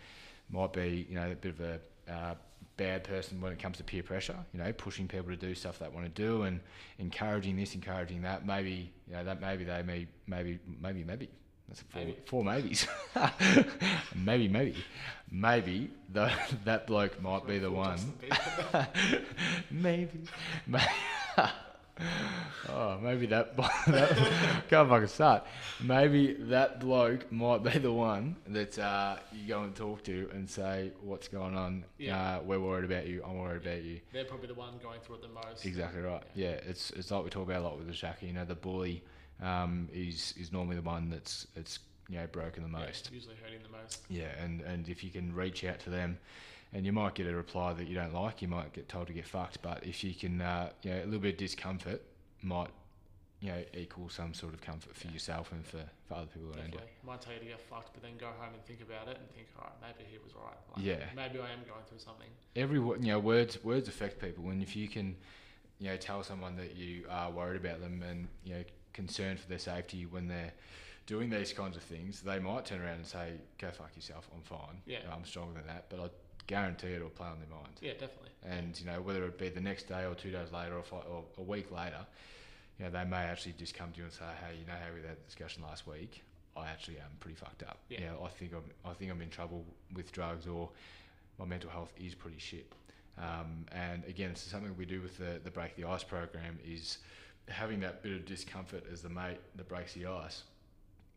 might 0.50 0.72
be, 0.72 1.06
you 1.08 1.14
know, 1.14 1.30
a 1.30 1.34
bit 1.34 1.54
of 1.58 1.60
a 1.60 1.80
uh, 2.12 2.34
bad 2.76 3.04
person 3.04 3.40
when 3.40 3.52
it 3.52 3.58
comes 3.58 3.76
to 3.76 3.84
peer 3.84 4.02
pressure, 4.02 4.36
you 4.52 4.58
know, 4.58 4.72
pushing 4.72 5.06
people 5.06 5.28
to 5.30 5.36
do 5.36 5.54
stuff 5.54 5.78
they 5.78 5.88
want 5.88 6.04
to 6.14 6.22
do 6.22 6.42
and 6.42 6.60
encouraging 6.98 7.56
this, 7.56 7.74
encouraging 7.74 8.22
that. 8.22 8.46
Maybe 8.46 8.92
you 9.08 9.14
know 9.14 9.24
that 9.24 9.40
maybe 9.40 9.64
they 9.64 9.82
may 9.82 10.06
maybe 10.26 10.58
maybe 10.80 11.04
maybe 11.04 11.28
that's 11.70 11.82
four, 11.82 12.02
Maybe. 12.02 12.16
four 12.26 12.44
maybes. 12.44 12.86
maybe 14.14 14.48
maybe 14.48 14.76
maybe 15.30 15.90
the, 16.12 16.32
that 16.64 16.86
bloke 16.86 17.20
might 17.22 17.46
be 17.46 17.58
the 17.58 17.70
one. 17.70 17.98
Bieber. 18.20 18.88
maybe. 19.70 20.20
Oh, 22.68 22.98
maybe 23.02 23.26
that, 23.26 23.56
that 23.56 24.64
can't 24.68 24.88
fucking 24.88 25.06
start. 25.08 25.44
Maybe 25.80 26.32
that 26.48 26.80
bloke 26.80 27.30
might 27.30 27.62
be 27.62 27.78
the 27.78 27.92
one 27.92 28.36
that 28.48 28.78
uh, 28.78 29.16
you 29.32 29.46
go 29.46 29.62
and 29.62 29.74
talk 29.76 30.02
to 30.04 30.28
and 30.32 30.48
say, 30.48 30.92
"What's 31.02 31.28
going 31.28 31.56
on? 31.56 31.84
Yeah. 31.98 32.36
Uh, 32.38 32.40
we're 32.42 32.58
worried 32.58 32.90
about 32.90 33.06
you. 33.06 33.22
I'm 33.24 33.38
worried 33.38 33.62
about 33.62 33.82
you." 33.82 34.00
They're 34.12 34.24
probably 34.24 34.48
the 34.48 34.54
one 34.54 34.74
going 34.82 35.00
through 35.00 35.16
it 35.16 35.22
the 35.22 35.28
most. 35.28 35.64
Exactly 35.66 36.00
right. 36.00 36.22
Yeah, 36.34 36.56
it's 36.66 36.90
it's 36.92 37.10
like 37.10 37.22
we 37.22 37.30
talk 37.30 37.44
about 37.44 37.60
a 37.60 37.64
lot 37.64 37.78
with 37.78 37.86
the 37.86 37.94
shaka. 37.94 38.26
You 38.26 38.32
know, 38.32 38.44
the 38.46 38.54
bully 38.54 39.04
um, 39.42 39.88
is 39.92 40.34
is 40.38 40.52
normally 40.52 40.76
the 40.76 40.82
one 40.82 41.10
that's 41.10 41.46
it's 41.56 41.78
you 42.08 42.18
know 42.18 42.26
broken 42.26 42.62
the 42.62 42.78
Yeah, 42.78 42.84
most. 42.86 43.10
usually 43.12 43.36
hurting 43.42 43.60
the 43.62 43.76
most. 43.76 44.02
Yeah, 44.08 44.32
and 44.42 44.60
and 44.62 44.88
if 44.88 45.02
you 45.04 45.10
can 45.10 45.34
reach 45.34 45.64
out 45.64 45.78
to 45.80 45.90
them, 45.90 46.18
and 46.72 46.84
you 46.86 46.92
might 46.92 47.14
get 47.14 47.26
a 47.26 47.34
reply 47.34 47.72
that 47.72 47.86
you 47.88 47.94
don't 47.94 48.14
like, 48.14 48.42
you 48.42 48.48
might 48.48 48.72
get 48.72 48.88
told 48.88 49.06
to 49.08 49.12
get 49.12 49.26
fucked. 49.26 49.62
But 49.62 49.84
if 49.86 50.02
you 50.04 50.14
can, 50.14 50.40
uh, 50.40 50.70
you 50.82 50.90
know, 50.90 50.96
a 50.98 51.04
little 51.04 51.20
bit 51.20 51.34
of 51.34 51.38
discomfort 51.38 52.02
might 52.42 52.70
you 53.40 53.48
know 53.50 53.62
equal 53.74 54.08
some 54.10 54.34
sort 54.34 54.52
of 54.52 54.60
comfort 54.60 54.94
for 54.94 55.06
Yeah. 55.06 55.14
yourself 55.14 55.50
and 55.52 55.64
for, 55.64 55.82
for 56.06 56.14
other 56.14 56.26
people 56.26 56.48
around 56.50 56.56
you. 56.74 56.78
Definitely. 56.78 56.90
Might 57.06 57.20
tell 57.22 57.32
you 57.32 57.38
to 57.38 57.44
get 57.46 57.60
fucked, 57.60 57.94
but 57.94 58.02
then 58.02 58.12
go 58.18 58.26
home 58.26 58.52
and 58.52 58.62
think 58.66 58.82
about 58.82 59.08
it 59.08 59.16
and 59.16 59.26
think, 59.30 59.46
all 59.58 59.64
right, 59.64 59.94
maybe 59.96 60.06
he 60.10 60.18
was 60.18 60.34
right. 60.34 60.56
Like, 60.76 60.84
Yeah. 60.84 61.06
Maybe 61.16 61.38
I 61.38 61.50
am 61.50 61.60
going 61.66 61.82
through 61.88 62.00
something. 62.00 62.28
every 62.56 62.78
you 62.78 63.12
know 63.12 63.18
words 63.18 63.62
words 63.64 63.88
affect 63.88 64.20
people 64.20 64.50
and 64.50 64.62
if 64.62 64.76
you 64.76 64.88
can 64.88 65.16
you 65.78 65.88
know 65.88 65.96
tell 65.96 66.22
someone 66.22 66.54
that 66.56 66.76
you 66.76 67.06
are 67.08 67.30
worried 67.30 67.58
about 67.64 67.80
them 67.80 68.02
and 68.02 68.28
you 68.44 68.54
know 68.56 68.62
concerned 68.92 69.38
for 69.40 69.48
their 69.48 69.58
safety 69.58 70.06
when 70.06 70.28
they're 70.28 70.52
doing 71.06 71.30
these 71.30 71.52
kinds 71.52 71.76
of 71.76 71.82
things 71.82 72.20
they 72.22 72.38
might 72.38 72.64
turn 72.64 72.80
around 72.80 72.94
and 72.96 73.06
say 73.06 73.32
go 73.58 73.70
fuck 73.70 73.90
yourself 73.96 74.28
i'm 74.34 74.42
fine 74.42 74.80
Yeah. 74.86 74.98
i'm 75.12 75.24
stronger 75.24 75.54
than 75.54 75.66
that 75.66 75.86
but 75.88 75.98
i 76.00 76.08
guarantee 76.46 76.88
it'll 76.94 77.08
play 77.10 77.26
on 77.28 77.38
their 77.38 77.48
mind 77.56 77.72
Yeah, 77.80 77.92
definitely. 77.92 78.30
and 78.44 78.78
you 78.78 78.86
know 78.86 79.00
whether 79.00 79.24
it 79.24 79.38
be 79.38 79.48
the 79.48 79.60
next 79.60 79.88
day 79.88 80.04
or 80.04 80.14
two 80.14 80.30
days 80.30 80.52
later 80.52 80.76
or, 80.76 80.82
fi- 80.82 81.06
or 81.10 81.24
a 81.38 81.42
week 81.42 81.70
later 81.72 82.04
you 82.78 82.84
know 82.84 82.90
they 82.90 83.04
may 83.04 83.18
actually 83.24 83.54
just 83.58 83.74
come 83.74 83.90
to 83.92 83.98
you 83.98 84.04
and 84.04 84.12
say 84.12 84.24
hey 84.46 84.56
you 84.60 84.66
know 84.66 84.72
how 84.72 84.92
we 84.94 85.00
had 85.00 85.10
that 85.10 85.26
discussion 85.26 85.62
last 85.62 85.86
week 85.86 86.22
I 86.56 86.66
actually 86.66 86.96
am 86.98 87.06
pretty 87.20 87.36
fucked 87.36 87.62
up. 87.62 87.78
Yeah. 87.88 88.00
You 88.00 88.06
know, 88.06 88.22
I 88.24 88.28
think 88.28 88.52
I'm 88.52 88.64
I 88.84 88.92
think 88.92 89.12
I'm 89.12 89.22
in 89.22 89.30
trouble 89.30 89.64
with 89.94 90.10
drugs 90.10 90.48
or 90.48 90.68
my 91.38 91.44
mental 91.44 91.70
health 91.70 91.92
is 91.96 92.12
pretty 92.16 92.40
shit. 92.40 92.70
Um, 93.16 93.66
and 93.70 94.04
again, 94.06 94.30
it's 94.32 94.42
something 94.42 94.74
we 94.76 94.84
do 94.84 95.00
with 95.00 95.16
the, 95.16 95.40
the 95.44 95.50
Break 95.52 95.76
the 95.76 95.84
Ice 95.84 96.02
program 96.02 96.58
is 96.66 96.98
having 97.50 97.80
that 97.80 98.02
bit 98.02 98.12
of 98.12 98.24
discomfort 98.26 98.84
as 98.92 99.02
the 99.02 99.08
mate 99.08 99.38
that 99.56 99.68
breaks 99.68 99.92
the 99.94 100.06
ice, 100.06 100.42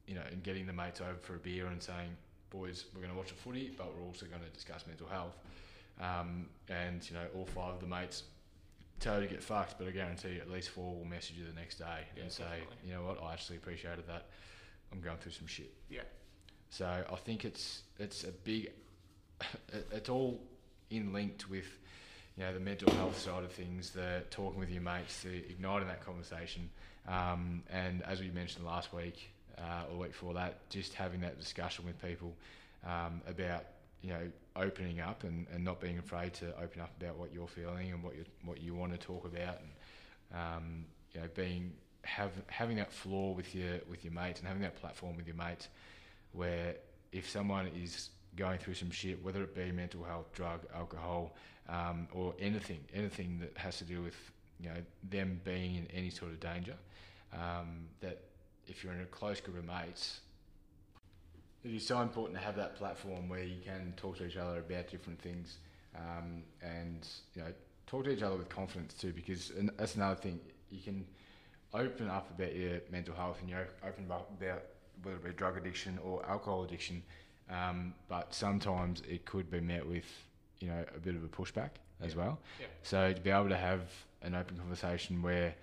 you 0.08 0.16
know, 0.16 0.22
and 0.32 0.44
getting 0.44 0.66
the 0.66 0.74
mates 0.74 1.02
over 1.02 1.16
for 1.22 1.36
a 1.36 1.40
beer 1.40 1.68
and 1.68 1.82
saying, 1.82 2.10
boys, 2.50 2.86
we're 2.94 3.02
going 3.02 3.12
to 3.12 3.18
watch 3.18 3.32
a 3.32 3.36
footy, 3.36 3.72
but 3.78 3.88
we're 3.96 4.06
also 4.06 4.26
going 4.26 4.42
to 4.42 4.50
discuss 4.50 4.86
mental 4.88 5.08
health. 5.08 5.38
Um, 6.02 6.48
and, 6.70 7.08
you 7.10 7.16
know, 7.16 7.26
all 7.36 7.46
five 7.46 7.76
of 7.76 7.80
the 7.80 7.88
mates 7.88 8.24
tell 9.00 9.22
you 9.22 9.28
to 9.28 9.34
get 9.34 9.44
fucked, 9.44 9.78
but 9.78 9.88
I 9.88 9.92
guarantee 9.92 10.34
you 10.34 10.40
at 10.42 10.50
least 10.50 10.70
four 10.70 10.96
will 10.96 11.06
message 11.06 11.36
you 11.38 11.46
the 11.46 11.60
next 11.60 11.76
day 11.78 12.06
Yeah, 12.16 12.24
and 12.24 12.32
say, 12.32 12.44
definitely. 12.44 12.76
you 12.86 12.94
know 12.94 13.04
what, 13.04 13.22
I 13.24 13.34
actually 13.34 13.58
appreciated 13.58 14.08
that. 14.08 14.26
I'm 14.92 15.02
going 15.02 15.18
through 15.18 15.32
some 15.34 15.48
shit. 15.48 15.74
Yeah. 15.90 16.02
So 16.70 16.86
I 16.88 17.16
think 17.16 17.46
it's 17.46 17.82
it's 18.00 18.24
a 18.24 18.32
big, 18.32 18.72
it's 19.92 20.10
all 20.10 20.40
in 20.90 21.12
linked 21.14 21.50
with, 21.50 21.66
you 22.38 22.44
know, 22.44 22.54
the 22.54 22.60
mental 22.60 22.92
health 22.94 23.18
side 23.18 23.44
of 23.44 23.52
things, 23.52 23.92
the 23.92 24.24
talking 24.32 24.60
with 24.60 24.70
your 24.70 24.82
mates, 24.82 25.22
the 25.22 25.36
igniting 25.50 25.88
that 25.88 26.04
conversation, 26.06 26.70
um, 27.08 27.64
and 27.70 28.02
as 28.04 28.22
we 28.22 28.30
mentioned 28.32 28.66
last 28.66 28.94
week 28.94 29.32
uh, 29.58 29.92
or 29.92 30.00
week 30.00 30.12
before 30.12 30.34
that, 30.34 30.68
just 30.70 30.94
having 30.94 31.22
that 31.22 31.40
discussion 31.40 31.86
with 31.86 32.02
people 32.02 32.34
um, 32.86 33.22
about 33.28 33.66
you 34.02 34.10
know 34.10 34.32
opening 34.56 35.00
up 35.00 35.24
and, 35.24 35.46
and 35.54 35.64
not 35.64 35.80
being 35.80 35.98
afraid 36.00 36.34
to 36.34 36.48
open 36.62 36.82
up 36.82 36.92
about 37.00 37.18
what 37.18 37.34
you're 37.34 37.48
feeling 37.48 37.92
and 37.92 38.04
what 38.04 38.16
you 38.16 38.26
what 38.46 38.62
you 38.62 38.74
want 38.74 38.92
to 38.92 38.98
talk 38.98 39.26
about, 39.26 39.60
and 39.60 40.40
um, 40.40 40.86
you 41.14 41.22
know 41.22 41.28
being 41.36 41.74
have 42.04 42.32
having 42.48 42.78
that 42.78 42.92
floor 42.92 43.34
with 43.36 43.54
your 43.54 43.80
with 43.90 44.04
your 44.04 44.14
mates 44.14 44.40
and 44.40 44.48
having 44.48 44.64
that 44.64 44.76
platform 44.76 45.16
with 45.16 45.28
your 45.28 45.36
mates 45.36 45.68
where 46.34 46.76
if 47.12 47.30
someone 47.30 47.68
is 47.82 48.10
going 48.36 48.58
through 48.58 48.74
some 48.74 48.90
shit, 48.90 49.24
whether 49.24 49.44
it 49.44 49.56
be 49.56 49.72
mental 49.72 50.04
health, 50.04 50.34
drug, 50.34 50.62
alcohol, 50.76 51.36
um, 51.70 52.08
or 52.14 52.34
anything, 52.40 52.80
anything 52.94 53.40
that 53.40 53.58
has 53.58 53.78
to 53.78 53.84
do 53.84 54.02
with 54.02 54.16
you 54.60 54.70
know 54.70 54.76
them 55.10 55.40
being 55.44 55.76
in 55.76 55.88
any 55.94 56.10
sort 56.10 56.32
of 56.32 56.40
danger, 56.40 56.76
um, 57.34 57.88
that 58.02 58.22
if 58.68 58.84
you're 58.84 58.94
in 58.94 59.02
a 59.02 59.06
close 59.06 59.42
group 59.42 59.58
of 59.58 59.66
mates, 59.66 60.22
it 61.64 61.72
is 61.72 61.86
so 61.86 62.02
important 62.02 62.38
to 62.38 62.44
have 62.44 62.56
that 62.56 62.76
platform 62.76 63.30
where 63.30 63.44
you 63.44 63.62
can 63.64 63.94
talk 63.98 64.18
to 64.18 64.26
each 64.26 64.38
other 64.38 64.60
about 64.60 64.90
different 64.90 65.22
things, 65.22 65.58
um, 65.96 66.44
and 66.62 67.08
you 67.36 67.42
know 67.42 67.50
talk 67.88 68.06
to 68.06 68.12
each 68.12 68.24
other 68.24 68.36
with 68.36 68.50
confidence 68.50 68.94
too, 68.94 69.14
because 69.14 69.52
that's 69.78 69.96
another 69.96 70.16
thing. 70.16 70.40
You 70.70 70.82
can 70.82 71.06
open 71.74 72.10
up 72.10 72.30
about 72.38 72.56
your 72.56 72.80
mental 72.92 73.16
health 73.16 73.38
and 73.42 73.50
you 73.50 73.56
open 73.86 74.06
up 74.12 74.30
about 74.40 74.64
whether 75.02 75.18
it 75.18 75.24
be 75.24 75.32
drug 75.32 75.58
addiction 75.58 76.00
or 76.04 76.24
alcohol 76.28 76.64
addiction, 76.64 77.02
um, 77.50 77.94
but 78.08 78.34
sometimes 78.34 79.02
it 79.10 79.26
could 79.26 79.50
be 79.50 79.60
met 79.60 79.88
with 79.88 80.06
you 80.64 80.70
know 80.70 80.84
a 80.96 81.00
bit 81.00 81.16
of 81.16 81.24
a 81.24 81.28
pushback 81.28 81.72
as 82.02 82.14
Yeah. 82.16 82.22
well. 82.22 82.40
Yeah. 82.60 82.68
So 82.84 83.14
to 83.14 83.22
be 83.22 83.30
able 83.30 83.50
to 83.50 83.58
have 83.58 83.82
an 84.22 84.34
open 84.36 84.58
conversation 84.58 85.22
where 85.22 85.54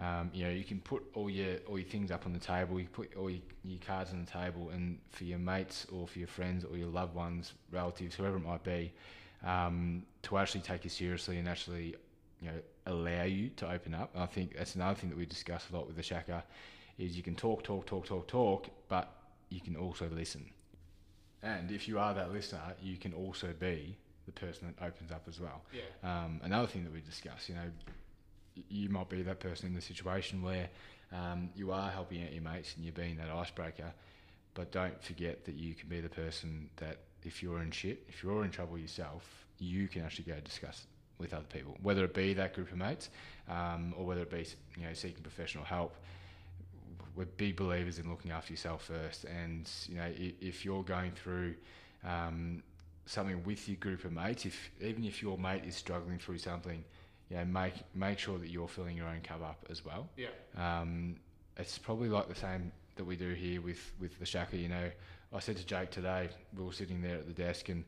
um, 0.00 0.30
you 0.32 0.44
know 0.44 0.50
you 0.50 0.64
can 0.64 0.80
put 0.80 1.02
all 1.14 1.28
your 1.28 1.56
all 1.68 1.78
your 1.78 1.88
things 1.88 2.10
up 2.10 2.26
on 2.26 2.32
the 2.32 2.38
table, 2.38 2.78
you 2.80 2.86
put 2.86 3.16
all 3.16 3.30
your, 3.30 3.42
your 3.64 3.80
cards 3.80 4.10
on 4.12 4.20
the 4.24 4.30
table, 4.30 4.70
and 4.70 4.98
for 5.10 5.24
your 5.24 5.38
mates 5.38 5.86
or 5.92 6.06
for 6.06 6.18
your 6.18 6.28
friends 6.28 6.64
or 6.64 6.76
your 6.76 6.88
loved 6.88 7.14
ones, 7.14 7.52
relatives, 7.72 8.14
whoever 8.14 8.36
it 8.36 8.44
might 8.52 8.62
be, 8.64 8.92
um, 9.44 10.02
to 10.22 10.38
actually 10.38 10.60
take 10.62 10.84
you 10.84 10.90
seriously 10.90 11.38
and 11.38 11.48
actually 11.48 11.94
you 12.40 12.48
know 12.48 12.60
allow 12.86 13.24
you 13.24 13.48
to 13.56 13.70
open 13.70 13.94
up. 13.94 14.10
And 14.14 14.22
I 14.22 14.26
think 14.26 14.56
that's 14.56 14.74
another 14.76 14.94
thing 14.98 15.10
that 15.10 15.18
we 15.18 15.26
discuss 15.26 15.64
a 15.72 15.76
lot 15.76 15.86
with 15.86 15.96
the 15.96 16.02
Shaka 16.02 16.44
is 16.98 17.16
you 17.16 17.22
can 17.24 17.34
talk, 17.34 17.64
talk, 17.64 17.86
talk, 17.86 18.06
talk, 18.06 18.28
talk, 18.28 18.68
but 18.88 19.10
you 19.48 19.60
can 19.60 19.74
also 19.74 20.08
listen. 20.14 20.44
And 21.42 21.70
if 21.70 21.88
you 21.88 21.98
are 21.98 22.14
that 22.14 22.32
listener, 22.32 22.60
you 22.82 22.96
can 22.96 23.12
also 23.12 23.48
be 23.58 23.96
the 24.26 24.32
person 24.32 24.66
that 24.68 24.84
opens 24.84 25.10
up 25.10 25.24
as 25.28 25.40
well. 25.40 25.62
Yeah. 25.72 26.24
Um, 26.24 26.40
another 26.42 26.66
thing 26.66 26.84
that 26.84 26.92
we 26.92 27.00
discuss, 27.00 27.48
you 27.48 27.54
know, 27.54 27.70
you 28.68 28.88
might 28.88 29.08
be 29.08 29.22
that 29.22 29.40
person 29.40 29.66
in 29.66 29.74
the 29.74 29.80
situation 29.80 30.42
where 30.42 30.68
um, 31.12 31.50
you 31.54 31.72
are 31.72 31.90
helping 31.90 32.22
out 32.22 32.32
your 32.32 32.42
mates 32.42 32.74
and 32.76 32.84
you're 32.84 32.94
being 32.94 33.16
that 33.16 33.30
icebreaker, 33.30 33.92
but 34.54 34.72
don't 34.72 35.02
forget 35.02 35.44
that 35.44 35.54
you 35.54 35.74
can 35.74 35.88
be 35.88 36.00
the 36.00 36.08
person 36.08 36.70
that 36.76 36.98
if 37.22 37.42
you're 37.42 37.62
in 37.62 37.70
shit, 37.70 38.04
if 38.08 38.22
you're 38.22 38.44
in 38.44 38.50
trouble 38.50 38.78
yourself, 38.78 39.24
you 39.58 39.88
can 39.88 40.02
actually 40.02 40.24
go 40.24 40.38
discuss 40.40 40.80
it 40.80 40.86
with 41.18 41.32
other 41.32 41.44
people, 41.44 41.76
whether 41.82 42.04
it 42.04 42.14
be 42.14 42.34
that 42.34 42.54
group 42.54 42.70
of 42.72 42.78
mates 42.78 43.10
um, 43.48 43.94
or 43.96 44.04
whether 44.04 44.22
it 44.22 44.30
be 44.30 44.46
you 44.76 44.86
know 44.86 44.92
seeking 44.92 45.22
professional 45.22 45.64
help. 45.64 45.94
We're 47.16 47.26
big 47.26 47.54
believers 47.56 48.00
in 48.00 48.10
looking 48.10 48.32
after 48.32 48.52
yourself 48.52 48.84
first, 48.84 49.24
and 49.24 49.70
you 49.88 49.96
know 49.96 50.10
if, 50.16 50.32
if 50.40 50.64
you're 50.64 50.82
going 50.82 51.12
through 51.12 51.54
um, 52.04 52.62
something 53.06 53.42
with 53.44 53.68
your 53.68 53.76
group 53.76 54.04
of 54.04 54.12
mates, 54.12 54.46
if 54.46 54.70
even 54.80 55.04
if 55.04 55.22
your 55.22 55.38
mate 55.38 55.64
is 55.64 55.74
struggling 55.76 56.18
through 56.18 56.38
something, 56.38 56.84
you 57.30 57.36
know, 57.36 57.44
make 57.44 57.74
make 57.94 58.18
sure 58.18 58.38
that 58.38 58.50
you're 58.50 58.68
filling 58.68 58.96
your 58.96 59.08
own 59.08 59.20
cup 59.20 59.42
up 59.42 59.66
as 59.70 59.84
well. 59.84 60.08
Yeah. 60.16 60.28
Um, 60.56 61.16
it's 61.56 61.78
probably 61.78 62.08
like 62.08 62.28
the 62.28 62.34
same 62.34 62.72
that 62.96 63.04
we 63.04 63.16
do 63.16 63.32
here 63.34 63.60
with 63.60 63.92
with 64.00 64.18
the 64.18 64.26
Shaka. 64.26 64.56
You 64.56 64.68
know, 64.68 64.90
I 65.32 65.38
said 65.40 65.56
to 65.56 65.66
Jake 65.66 65.90
today, 65.90 66.28
we 66.56 66.64
were 66.64 66.72
sitting 66.72 67.02
there 67.02 67.16
at 67.16 67.26
the 67.26 67.32
desk, 67.32 67.68
and 67.68 67.84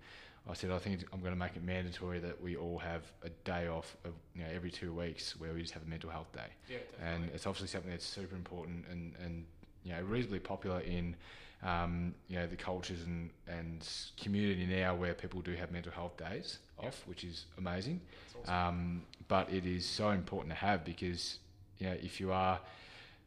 I 0.49 0.55
said 0.55 0.71
I 0.71 0.79
think 0.79 1.05
I'm 1.13 1.21
going 1.21 1.33
to 1.33 1.39
make 1.39 1.57
it 1.57 1.65
mandatory 1.65 2.19
that 2.21 2.41
we 2.41 2.57
all 2.57 2.79
have 2.79 3.03
a 3.23 3.31
day 3.45 3.67
off 3.69 3.97
of 4.05 4.13
you 4.35 4.43
know 4.43 4.49
every 4.55 4.71
two 4.71 4.93
weeks 4.93 5.39
where 5.41 5.53
we 5.53 5.61
just 5.63 5.75
have 5.75 5.83
a 5.83 5.89
mental 5.89 6.11
health 6.11 6.31
day 6.33 6.41
Yeah. 6.69 6.79
definitely. 6.99 7.25
and 7.27 7.35
it's 7.35 7.47
obviously 7.47 7.69
something 7.69 7.91
that's 7.91 8.07
super 8.07 8.37
important 8.37 8.85
and, 8.91 9.15
and 9.25 9.45
you 9.83 9.93
know 9.93 10.03
reasonably 10.03 10.39
popular 10.39 10.81
in 10.81 11.17
um, 11.63 12.15
you 12.29 12.37
know 12.39 12.47
the 12.47 12.57
cultures 12.57 13.03
and, 13.03 13.31
and 13.49 13.89
community 14.17 14.67
now 14.67 14.95
where 14.95 15.15
people 15.15 15.41
do 15.41 15.55
have 15.55 15.71
mental 15.71 15.93
health 15.93 16.17
days 16.17 16.59
Yep. 16.83 16.89
off, 16.89 17.03
which 17.07 17.25
is 17.25 17.47
amazing. 17.57 18.01
Awesome. 18.43 18.55
Um, 18.55 19.03
but 19.29 19.51
it 19.51 19.65
is 19.65 19.87
so 19.87 20.11
important 20.11 20.51
to 20.51 20.57
have 20.57 20.85
because 20.85 21.39
you 21.79 21.87
know 21.87 21.97
if 22.03 22.21
you 22.21 22.33
are 22.33 22.61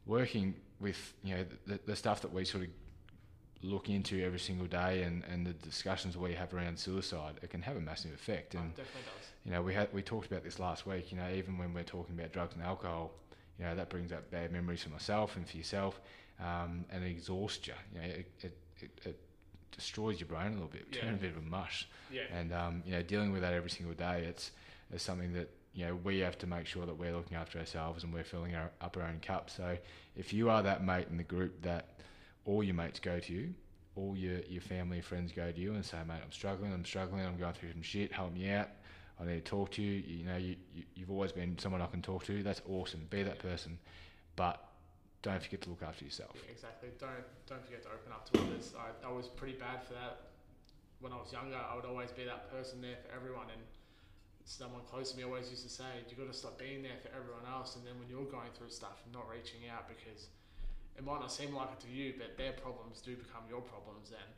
working 0.06 0.54
with 0.80 1.14
you 1.24 1.36
know 1.36 1.46
the, 1.66 1.80
the 1.86 1.96
stuff 1.96 2.22
that 2.22 2.32
we 2.34 2.46
sort 2.46 2.64
of 2.66 2.70
look 3.62 3.90
into 3.90 4.24
every 4.24 4.40
single 4.40 4.68
day 4.68 5.04
and, 5.04 5.24
and 5.26 5.46
the 5.46 5.52
discussions 5.54 6.16
we 6.16 6.34
have 6.34 6.54
around 6.54 6.80
suicide, 6.80 7.34
it 7.42 7.50
can 7.50 7.62
have 7.62 7.76
a 7.76 7.82
massive 7.82 8.14
effect. 8.14 8.56
Oh, 8.56 8.60
And 8.60 8.70
definitely 8.74 9.02
does. 9.02 9.28
you 9.44 9.52
know, 9.52 9.62
we 9.62 9.74
had 9.74 9.92
we 9.92 10.02
talked 10.02 10.28
about 10.32 10.44
this 10.44 10.60
last 10.60 10.86
week. 10.86 11.12
You 11.12 11.18
know, 11.18 11.30
even 11.36 11.58
when 11.58 11.74
we're 11.74 11.84
talking 11.84 12.18
about 12.18 12.32
drugs 12.32 12.54
and 12.56 12.64
alcohol, 12.64 13.12
you 13.58 13.66
know, 13.66 13.76
that 13.76 13.90
brings 13.90 14.12
up 14.14 14.30
bad 14.32 14.52
memories 14.54 14.84
for 14.84 14.90
myself 14.92 15.36
and 15.36 15.48
for 15.48 15.58
yourself, 15.58 16.00
um, 16.40 16.86
and 16.92 17.04
it 17.04 17.10
exhausts 17.10 17.68
you. 17.68 17.74
You 17.94 18.00
know, 18.02 18.08
it, 18.08 18.28
it, 18.42 18.58
it, 18.82 19.00
it 19.06 19.20
destroys 19.72 20.20
your 20.20 20.28
brain 20.28 20.48
a 20.48 20.52
little 20.54 20.68
bit, 20.68 20.86
Yeah. 20.92 21.02
turn 21.02 21.14
a 21.14 21.18
bit 21.18 21.32
of 21.32 21.38
a 21.38 21.42
mush. 21.50 21.88
Yeah. 22.12 22.22
And 22.34 22.54
um, 22.54 22.84
you 22.86 22.92
know, 22.94 23.02
dealing 23.04 23.32
with 23.32 23.42
that 23.42 23.54
every 23.54 23.70
single 23.70 23.96
day, 23.96 24.26
it's 24.28 24.52
it's 24.92 25.04
something 25.04 25.34
that 25.34 25.50
you 25.74 25.86
know 25.86 25.96
we 26.04 26.20
have 26.20 26.38
to 26.40 26.48
make 26.48 26.66
sure 26.66 26.86
that 26.86 26.96
we're 26.98 27.14
looking 27.16 27.38
after 27.38 27.60
ourselves 27.60 28.04
and 28.04 28.14
we're 28.14 28.24
filling 28.24 28.56
our, 28.56 28.72
up 28.82 28.98
our 28.98 29.04
own 29.04 29.20
cup. 29.22 29.50
So 29.50 29.78
if 30.16 30.34
you 30.34 30.50
are 30.50 30.64
that 30.64 30.84
mate 30.84 31.08
in 31.10 31.18
the 31.18 31.24
group 31.24 31.62
that 31.62 31.90
all 32.46 32.64
your 32.64 32.74
mates 32.76 33.00
go 33.00 33.20
to 33.20 33.34
you, 33.34 33.54
all 33.96 34.16
your 34.18 34.40
your 34.50 34.62
family 34.62 35.02
friends 35.02 35.32
go 35.32 35.52
to 35.52 35.60
you 35.60 35.74
and 35.76 35.86
say, 35.86 35.98
mate, 36.08 36.22
I'm 36.24 36.32
struggling, 36.32 36.74
I'm 36.74 36.86
struggling, 36.86 37.26
I'm 37.26 37.38
going 37.38 37.54
through 37.54 37.72
some 37.74 37.82
shit, 37.84 38.12
help 38.12 38.34
me 38.34 38.50
out. 38.50 38.70
I 39.22 39.26
need 39.26 39.36
to 39.36 39.42
talk 39.42 39.72
to 39.72 39.82
you. 39.82 40.02
You 40.08 40.26
know, 40.26 40.38
you, 40.38 40.56
you 40.74 40.84
you've 40.96 41.12
always 41.12 41.34
been 41.34 41.58
someone 41.60 41.82
I 41.82 41.88
can 41.88 42.02
talk 42.02 42.24
to. 42.26 42.42
That's 42.42 42.62
awesome. 42.70 43.06
Be 43.10 43.22
that 43.24 43.40
person, 43.40 43.78
but 44.38 44.64
don't 45.22 45.42
forget 45.44 45.62
to 45.64 45.70
look 45.70 45.84
after 45.84 46.06
yourself. 46.06 46.32
Yeah, 46.36 46.52
exactly. 46.52 46.90
Don't 47.00 47.28
don't 47.48 47.64
forget 47.64 47.84
to 47.84 47.92
open 47.92 48.12
up 48.12 48.30
to 48.32 48.40
others. 48.40 48.74
I, 48.78 49.08
I 49.08 49.12
was 49.12 49.28
pretty 49.28 49.60
bad 49.60 49.84
for 49.84 49.94
that 49.94 50.32
when 51.00 51.12
I 51.12 51.20
was 51.20 51.32
younger. 51.32 51.60
I 51.60 51.76
would 51.76 51.86
always 51.86 52.12
be 52.12 52.24
that 52.24 52.52
person 52.52 52.80
there 52.80 52.96
for 53.04 53.12
everyone, 53.12 53.52
and 53.52 53.62
someone 54.48 54.82
close 54.88 55.12
to 55.12 55.18
me 55.20 55.28
always 55.28 55.52
used 55.52 55.64
to 55.68 55.72
say, 55.72 56.04
"You 56.08 56.16
got 56.16 56.32
to 56.32 56.38
stop 56.38 56.56
being 56.56 56.84
there 56.84 56.96
for 57.04 57.12
everyone 57.12 57.44
else." 57.52 57.76
And 57.76 57.84
then 57.84 58.00
when 58.00 58.08
you're 58.08 58.28
going 58.32 58.52
through 58.56 58.72
stuff, 58.72 59.04
not 59.12 59.28
reaching 59.28 59.68
out 59.68 59.92
because 59.92 60.32
it 60.96 61.04
might 61.04 61.20
not 61.20 61.32
seem 61.32 61.52
like 61.52 61.72
it 61.76 61.80
to 61.84 61.92
you, 61.92 62.16
but 62.16 62.40
their 62.40 62.56
problems 62.56 63.04
do 63.04 63.16
become 63.16 63.44
your 63.48 63.64
problems 63.64 64.12
then. 64.12 64.30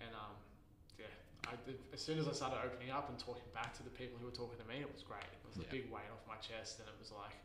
And 0.00 0.12
um, 0.12 0.36
yeah, 1.00 1.12
I, 1.48 1.56
as 1.92 2.00
soon 2.00 2.20
as 2.20 2.28
I 2.28 2.32
started 2.36 2.60
opening 2.64 2.92
up 2.92 3.08
and 3.08 3.16
talking 3.16 3.48
back 3.56 3.72
to 3.76 3.82
the 3.82 3.92
people 3.92 4.20
who 4.20 4.28
were 4.28 4.36
talking 4.36 4.60
to 4.60 4.68
me, 4.68 4.84
it 4.84 4.92
was 4.92 5.04
great. 5.04 5.24
It 5.24 5.40
was 5.48 5.56
a 5.56 5.68
big 5.72 5.88
weight 5.88 6.08
off 6.12 6.20
my 6.28 6.36
chest, 6.40 6.80
and 6.80 6.86
it 6.88 6.96
was 7.00 7.12
like, 7.12 7.36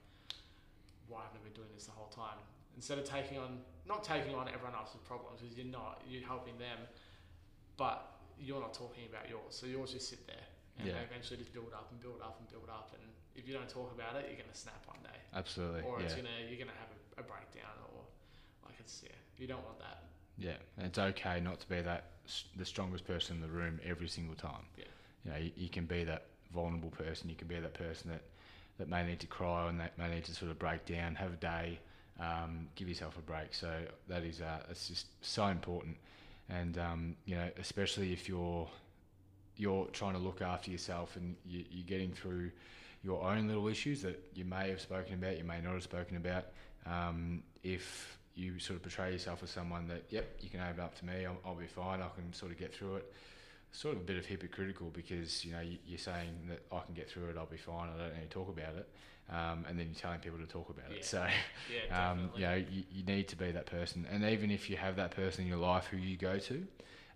why 1.07 1.23
haven't 1.27 1.39
I 1.39 1.47
been 1.47 1.55
doing 1.55 1.71
this 1.75 1.87
the 1.87 1.95
whole 1.95 2.11
time? 2.11 2.39
Instead 2.75 2.97
of 2.97 3.05
taking 3.05 3.37
on, 3.37 3.59
not 3.87 4.03
taking 4.03 4.33
on 4.35 4.47
everyone 4.47 4.73
else's 4.75 5.01
problems, 5.05 5.41
because 5.41 5.57
you're 5.57 5.67
not, 5.67 6.01
you're 6.09 6.25
helping 6.25 6.57
them, 6.57 6.77
but 7.77 8.17
you're 8.39 8.59
not 8.59 8.73
talking 8.73 9.05
about 9.09 9.29
yours. 9.29 9.53
So 9.55 9.65
yours 9.65 9.93
just 9.93 10.09
sit 10.09 10.25
there, 10.27 10.47
and 10.77 10.87
Yeah. 10.87 10.93
they 10.93 11.03
eventually 11.05 11.37
just 11.37 11.53
build 11.53 11.73
up 11.73 11.91
and 11.91 11.99
build 12.01 12.21
up 12.21 12.39
and 12.39 12.49
build 12.49 12.69
up. 12.69 12.91
And 12.93 13.03
if 13.35 13.47
you 13.47 13.53
don't 13.53 13.69
talk 13.69 13.91
about 13.93 14.15
it, 14.15 14.25
you're 14.27 14.41
gonna 14.41 14.55
snap 14.55 14.81
one 14.87 15.01
day, 15.03 15.19
Absolutely. 15.33 15.81
or 15.81 16.01
it's 16.01 16.15
yeah. 16.15 16.23
gonna 16.23 16.39
you're 16.49 16.59
gonna 16.59 16.77
have 16.79 16.89
a, 17.17 17.21
a 17.21 17.23
breakdown, 17.23 17.75
or 17.93 18.01
like 18.65 18.75
it's 18.79 19.03
yeah, 19.03 19.15
you 19.37 19.47
don't 19.47 19.63
want 19.63 19.79
that. 19.79 20.03
Yeah, 20.37 20.57
and 20.77 20.87
it's 20.87 20.97
okay 20.97 21.39
not 21.39 21.59
to 21.59 21.69
be 21.69 21.81
that 21.81 22.05
the 22.55 22.65
strongest 22.65 23.05
person 23.05 23.35
in 23.35 23.41
the 23.41 23.47
room 23.47 23.79
every 23.83 24.07
single 24.07 24.35
time. 24.35 24.65
Yeah. 24.77 24.85
You 25.25 25.31
know, 25.31 25.37
you, 25.37 25.51
you 25.55 25.69
can 25.69 25.85
be 25.85 26.03
that 26.05 26.25
vulnerable 26.53 26.89
person. 26.89 27.29
You 27.29 27.35
can 27.35 27.47
be 27.47 27.59
that 27.59 27.73
person 27.73 28.09
that, 28.11 28.21
that 28.77 28.89
may 28.89 29.05
need 29.05 29.19
to 29.19 29.27
cry 29.27 29.69
and 29.69 29.79
that 29.79 29.97
may 29.97 30.09
need 30.09 30.25
to 30.25 30.33
sort 30.33 30.51
of 30.51 30.59
break 30.59 30.85
down, 30.85 31.15
have 31.15 31.33
a 31.33 31.37
day, 31.37 31.79
um, 32.19 32.67
give 32.75 32.87
yourself 32.89 33.17
a 33.17 33.21
break. 33.21 33.53
So 33.53 33.71
that 34.07 34.23
is 34.23 34.41
uh, 34.41 34.59
it's 34.69 34.87
just 34.87 35.07
so 35.21 35.47
important, 35.47 35.97
and 36.49 36.77
um, 36.77 37.15
you 37.25 37.35
know, 37.35 37.49
especially 37.59 38.13
if 38.13 38.27
you're 38.29 38.67
you're 39.55 39.85
trying 39.87 40.13
to 40.13 40.19
look 40.19 40.41
after 40.41 40.71
yourself 40.71 41.15
and 41.15 41.35
you, 41.45 41.63
you're 41.69 41.85
getting 41.85 42.11
through 42.11 42.49
your 43.03 43.21
own 43.23 43.47
little 43.47 43.67
issues 43.67 44.01
that 44.01 44.19
you 44.33 44.45
may 44.45 44.69
have 44.69 44.81
spoken 44.81 45.13
about, 45.13 45.37
you 45.37 45.43
may 45.43 45.61
not 45.61 45.73
have 45.73 45.83
spoken 45.83 46.17
about. 46.17 46.45
Um, 46.85 47.43
if 47.63 48.17
you 48.35 48.57
sort 48.59 48.77
of 48.77 48.83
portray 48.83 49.11
yourself 49.11 49.43
as 49.43 49.51
someone 49.51 49.87
that, 49.89 50.05
yep, 50.09 50.25
you 50.41 50.49
can 50.49 50.59
open 50.61 50.79
up 50.79 50.97
to 50.99 51.05
me, 51.05 51.25
I'll, 51.25 51.37
I'll 51.45 51.53
be 51.55 51.67
fine, 51.67 52.01
I 52.01 52.07
can 52.15 52.33
sort 52.33 52.51
of 52.51 52.57
get 52.57 52.73
through 52.73 52.95
it. 52.97 53.13
Sort 53.73 53.95
of 53.95 54.01
a 54.01 54.05
bit 54.05 54.17
of 54.17 54.25
hypocritical 54.25 54.89
because 54.93 55.43
you 55.45 55.51
know 55.51 55.59
you- 55.61 55.79
you're 55.85 55.99
saying 55.99 56.47
that 56.49 56.61
I 56.71 56.79
can 56.85 56.93
get 56.95 57.09
through 57.09 57.29
it, 57.29 57.37
I'll 57.37 57.45
be 57.45 57.57
fine, 57.57 57.89
I 57.93 57.97
don't 57.97 58.13
need 58.15 58.21
to 58.23 58.27
talk 58.29 58.49
about 58.49 58.75
it, 58.75 58.87
um, 59.29 59.65
and 59.67 59.77
then 59.79 59.87
you're 59.87 59.95
telling 59.95 60.19
people 60.19 60.39
to 60.39 60.45
talk 60.45 60.69
about 60.69 60.89
Yeah. 60.91 60.97
it. 60.97 61.05
So 61.05 61.27
Yeah, 61.89 62.11
um, 62.11 62.29
you 62.35 62.41
know, 62.41 62.55
you, 62.55 62.83
you 62.91 63.03
need 63.03 63.27
to 63.29 63.35
be 63.35 63.51
that 63.51 63.65
person. 63.65 64.05
And 64.11 64.23
even 64.25 64.51
if 64.51 64.69
you 64.69 64.77
have 64.77 64.95
that 64.97 65.11
person 65.11 65.43
in 65.43 65.47
your 65.47 65.57
life 65.57 65.85
who 65.87 65.97
you 65.97 66.17
go 66.17 66.37
to, 66.39 66.67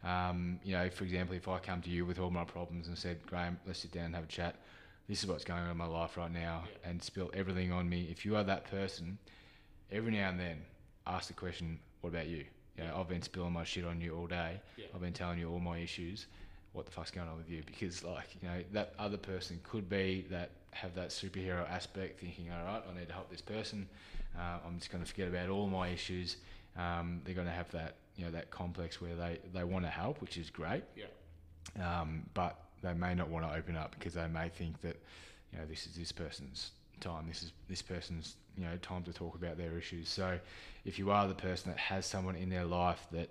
um, 0.04 0.60
you 0.64 0.74
know, 0.74 0.90
for 0.90 1.04
example, 1.04 1.36
if 1.36 1.48
I 1.48 1.60
come 1.60 1.82
to 1.82 1.90
you 1.90 2.06
with 2.06 2.20
all 2.20 2.30
my 2.30 2.44
problems 2.46 2.88
and 2.88 2.98
said, 2.98 3.26
Graham, 3.26 3.60
let's 3.66 3.80
sit 3.80 3.92
down 3.92 4.06
and 4.06 4.16
have 4.16 4.24
a 4.26 4.28
chat. 4.28 4.56
This 5.10 5.24
is 5.24 5.28
what's 5.30 5.44
going 5.44 5.62
on 5.62 5.70
in 5.72 5.78
my 5.78 5.86
life 5.86 6.18
right 6.18 6.32
now, 6.32 6.64
Yeah. 6.84 6.90
and 6.90 7.02
spill 7.02 7.32
everything 7.34 7.72
on 7.72 7.88
me. 7.90 8.08
If 8.12 8.26
you 8.26 8.36
are 8.36 8.44
that 8.44 8.66
person, 8.70 9.18
every 9.92 10.12
now 10.12 10.30
and 10.30 10.40
then, 10.40 10.62
ask 11.06 11.28
the 11.30 11.34
question, 11.34 11.80
"What 12.02 12.10
about 12.10 12.28
you?" 12.28 12.46
You 12.78 12.84
know, 12.84 12.86
Yeah. 12.86 13.00
I've 13.00 13.08
been 13.08 13.22
spilling 13.22 13.54
my 13.54 13.64
shit 13.64 13.86
on 13.86 14.02
you 14.02 14.16
all 14.16 14.28
day. 14.28 14.60
I've 14.94 15.00
been 15.02 15.14
telling 15.14 15.40
you 15.40 15.50
all 15.50 15.60
my 15.60 15.78
issues. 15.80 16.28
What 16.74 16.86
the 16.86 16.92
fuck's 16.92 17.10
going 17.12 17.28
on 17.30 17.38
with 17.38 17.50
you? 17.50 17.64
Because 17.66 18.04
like 18.04 18.36
you 18.42 18.48
know 18.50 18.62
that 18.74 18.94
other 19.00 19.18
person 19.18 19.60
could 19.64 19.90
be 19.90 20.26
that 20.30 20.52
have 20.72 20.96
that 20.96 21.10
superhero 21.10 21.70
aspect, 21.70 22.20
thinking, 22.20 22.52
all 22.52 22.66
right, 22.66 22.84
I 22.90 23.00
need 23.00 23.08
to 23.08 23.14
help 23.14 23.30
this 23.30 23.42
person. 23.42 23.88
Uh, 24.38 24.60
I'm 24.66 24.78
just 24.78 24.92
going 24.92 25.04
to 25.04 25.10
forget 25.10 25.28
about 25.28 25.50
all 25.50 25.68
my 25.68 25.90
issues. 25.90 26.38
Um, 26.78 27.22
they're 27.26 27.34
going 27.34 27.48
to 27.48 27.54
have 27.54 27.72
that 27.72 27.96
you 28.18 28.26
know 28.26 28.32
that 28.32 28.50
complex 28.52 29.00
where 29.00 29.16
they 29.16 29.40
they 29.54 29.64
want 29.64 29.86
to 29.86 29.92
help, 29.92 30.22
which 30.22 30.38
is 30.38 30.50
great. 30.50 30.84
Yeah. 30.96 31.06
Um, 32.02 32.24
but 32.34 32.60
they 32.82 32.94
may 32.94 33.14
not 33.14 33.30
want 33.30 33.50
to 33.50 33.58
open 33.58 33.76
up 33.76 33.96
because 33.98 34.14
they 34.14 34.28
may 34.28 34.50
think 34.50 34.82
that 34.82 34.98
you 35.52 35.60
know 35.60 35.66
this 35.66 35.86
is 35.88 35.96
this 35.96 36.12
person's 36.12 36.72
time. 37.00 37.26
This 37.28 37.44
is 37.44 37.52
this 37.70 37.82
person's 37.82 38.36
you 38.58 38.66
know 38.66 38.76
time 38.82 39.04
to 39.04 39.14
talk 39.14 39.36
about 39.36 39.58
their 39.58 39.78
issues. 39.78 40.10
So 40.10 40.40
if 40.86 41.00
you 41.00 41.12
are 41.12 41.28
the 41.28 41.36
person 41.36 41.72
that 41.72 41.80
has 41.80 42.06
someone 42.06 42.36
in 42.36 42.50
their 42.50 42.66
life 42.66 43.08
that 43.12 43.30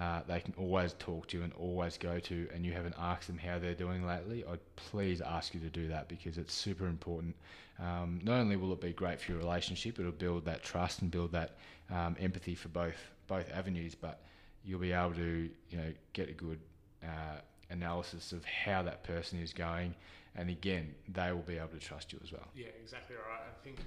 uh, 0.00 0.20
they 0.26 0.40
can 0.40 0.54
always 0.56 0.94
talk 0.98 1.26
to 1.28 1.42
and 1.42 1.52
always 1.54 1.98
go 1.98 2.18
to, 2.18 2.48
and 2.54 2.64
you 2.64 2.72
haven't 2.72 2.94
asked 2.98 3.26
them 3.26 3.36
how 3.36 3.58
they're 3.58 3.74
doing 3.74 4.06
lately, 4.06 4.44
I'd 4.50 4.58
please 4.76 5.20
ask 5.20 5.52
you 5.54 5.60
to 5.60 5.68
do 5.68 5.88
that 5.88 6.08
because 6.08 6.38
it's 6.38 6.54
super 6.54 6.86
important. 6.86 7.36
Um, 7.78 8.20
not 8.22 8.38
only 8.38 8.56
will 8.56 8.72
it 8.72 8.80
be 8.80 8.92
great 8.92 9.20
for 9.20 9.32
your 9.32 9.40
relationship, 9.40 9.98
it'll 9.98 10.12
build 10.12 10.46
that 10.46 10.62
trust 10.62 11.02
and 11.02 11.10
build 11.10 11.32
that 11.32 11.56
um, 11.90 12.16
empathy 12.18 12.54
for 12.54 12.68
both 12.68 12.96
both 13.26 13.50
avenues, 13.52 13.94
but 13.94 14.20
you'll 14.64 14.80
be 14.80 14.92
able 14.92 15.14
to 15.14 15.50
you 15.70 15.76
know 15.76 15.92
get 16.14 16.28
a 16.28 16.32
good 16.32 16.58
uh, 17.02 17.40
analysis 17.70 18.32
of 18.32 18.44
how 18.44 18.82
that 18.82 19.02
person 19.04 19.38
is 19.38 19.52
going, 19.52 19.94
and 20.36 20.48
again, 20.48 20.94
they 21.08 21.32
will 21.32 21.40
be 21.40 21.58
able 21.58 21.68
to 21.68 21.78
trust 21.78 22.12
you 22.12 22.20
as 22.24 22.32
well. 22.32 22.48
Yeah, 22.54 22.68
exactly 22.82 23.16
right. 23.16 23.40
I 23.40 23.64
think 23.64 23.78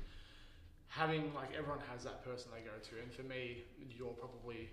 having 0.87 1.33
like 1.33 1.49
everyone 1.57 1.79
has 1.91 2.03
that 2.03 2.23
person 2.23 2.51
they 2.53 2.61
go 2.61 2.77
to, 2.77 3.01
and 3.01 3.11
for 3.11 3.23
me, 3.23 3.63
you're 3.97 4.13
probably 4.13 4.69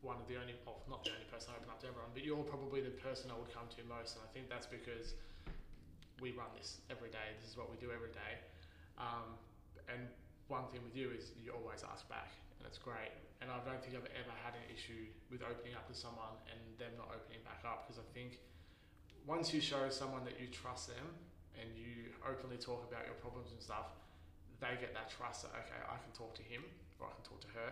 one 0.00 0.16
of 0.22 0.26
the 0.30 0.38
only, 0.38 0.54
well, 0.62 0.78
not 0.86 1.02
the 1.02 1.10
only 1.10 1.26
person 1.26 1.50
I 1.50 1.58
open 1.58 1.70
up 1.74 1.82
to 1.82 1.90
everyone, 1.90 2.14
but 2.14 2.22
you're 2.22 2.46
probably 2.46 2.80
the 2.80 2.94
person 3.02 3.34
I 3.34 3.36
would 3.38 3.50
come 3.50 3.66
to 3.74 3.82
most, 3.90 4.14
and 4.14 4.22
I 4.22 4.30
think 4.30 4.46
that's 4.46 4.70
because 4.70 5.18
we 6.22 6.34
run 6.34 6.50
this 6.54 6.82
every 6.90 7.10
day. 7.10 7.34
This 7.42 7.50
is 7.50 7.56
what 7.58 7.70
we 7.70 7.78
do 7.82 7.90
every 7.90 8.14
day. 8.14 8.38
Um, 8.98 9.38
and 9.90 10.06
one 10.46 10.66
thing 10.70 10.82
with 10.86 10.94
you 10.94 11.10
is 11.10 11.34
you 11.38 11.50
always 11.50 11.82
ask 11.82 12.06
back, 12.06 12.30
and 12.58 12.66
it's 12.66 12.78
great. 12.78 13.14
And 13.42 13.50
I 13.50 13.58
don't 13.62 13.78
think 13.78 13.94
I've 13.94 14.10
ever 14.10 14.34
had 14.42 14.58
an 14.58 14.66
issue 14.70 15.10
with 15.30 15.46
opening 15.46 15.78
up 15.78 15.86
to 15.86 15.94
someone 15.94 16.34
and 16.50 16.58
them 16.78 16.90
not 16.98 17.14
opening 17.14 17.38
back 17.46 17.62
up 17.62 17.86
because 17.86 18.02
I 18.02 18.06
think 18.10 18.42
once 19.26 19.54
you 19.54 19.62
show 19.62 19.86
someone 19.94 20.26
that 20.26 20.42
you 20.42 20.50
trust 20.50 20.90
them 20.90 21.06
and 21.54 21.70
you 21.78 22.10
openly 22.26 22.58
talk 22.58 22.82
about 22.90 23.06
your 23.06 23.14
problems 23.22 23.54
and 23.54 23.62
stuff, 23.62 23.94
they 24.58 24.74
get 24.82 24.90
that 24.90 25.06
trust 25.06 25.46
that 25.46 25.54
okay, 25.54 25.78
I 25.86 26.02
can 26.02 26.10
talk 26.10 26.34
to 26.34 26.42
him 26.42 26.66
or 26.98 27.06
I 27.06 27.14
can 27.14 27.22
talk 27.22 27.38
to 27.46 27.52
her, 27.54 27.70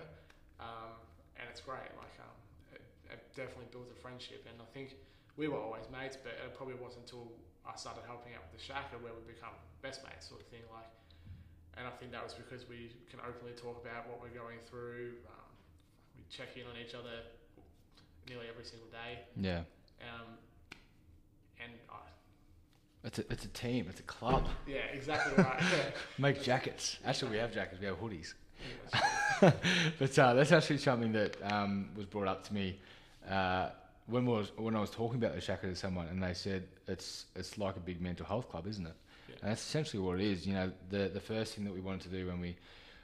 um, 0.63 0.95
and 1.39 1.47
it's 1.51 1.61
great. 1.61 1.91
Like 1.99 2.17
um, 2.21 2.37
it, 2.75 2.83
it 3.13 3.21
definitely 3.37 3.69
builds 3.71 3.91
a 3.91 3.99
friendship, 3.99 4.45
and 4.49 4.57
I 4.61 4.69
think 4.73 4.97
we 5.37 5.49
were 5.49 5.59
always 5.61 5.85
mates, 5.93 6.17
but 6.17 6.33
it 6.37 6.55
probably 6.57 6.77
wasn't 6.81 7.05
until 7.07 7.33
I 7.69 7.77
started 7.77 8.03
helping 8.07 8.33
out 8.35 8.43
with 8.49 8.57
the 8.59 8.63
Shaka 8.65 8.97
where 9.01 9.13
we 9.13 9.23
become 9.29 9.53
best 9.83 10.01
mates, 10.05 10.29
sort 10.29 10.41
of 10.41 10.49
thing. 10.49 10.65
Like, 10.73 10.89
and 11.77 11.85
I 11.87 11.93
think 12.01 12.13
that 12.13 12.25
was 12.25 12.33
because 12.33 12.69
we 12.69 12.93
can 13.11 13.21
openly 13.21 13.53
talk 13.53 13.77
about 13.85 14.09
what 14.09 14.21
we're 14.23 14.33
going 14.33 14.59
through. 14.65 15.21
Um, 15.29 15.51
we 16.17 16.25
check 16.33 16.57
in 16.57 16.65
on 16.65 16.77
each 16.81 16.95
other 16.95 17.21
nearly 18.29 18.47
every 18.49 18.65
single 18.65 18.89
day, 18.89 19.21
Yeah, 19.37 19.63
um, 20.03 20.35
and 21.63 21.73
I, 21.91 22.01
it's 23.05 23.19
a 23.21 23.25
it's 23.33 23.45
a 23.45 23.49
team, 23.49 23.87
it's 23.89 24.01
a 24.01 24.05
club. 24.05 24.49
yeah, 24.67 24.89
exactly 24.93 25.43
right. 25.45 25.63
Make 26.19 26.43
jackets. 26.43 26.99
Actually, 27.05 27.33
we 27.33 27.37
have 27.39 27.53
jackets. 27.53 27.81
We 27.81 27.87
have 27.87 28.01
hoodies. 28.01 28.35
But 29.99 30.19
uh, 30.19 30.35
that's 30.35 30.53
actually 30.53 30.79
something 30.79 31.13
that 31.13 31.37
um, 31.43 31.91
was 31.95 32.07
brought 32.07 32.27
up 32.27 32.43
to 32.45 32.55
me 32.55 32.79
uh, 33.29 33.69
when 34.07 34.25
was 34.25 34.53
when 34.57 34.75
I 34.75 34.81
was 34.81 34.91
talking 34.91 35.17
about 35.23 35.35
the 35.35 35.41
Shaka 35.41 35.67
to 35.67 35.77
someone, 35.77 36.07
and 36.09 36.23
they 36.23 36.33
said 36.35 36.65
it's 36.87 37.27
it's 37.35 37.59
like 37.59 37.77
a 37.77 37.81
big 37.81 38.01
mental 38.01 38.25
health 38.25 38.49
club, 38.49 38.67
isn't 38.67 38.87
it? 38.87 38.95
Yeah. 39.29 39.35
And 39.43 39.51
that's 39.51 39.61
essentially 39.63 40.03
what 40.03 40.21
it 40.21 40.27
is. 40.27 40.47
You 40.47 40.55
know, 40.55 40.73
the 40.91 41.11
the 41.13 41.21
first 41.21 41.55
thing 41.55 41.65
that 41.65 41.75
we 41.75 41.81
wanted 41.81 42.03
to 42.03 42.09
do 42.09 42.27
when 42.29 42.41
we 42.41 42.57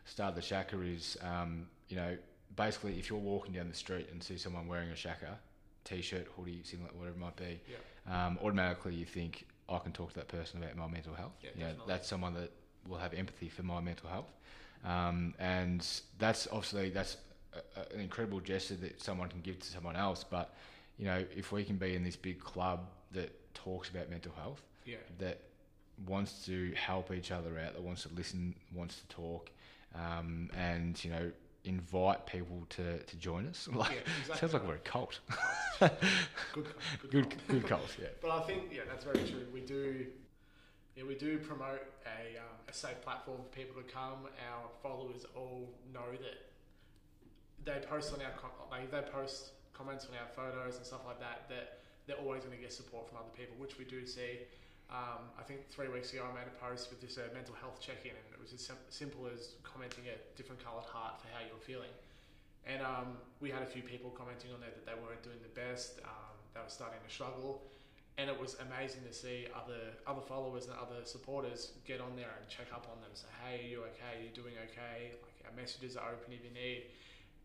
started 0.05 0.37
the 0.37 0.43
Shaka 0.43 0.81
is, 0.81 1.17
um, 1.23 1.67
you 1.89 1.97
know, 1.97 2.17
basically 2.57 2.99
if 2.99 3.11
you're 3.11 3.19
walking 3.19 3.53
down 3.53 3.69
the 3.69 3.75
street 3.75 4.09
and 4.11 4.23
see 4.23 4.39
someone 4.39 4.67
wearing 4.69 4.91
a 4.91 4.97
Shaka 4.97 5.39
t-shirt, 5.85 6.29
hoodie, 6.37 6.63
singlet, 6.65 6.95
whatever 6.97 7.17
it 7.17 7.21
might 7.21 7.37
be, 7.37 7.61
Yeah. 7.69 8.27
um, 8.27 8.39
automatically 8.43 8.95
you 8.95 9.05
think 9.05 9.47
I 9.69 9.79
can 9.79 9.93
talk 9.93 10.11
to 10.11 10.15
that 10.21 10.29
person 10.29 10.63
about 10.63 10.77
my 10.77 10.87
mental 10.87 11.13
health. 11.15 11.33
Yeah, 11.43 11.51
You 11.57 11.65
know, 11.65 11.75
that's 11.89 12.07
someone 12.09 12.35
that 12.35 12.51
will 12.89 12.99
have 12.99 13.13
empathy 13.15 13.49
for 13.49 13.65
my 13.65 13.81
mental 13.81 14.09
health. 14.09 14.31
Um, 14.85 15.35
and 15.39 15.87
that's 16.19 16.49
obviously 16.51 16.91
that's 16.91 17.17
a, 17.77 17.95
an 17.95 18.01
incredible 18.01 18.41
gesture 18.41 18.75
that 18.77 19.01
someone 19.01 19.29
can 19.29 19.41
give 19.41 19.59
to 19.61 19.67
someone 19.69 19.97
else. 19.97 20.25
But 20.25 20.55
you 20.99 21.05
know, 21.07 21.25
if 21.37 21.53
we 21.53 21.65
can 21.65 21.77
be 21.77 21.95
in 21.95 22.03
this 22.05 22.17
big 22.17 22.41
club 22.41 22.89
that 23.13 23.33
talks 23.55 23.89
about 23.89 24.11
mental 24.11 24.33
health, 24.37 24.63
yeah, 24.85 24.97
that 25.19 25.41
wants 26.07 26.45
to 26.47 26.73
help 26.75 27.13
each 27.13 27.31
other 27.31 27.59
out, 27.59 27.75
that 27.75 27.83
wants 27.83 28.03
to 28.05 28.09
listen, 28.15 28.55
wants 28.75 29.01
to 29.01 29.07
talk, 29.09 29.51
um, 29.95 30.51
and 30.57 31.03
you 31.05 31.11
know, 31.11 31.31
invite 31.65 32.27
people 32.27 32.65
to, 32.71 32.99
to 32.99 33.17
join 33.17 33.47
us. 33.47 33.69
Like, 33.75 33.93
yeah, 33.93 33.99
exactly. 34.21 34.37
sounds 34.39 34.53
like 34.53 34.63
right. 34.63 34.69
we're 34.69 34.75
a 34.75 34.79
cult. 34.79 35.21
good, 35.81 35.91
good, 36.53 37.11
Good, 37.11 37.31
call. 37.31 37.39
good 37.49 37.67
cult. 37.67 37.97
Yeah. 38.01 38.09
But 38.21 38.31
I 38.31 38.41
think 38.43 38.65
yeah, 38.73 38.83
that's 38.89 39.05
very 39.05 39.27
true. 39.29 39.47
We 39.53 39.61
do, 39.61 40.07
yeah, 40.97 41.05
we 41.05 41.15
do 41.15 41.39
promote 41.39 41.83
a, 42.05 42.37
um, 42.37 42.57
a 42.69 42.73
safe 42.73 43.01
platform 43.03 43.41
for 43.43 43.49
people 43.49 43.81
to 43.81 43.89
come. 43.89 44.29
Our 44.51 44.69
followers 44.83 45.25
all 45.35 45.69
know 45.93 46.13
that 46.13 46.53
they 47.65 47.87
post 47.87 48.13
on 48.13 48.21
our 48.21 48.33
like 48.71 48.91
they 48.91 49.01
post 49.11 49.53
comments 49.73 50.07
on 50.07 50.13
our 50.19 50.29
photos 50.37 50.77
and 50.77 50.85
stuff 50.85 51.03
like 51.07 51.21
that. 51.21 51.49
That 51.49 51.81
they're 52.07 52.21
always 52.21 52.45
going 52.45 52.57
to 52.57 52.61
get 52.61 52.73
support 52.73 53.09
from 53.09 53.19
other 53.19 53.33
people, 53.37 53.55
which 53.59 53.79
we 53.79 53.85
do 53.85 54.05
see. 54.07 54.45
Um, 54.91 55.33
I 55.41 55.43
think 55.43 55.71
three 55.71 55.89
weeks 55.89 56.13
ago 56.13 56.29
I 56.29 56.35
made 56.37 56.45
a 56.45 56.57
post 56.61 56.91
with 56.91 57.01
just 57.01 57.17
a 57.17 57.33
mental 57.33 57.55
health 57.57 57.81
check-in, 57.81 58.13
and 58.13 58.29
it 58.35 58.37
was 58.37 58.53
as 58.53 58.61
sim- 58.61 58.85
simple 58.91 59.25
as 59.25 59.57
commenting 59.65 60.05
a 60.13 60.21
different 60.37 60.61
coloured 60.61 60.85
heart 60.85 61.17
for 61.17 61.29
how 61.33 61.41
you're 61.41 61.65
feeling. 61.65 61.89
And 62.69 62.85
um, 62.85 63.17
we 63.41 63.49
had 63.49 63.63
a 63.63 63.71
few 63.71 63.81
people 63.81 64.11
commenting 64.13 64.53
on 64.53 64.61
there 64.61 64.69
that 64.69 64.85
they 64.85 64.93
weren't 65.01 65.23
doing 65.25 65.41
the 65.41 65.55
best, 65.57 65.99
um, 66.05 66.37
they 66.53 66.61
were 66.61 66.69
starting 66.69 67.01
to 67.01 67.09
struggle, 67.09 67.65
and 68.19 68.29
it 68.29 68.39
was 68.39 68.57
amazing 68.61 69.03
to 69.09 69.13
see 69.13 69.47
other 69.55 69.97
other 70.07 70.21
followers 70.21 70.67
and 70.67 70.75
other 70.77 71.05
supporters 71.05 71.73
get 71.87 72.01
on 72.01 72.15
there 72.17 72.33
and 72.39 72.49
check 72.49 72.67
up 72.73 72.87
on 72.91 73.01
them. 73.01 73.11
Say, 73.15 73.29
hey, 73.45 73.65
are 73.65 73.69
you 73.69 73.81
okay? 73.95 74.21
Are 74.21 74.23
you 74.23 74.31
doing 74.35 74.55
okay? 74.71 75.13
Like 75.23 75.39
our 75.51 75.57
messages 75.57 75.97
are 75.97 76.11
open 76.11 76.33
if 76.33 76.45
you 76.45 76.53
need. 76.53 76.85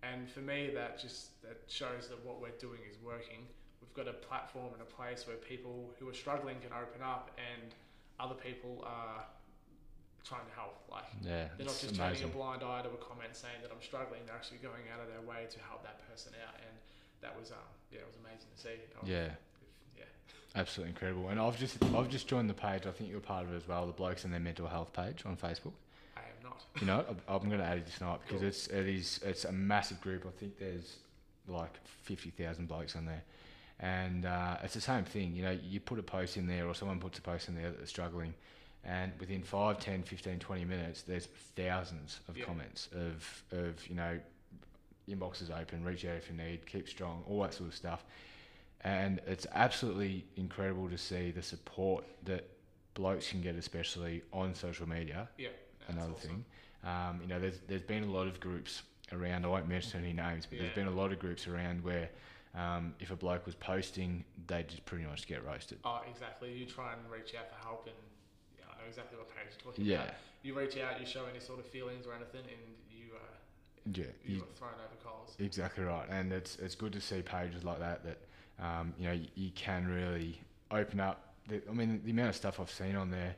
And 0.04 0.30
for 0.30 0.42
me, 0.42 0.70
that 0.76 1.00
just 1.00 1.42
that 1.42 1.58
shows 1.68 2.08
that 2.10 2.24
what 2.24 2.42
we're 2.42 2.58
doing 2.60 2.82
is 2.90 2.98
working 3.04 3.48
we've 3.82 3.94
got 3.94 4.10
a 4.10 4.18
platform 4.18 4.74
and 4.74 4.82
a 4.82 4.90
place 4.90 5.28
where 5.28 5.38
people 5.38 5.94
who 6.00 6.10
are 6.10 6.14
struggling 6.14 6.58
can 6.60 6.72
open 6.74 7.02
up 7.02 7.32
and 7.38 7.74
other 8.20 8.36
people 8.36 8.84
are 8.86 9.26
trying 10.24 10.46
to 10.46 10.56
help. 10.56 10.76
Like 10.90 11.08
yeah, 11.22 11.54
they're 11.56 11.70
not 11.70 11.78
just 11.78 11.96
amazing. 11.96 11.98
turning 11.98 12.24
a 12.24 12.34
blind 12.34 12.62
eye 12.64 12.82
to 12.84 12.90
a 12.90 13.02
comment 13.02 13.32
saying 13.34 13.62
that 13.62 13.72
I'm 13.72 13.82
struggling. 13.82 14.22
They're 14.26 14.36
actually 14.36 14.60
going 14.60 14.90
out 14.92 15.00
of 15.00 15.08
their 15.08 15.24
way 15.24 15.48
to 15.48 15.60
help 15.70 15.84
that 15.84 16.02
person 16.10 16.34
out, 16.44 16.58
and 16.60 16.74
that 17.22 17.38
was 17.38 17.52
um 17.52 17.70
yeah, 17.92 18.04
it 18.04 18.10
was 18.10 18.20
amazing 18.20 18.50
to 18.52 18.60
see. 18.60 18.78
yeah. 19.06 19.32
yeah. 19.32 19.47
Absolutely 20.58 20.92
incredible, 20.92 21.30
and 21.30 21.40
I've 21.40 21.58
just 21.58 21.78
I've 21.96 22.10
just 22.10 22.28
joined 22.28 22.50
the 22.50 22.54
page. 22.54 22.86
I 22.86 22.92
think 22.92 23.12
you're 23.12 23.20
part 23.20 23.46
of 23.46 23.54
it 23.54 23.58
as 23.58 23.68
well. 23.68 23.86
The 23.86 23.92
blokes 23.92 24.24
and 24.24 24.34
their 24.34 24.40
mental 24.40 24.68
health 24.68 24.92
page 24.92 25.24
on 25.26 25.38
Facebook. 25.38 25.74
I 26.16 26.22
am 26.22 26.44
not. 26.44 26.64
You 26.82 26.88
know, 26.88 27.06
I'm 27.28 27.48
going 27.48 27.60
to 27.60 27.66
add 27.66 27.78
it 27.78 27.88
tonight 27.96 28.20
because 28.26 28.42
cool. 28.42 28.50
it's 28.50 28.68
it 28.68 28.88
is 28.88 29.20
it's 29.24 29.46
a 29.46 29.52
massive 29.52 30.02
group. 30.02 30.26
I 30.28 30.32
think 30.40 30.58
there's 30.58 30.98
like 31.48 31.74
fifty 32.04 32.32
thousand 32.32 32.68
blokes 32.68 32.96
on 32.96 33.06
there, 33.06 33.24
and 33.80 34.26
uh, 34.26 34.58
it's 34.64 34.74
the 34.74 34.82
same 34.82 35.04
thing. 35.04 35.36
You 35.36 35.44
know, 35.44 35.58
you 35.64 35.80
put 35.80 36.00
a 36.00 36.04
post 36.04 36.38
in 36.38 36.48
there, 36.48 36.68
or 36.68 36.74
someone 36.74 37.00
puts 37.00 37.20
a 37.20 37.22
post 37.22 37.50
in 37.50 37.56
there 37.56 37.72
that's 37.72 37.92
struggling, 37.92 38.34
and 38.88 39.12
within 39.20 39.44
5, 39.44 39.80
10, 39.80 40.04
15, 40.04 40.40
20 40.40 40.66
minutes, 40.66 41.02
there's 41.02 41.28
thousands 41.56 42.22
of 42.30 42.38
yeah. 42.38 42.46
comments 42.46 42.88
of, 42.94 43.44
of, 43.52 43.86
you 43.88 43.96
know, 43.96 44.18
inboxes 45.10 45.50
open, 45.58 45.84
reach 45.84 46.06
out 46.06 46.16
if 46.16 46.30
you 46.30 46.38
need, 46.38 46.66
keep 46.66 46.88
strong, 46.88 47.22
all 47.28 47.42
that 47.42 47.54
sort 47.54 47.70
of 47.70 47.76
stuff. 47.76 48.06
And 48.82 49.20
it's 49.26 49.48
absolutely 49.54 50.26
incredible 50.36 50.90
to 50.90 50.98
see 50.98 51.32
the 51.32 51.42
support 51.42 52.06
that 52.26 52.48
blokes 52.94 53.30
can 53.30 53.42
get, 53.42 53.56
especially 53.56 54.24
on 54.32 54.54
social 54.54 54.88
media. 54.88 55.30
Yeah, 55.38 55.50
another 55.88 56.14
awesome. 56.14 56.30
thing. 56.30 56.46
Um, 56.84 57.20
you 57.22 57.28
know, 57.28 57.40
there's 57.40 57.60
there's 57.68 57.82
been 57.82 58.04
a 58.04 58.12
lot 58.12 58.28
of 58.28 58.40
groups 58.40 58.84
around. 59.12 59.46
I 59.46 59.48
won't 59.48 59.68
mention 59.68 60.02
any 60.04 60.14
names, 60.14 60.46
but 60.46 60.58
yeah. 60.58 60.64
there's 60.64 60.76
been 60.76 60.88
a 60.88 60.92
lot 60.92 61.12
of 61.12 61.20
groups 61.20 61.48
around 61.48 61.84
where 61.84 62.10
um, 62.56 62.94
if 63.00 63.12
a 63.12 63.16
bloke 63.16 63.46
was 63.46 63.56
posting, 63.56 64.24
they'd 64.48 64.68
just 64.68 64.86
pretty 64.86 65.06
much 65.06 65.28
get 65.28 65.46
roasted. 65.46 65.80
Oh, 65.86 66.02
exactly. 66.10 66.52
You 66.54 66.66
try 66.66 66.94
and 66.94 67.02
reach 67.12 67.36
out 67.36 67.50
for 67.50 67.64
help, 67.64 67.86
and 67.86 67.96
yeah, 68.58 68.66
I 68.72 68.82
know 68.82 68.88
exactly 68.88 69.18
what 69.18 69.30
page 69.30 69.54
you're 69.54 69.72
talking 69.72 69.86
yeah. 69.86 70.04
about. 70.04 70.16
You 70.44 70.58
reach 70.58 70.78
out, 70.78 71.00
you 71.00 71.06
show 71.06 71.26
any 71.30 71.40
sort 71.40 71.60
of 71.60 71.66
feelings 71.66 72.06
or 72.06 72.14
anything, 72.14 72.42
and 72.42 72.62
you 72.90 73.14
uh, 73.16 73.20
yeah, 73.94 74.06
you, 74.26 74.38
you 74.38 74.44
thrown 74.56 74.72
over 74.74 74.96
coals. 75.04 75.36
Exactly 75.40 75.84
right, 75.84 76.08
and 76.10 76.32
it's 76.32 76.56
it's 76.58 76.76
good 76.76 76.94
to 76.94 77.02
see 77.02 77.22
pages 77.22 77.64
like 77.64 77.80
that 77.80 78.04
that 78.06 78.20
um, 78.60 78.94
you 78.98 79.08
know 79.08 79.14
you, 79.14 79.28
you 79.36 79.52
can 79.52 79.88
really 79.88 80.42
open 80.72 81.00
up. 81.00 81.34
The, 81.48 81.62
I 81.70 81.74
mean, 81.74 82.02
the 82.04 82.12
amount 82.12 82.30
of 82.30 82.36
stuff 82.36 82.60
I've 82.60 82.72
seen 82.72 82.96
on 82.96 83.12
there 83.12 83.36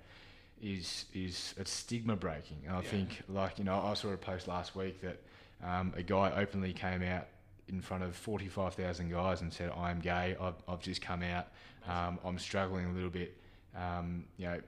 is 0.62 1.06
is 1.14 1.54
it's 1.58 1.72
stigma 1.72 2.16
breaking, 2.16 2.64
and 2.66 2.76
I 2.76 2.82
yeah. 2.82 2.90
think 2.90 3.22
like 3.28 3.58
you 3.60 3.66
know 3.66 3.80
I 3.80 3.94
saw 3.94 4.10
a 4.10 4.18
post 4.18 4.48
last 4.48 4.76
week 4.76 5.02
that 5.02 5.20
um, 5.64 5.94
a 5.96 6.04
guy 6.04 6.32
openly 6.36 6.74
came 6.74 7.04
out 7.04 7.28
in 7.70 7.82
front 7.82 8.04
of 8.04 8.16
45,000 8.16 9.12
guys 9.12 9.42
and 9.42 9.54
said, 9.54 9.72
I 9.76 9.92
am 9.92 10.00
gay, 10.00 10.36
I've, 10.42 10.56
I've 10.68 10.82
just 10.82 11.02
come 11.02 11.22
out, 11.24 11.48
um, 11.88 12.20
I'm 12.26 12.40
struggling 12.40 12.86
a 12.86 12.92
little 12.92 13.10
bit, 13.10 13.38
um, 13.76 14.26
you 14.38 14.48
know, 14.48 14.60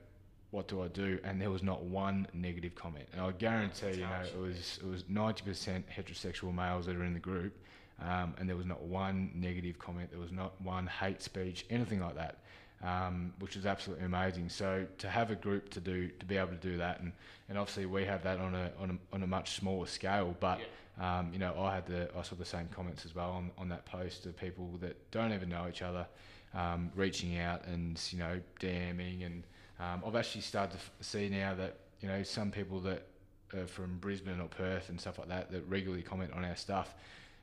what 0.51 0.67
do 0.67 0.83
I 0.83 0.87
do? 0.89 1.17
And 1.23 1.41
there 1.41 1.49
was 1.49 1.63
not 1.63 1.83
one 1.83 2.27
negative 2.33 2.75
comment. 2.75 3.05
And 3.13 3.21
I 3.21 3.31
guarantee, 3.31 3.93
you 3.93 4.01
know, 4.01 4.21
it 4.21 4.37
was 4.37 4.79
it 4.83 4.87
was 4.87 5.03
90% 5.03 5.83
heterosexual 5.85 6.53
males 6.53 6.85
that 6.87 6.95
are 6.97 7.05
in 7.05 7.13
the 7.13 7.21
group, 7.21 7.57
um, 8.01 8.33
and 8.39 8.47
there 8.49 8.55
was 8.55 8.65
not 8.65 8.81
one 8.81 9.31
negative 9.35 9.79
comment. 9.79 10.09
There 10.11 10.19
was 10.19 10.31
not 10.31 10.59
one 10.61 10.87
hate 10.87 11.21
speech, 11.21 11.65
anything 11.69 11.99
like 11.99 12.15
that, 12.15 12.39
um, 12.83 13.33
which 13.39 13.55
is 13.55 13.65
absolutely 13.65 14.05
amazing. 14.05 14.49
So 14.49 14.85
to 14.99 15.09
have 15.09 15.31
a 15.31 15.35
group 15.35 15.69
to 15.69 15.79
do 15.79 16.07
to 16.07 16.25
be 16.25 16.37
able 16.37 16.49
to 16.51 16.55
do 16.55 16.77
that, 16.77 16.99
and, 16.99 17.11
and 17.49 17.57
obviously 17.57 17.85
we 17.85 18.05
have 18.05 18.23
that 18.23 18.39
on 18.39 18.55
a 18.55 18.71
on 18.79 18.91
a, 18.91 19.15
on 19.15 19.23
a 19.23 19.27
much 19.27 19.55
smaller 19.55 19.87
scale, 19.87 20.35
but. 20.39 20.59
Yeah 20.59 20.65
um, 20.99 21.31
you 21.33 21.39
know, 21.39 21.55
I 21.59 21.73
had 21.75 21.87
the 21.87 22.09
I 22.17 22.21
saw 22.21 22.35
the 22.35 22.45
same 22.45 22.67
comments 22.67 23.05
as 23.05 23.15
well 23.15 23.31
on, 23.31 23.51
on 23.57 23.69
that 23.69 23.85
post 23.85 24.25
of 24.25 24.37
people 24.37 24.77
that 24.81 24.95
don't 25.11 25.33
even 25.33 25.49
know 25.49 25.67
each 25.67 25.81
other, 25.81 26.05
um, 26.53 26.91
reaching 26.95 27.39
out 27.39 27.65
and 27.65 27.99
you 28.11 28.19
know 28.19 28.39
DMing, 28.59 29.25
and 29.25 29.43
um, 29.79 30.03
I've 30.05 30.15
actually 30.15 30.41
started 30.41 30.73
to 30.73 30.77
f- 30.77 30.91
see 31.01 31.29
now 31.29 31.55
that 31.55 31.77
you 32.01 32.07
know 32.07 32.21
some 32.23 32.51
people 32.51 32.79
that 32.81 33.07
are 33.53 33.65
from 33.65 33.97
Brisbane 33.97 34.39
or 34.39 34.47
Perth 34.47 34.89
and 34.89 34.99
stuff 34.99 35.17
like 35.17 35.29
that 35.29 35.51
that 35.51 35.67
regularly 35.67 36.03
comment 36.03 36.31
on 36.33 36.45
our 36.45 36.55
stuff. 36.55 36.93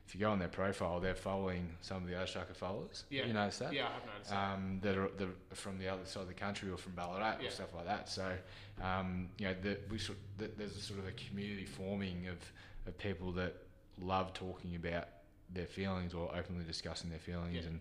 If 0.09 0.15
you 0.15 0.21
go 0.21 0.31
on 0.31 0.39
their 0.39 0.47
profile, 0.47 0.99
they're 0.99 1.13
following 1.13 1.69
some 1.81 1.97
of 1.97 2.07
the 2.09 2.15
other 2.15 2.25
Striker 2.25 2.55
followers. 2.55 3.03
Yeah. 3.11 3.27
You 3.27 3.33
notice 3.33 3.59
that? 3.59 3.71
Yeah, 3.71 3.89
I've 3.95 4.07
noticed 4.11 4.33
um, 4.33 4.79
that. 4.81 4.97
are, 4.97 5.09
that 5.19 5.27
are 5.27 5.55
from 5.55 5.77
the 5.77 5.87
other 5.87 6.03
side 6.05 6.23
of 6.23 6.27
the 6.27 6.33
country 6.33 6.71
or 6.71 6.77
from 6.77 6.93
Ballarat 6.93 7.35
yeah. 7.39 7.47
or 7.47 7.51
stuff 7.51 7.75
like 7.75 7.85
that. 7.85 8.09
So, 8.09 8.27
um, 8.81 9.29
you 9.37 9.45
know, 9.45 9.53
the, 9.61 9.77
we 9.91 9.99
sort, 9.99 10.17
the, 10.39 10.49
there's 10.57 10.75
a 10.75 10.81
sort 10.81 10.97
of 10.97 11.07
a 11.07 11.11
community 11.11 11.65
forming 11.65 12.27
of 12.27 12.37
of 12.87 12.97
people 12.97 13.31
that 13.33 13.55
love 14.01 14.33
talking 14.33 14.75
about 14.75 15.09
their 15.53 15.67
feelings 15.67 16.15
or 16.15 16.35
openly 16.35 16.63
discussing 16.65 17.11
their 17.11 17.19
feelings 17.19 17.53
yeah. 17.53 17.67
and, 17.67 17.79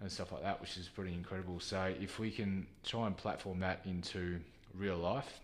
and 0.00 0.12
stuff 0.12 0.30
like 0.30 0.42
that, 0.42 0.60
which 0.60 0.76
is 0.76 0.88
pretty 0.88 1.14
incredible. 1.14 1.58
So 1.58 1.94
if 1.98 2.18
we 2.18 2.30
can 2.30 2.66
try 2.84 3.06
and 3.06 3.16
platform 3.16 3.60
that 3.60 3.80
into 3.86 4.40
real 4.74 4.98
life, 4.98 5.40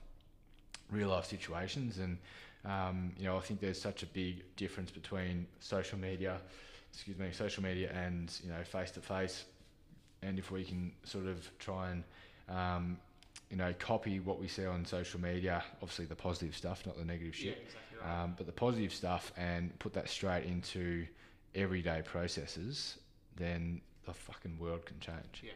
real 0.90 1.08
life 1.08 1.24
situations, 1.24 1.98
and 1.98 2.18
um, 2.64 3.12
you 3.18 3.24
know, 3.24 3.36
I 3.36 3.40
think 3.40 3.60
there's 3.60 3.80
such 3.80 4.02
a 4.02 4.06
big 4.06 4.44
difference 4.56 4.90
between 4.90 5.46
social 5.60 5.98
media, 5.98 6.40
excuse 6.92 7.18
me, 7.18 7.28
social 7.32 7.62
media 7.62 7.90
and 7.92 8.32
you 8.42 8.50
know, 8.50 8.62
face 8.64 8.90
to 8.92 9.00
face. 9.00 9.44
And 10.22 10.38
if 10.38 10.50
we 10.50 10.64
can 10.64 10.92
sort 11.04 11.26
of 11.26 11.48
try 11.58 11.90
and 11.90 12.04
um, 12.48 12.98
you 13.50 13.56
know, 13.56 13.72
copy 13.78 14.20
what 14.20 14.38
we 14.38 14.48
see 14.48 14.66
on 14.66 14.84
social 14.84 15.20
media, 15.20 15.62
obviously 15.80 16.04
the 16.04 16.16
positive 16.16 16.56
stuff, 16.56 16.84
not 16.86 16.98
the 16.98 17.04
negative 17.04 17.34
shit. 17.34 17.46
Yeah, 17.46 17.64
exactly 17.64 17.98
right. 18.02 18.22
um, 18.22 18.34
but 18.36 18.46
the 18.46 18.52
positive 18.52 18.92
stuff 18.92 19.32
and 19.36 19.76
put 19.78 19.92
that 19.94 20.08
straight 20.08 20.44
into 20.44 21.06
everyday 21.54 22.02
processes, 22.02 22.98
then 23.36 23.80
the 24.04 24.12
fucking 24.12 24.58
world 24.58 24.84
can 24.84 24.98
change. 25.00 25.42
Yeah. 25.42 25.52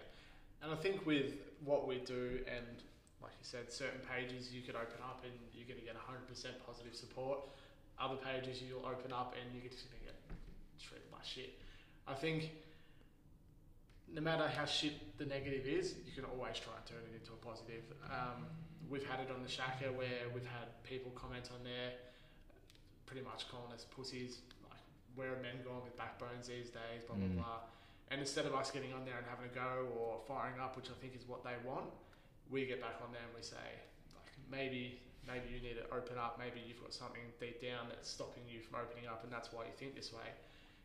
And 0.62 0.72
I 0.72 0.76
think 0.76 1.05
with 1.07 1.34
what 1.64 1.86
we 1.86 1.98
do 1.98 2.40
and 2.46 2.82
like 3.22 3.32
you 3.38 3.46
said, 3.46 3.72
certain 3.72 4.00
pages 4.02 4.52
you 4.52 4.62
could 4.62 4.74
open 4.74 4.98
up 5.02 5.22
and 5.24 5.32
you're 5.54 5.66
going 5.66 5.78
to 5.78 5.86
get 5.86 5.94
100% 5.94 6.26
positive 6.66 6.94
support. 6.94 7.40
Other 7.98 8.18
pages 8.18 8.60
you'll 8.60 8.84
open 8.84 9.12
up 9.12 9.34
and 9.38 9.46
you're 9.54 9.70
just 9.70 9.86
going 9.86 10.02
to 10.02 10.06
get 10.10 10.18
treated 10.82 11.10
by 11.10 11.22
shit. 11.22 11.54
I 12.06 12.14
think 12.14 12.50
no 14.12 14.20
matter 14.20 14.48
how 14.48 14.64
shit 14.64 15.16
the 15.18 15.24
negative 15.24 15.66
is, 15.66 15.94
you 16.04 16.12
can 16.12 16.24
always 16.24 16.58
try 16.58 16.74
and 16.76 16.84
turn 16.84 17.00
it 17.06 17.14
into 17.16 17.32
a 17.32 17.40
positive. 17.40 17.86
Um, 18.10 18.44
we've 18.90 19.06
had 19.06 19.20
it 19.20 19.30
on 19.32 19.42
the 19.42 19.48
Shaka 19.48 19.88
where 19.94 20.28
we've 20.34 20.46
had 20.46 20.68
people 20.84 21.10
comment 21.14 21.48
on 21.54 21.64
there, 21.64 21.96
pretty 23.06 23.24
much 23.24 23.48
calling 23.48 23.72
us 23.72 23.86
pussies. 23.88 24.44
Like, 24.68 24.84
where 25.14 25.32
are 25.32 25.40
men 25.40 25.64
going 25.64 25.80
with 25.84 25.96
backbones 25.96 26.48
these 26.48 26.68
days? 26.68 27.06
Blah 27.06 27.16
blah 27.16 27.26
mm. 27.26 27.36
blah. 27.36 27.60
And 28.10 28.20
instead 28.20 28.44
of 28.44 28.54
us 28.54 28.70
getting 28.70 28.92
on 28.92 29.06
there 29.08 29.16
and 29.16 29.24
having 29.24 29.48
a 29.48 29.54
go 29.54 29.88
or 29.96 30.20
firing 30.28 30.60
up, 30.60 30.76
which 30.76 30.92
I 30.92 30.96
think 31.00 31.16
is 31.16 31.24
what 31.26 31.42
they 31.42 31.56
want, 31.64 31.88
we 32.53 32.68
get 32.68 32.84
back 32.84 33.00
on 33.00 33.11
there 33.11 33.24
and 33.24 33.34
we 33.34 33.42
say, 33.42 33.66
like, 34.12 34.30
maybe 34.53 35.00
maybe 35.26 35.48
you 35.48 35.64
need 35.64 35.80
to 35.80 35.86
open 35.90 36.20
up. 36.20 36.36
Maybe 36.38 36.61
you've 36.61 36.82
got 36.84 36.92
something 36.92 37.24
deep 37.40 37.59
down 37.64 37.88
that's 37.88 38.11
stopping 38.11 38.44
you 38.44 38.61
from 38.61 38.84
opening 38.84 39.09
up, 39.09 39.24
and 39.24 39.32
that's 39.32 39.50
why 39.50 39.64
you 39.64 39.74
think 39.74 39.96
this 39.96 40.12
way 40.12 40.28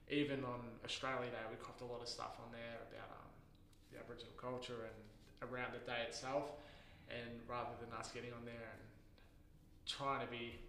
even 0.10 0.44
on 0.48 0.64
Australia 0.86 1.28
Day, 1.28 1.44
we 1.52 1.60
copped 1.60 1.84
a 1.84 1.90
lot 1.90 2.00
of 2.00 2.08
stuff 2.08 2.40
on 2.40 2.48
there 2.52 2.80
about 2.88 3.12
um, 3.12 3.28
the 3.92 4.00
Aboriginal 4.00 4.32
culture 4.40 4.88
and 4.88 4.98
around 5.44 5.76
the 5.76 5.84
day 5.84 6.08
itself. 6.08 6.56
And 7.12 7.40
rather 7.48 7.72
than 7.80 7.92
us 7.96 8.12
getting 8.12 8.32
on 8.36 8.44
there 8.44 8.68
and 8.76 8.84
trying 9.88 10.20
to 10.24 10.30
be 10.32 10.60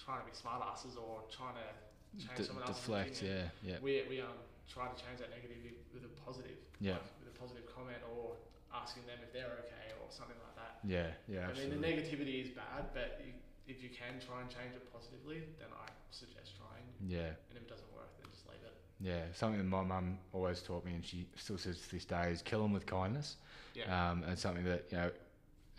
trying 0.00 0.24
to 0.24 0.28
be 0.28 0.32
smart 0.32 0.64
asses 0.64 0.96
or 0.96 1.20
trying 1.28 1.56
to 1.60 1.68
change 2.16 2.48
someone 2.48 2.64
else's 2.64 2.80
deflect, 2.80 3.20
opinion, 3.20 3.52
yeah, 3.60 3.76
yeah. 3.76 3.78
We 3.84 4.04
we 4.08 4.20
um 4.24 4.40
try 4.64 4.88
to 4.88 4.96
change 4.96 5.20
that 5.20 5.28
negativity 5.28 5.76
with 5.92 6.08
a 6.08 6.12
positive, 6.24 6.56
yeah, 6.80 6.96
like 6.96 7.04
with 7.20 7.36
a 7.36 7.36
positive 7.36 7.68
comment 7.68 8.00
or 8.08 8.40
asking 8.74 9.04
them 9.06 9.18
if 9.22 9.32
they're 9.32 9.60
okay 9.68 9.92
or 10.00 10.08
something 10.10 10.36
like 10.40 10.56
that. 10.56 10.80
Yeah, 10.84 11.14
yeah. 11.28 11.48
I 11.48 11.54
mean, 11.56 11.70
the 11.70 11.80
negativity 11.80 12.42
is 12.42 12.50
bad, 12.50 12.90
but 12.92 13.20
you, 13.24 13.32
if 13.68 13.82
you 13.82 13.88
can 13.88 14.18
try 14.18 14.40
and 14.40 14.48
change 14.50 14.74
it 14.74 14.84
positively, 14.92 15.44
then 15.58 15.68
I 15.70 15.88
suggest 16.10 16.56
trying. 16.58 16.84
Yeah. 17.04 17.36
And 17.50 17.56
if 17.56 17.62
it 17.62 17.68
doesn't 17.68 17.92
work, 17.94 18.10
then 18.18 18.30
just 18.32 18.46
leave 18.48 18.62
it. 18.64 18.74
Yeah, 19.00 19.30
something 19.34 19.58
that 19.58 19.68
my 19.68 19.82
mum 19.82 20.18
always 20.32 20.60
taught 20.62 20.84
me, 20.84 20.92
and 20.94 21.04
she 21.04 21.26
still 21.36 21.58
says 21.58 21.80
to 21.80 21.90
this 21.90 22.04
day, 22.04 22.30
is 22.30 22.42
kill 22.42 22.62
them 22.62 22.72
with 22.72 22.86
kindness. 22.86 23.36
Yeah. 23.74 23.88
Um, 23.88 24.24
and 24.24 24.38
something 24.38 24.64
that 24.64 24.84
you 24.90 24.96
know, 24.98 25.10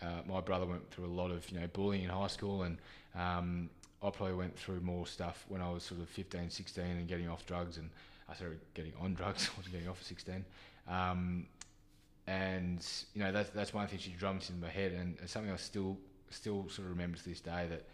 uh, 0.02 0.22
my 0.26 0.40
brother 0.40 0.66
went 0.66 0.90
through 0.90 1.06
a 1.06 1.14
lot 1.14 1.30
of 1.30 1.48
you 1.50 1.60
know 1.60 1.66
bullying 1.72 2.04
in 2.04 2.10
high 2.10 2.28
school, 2.28 2.62
and 2.62 2.78
um, 3.14 3.70
I 4.02 4.10
probably 4.10 4.34
went 4.34 4.58
through 4.58 4.80
more 4.80 5.06
stuff 5.06 5.44
when 5.48 5.62
I 5.62 5.70
was 5.70 5.82
sort 5.82 6.00
of 6.00 6.08
15, 6.08 6.50
16, 6.50 6.84
and 6.84 7.08
getting 7.08 7.28
off 7.28 7.46
drugs, 7.46 7.78
and 7.78 7.90
I 8.28 8.34
started 8.34 8.60
getting 8.74 8.92
on 9.00 9.14
drugs. 9.14 9.48
I 9.52 9.56
wasn't 9.56 9.74
getting 9.74 9.88
off 9.88 10.00
at 10.00 10.06
16. 10.06 10.44
Um, 10.88 11.46
and 12.26 12.86
you 13.14 13.22
know 13.22 13.32
that's 13.32 13.50
that's 13.50 13.74
one 13.74 13.86
thing 13.86 13.98
she 13.98 14.10
drums 14.10 14.50
in 14.50 14.60
my 14.60 14.68
head, 14.68 14.92
and 14.92 15.16
it's 15.22 15.32
something 15.32 15.52
I 15.52 15.56
still 15.56 15.98
still 16.30 16.68
sort 16.68 16.86
of 16.86 16.90
remember 16.90 17.16
to 17.16 17.24
this 17.24 17.40
day 17.40 17.66
that. 17.70 17.84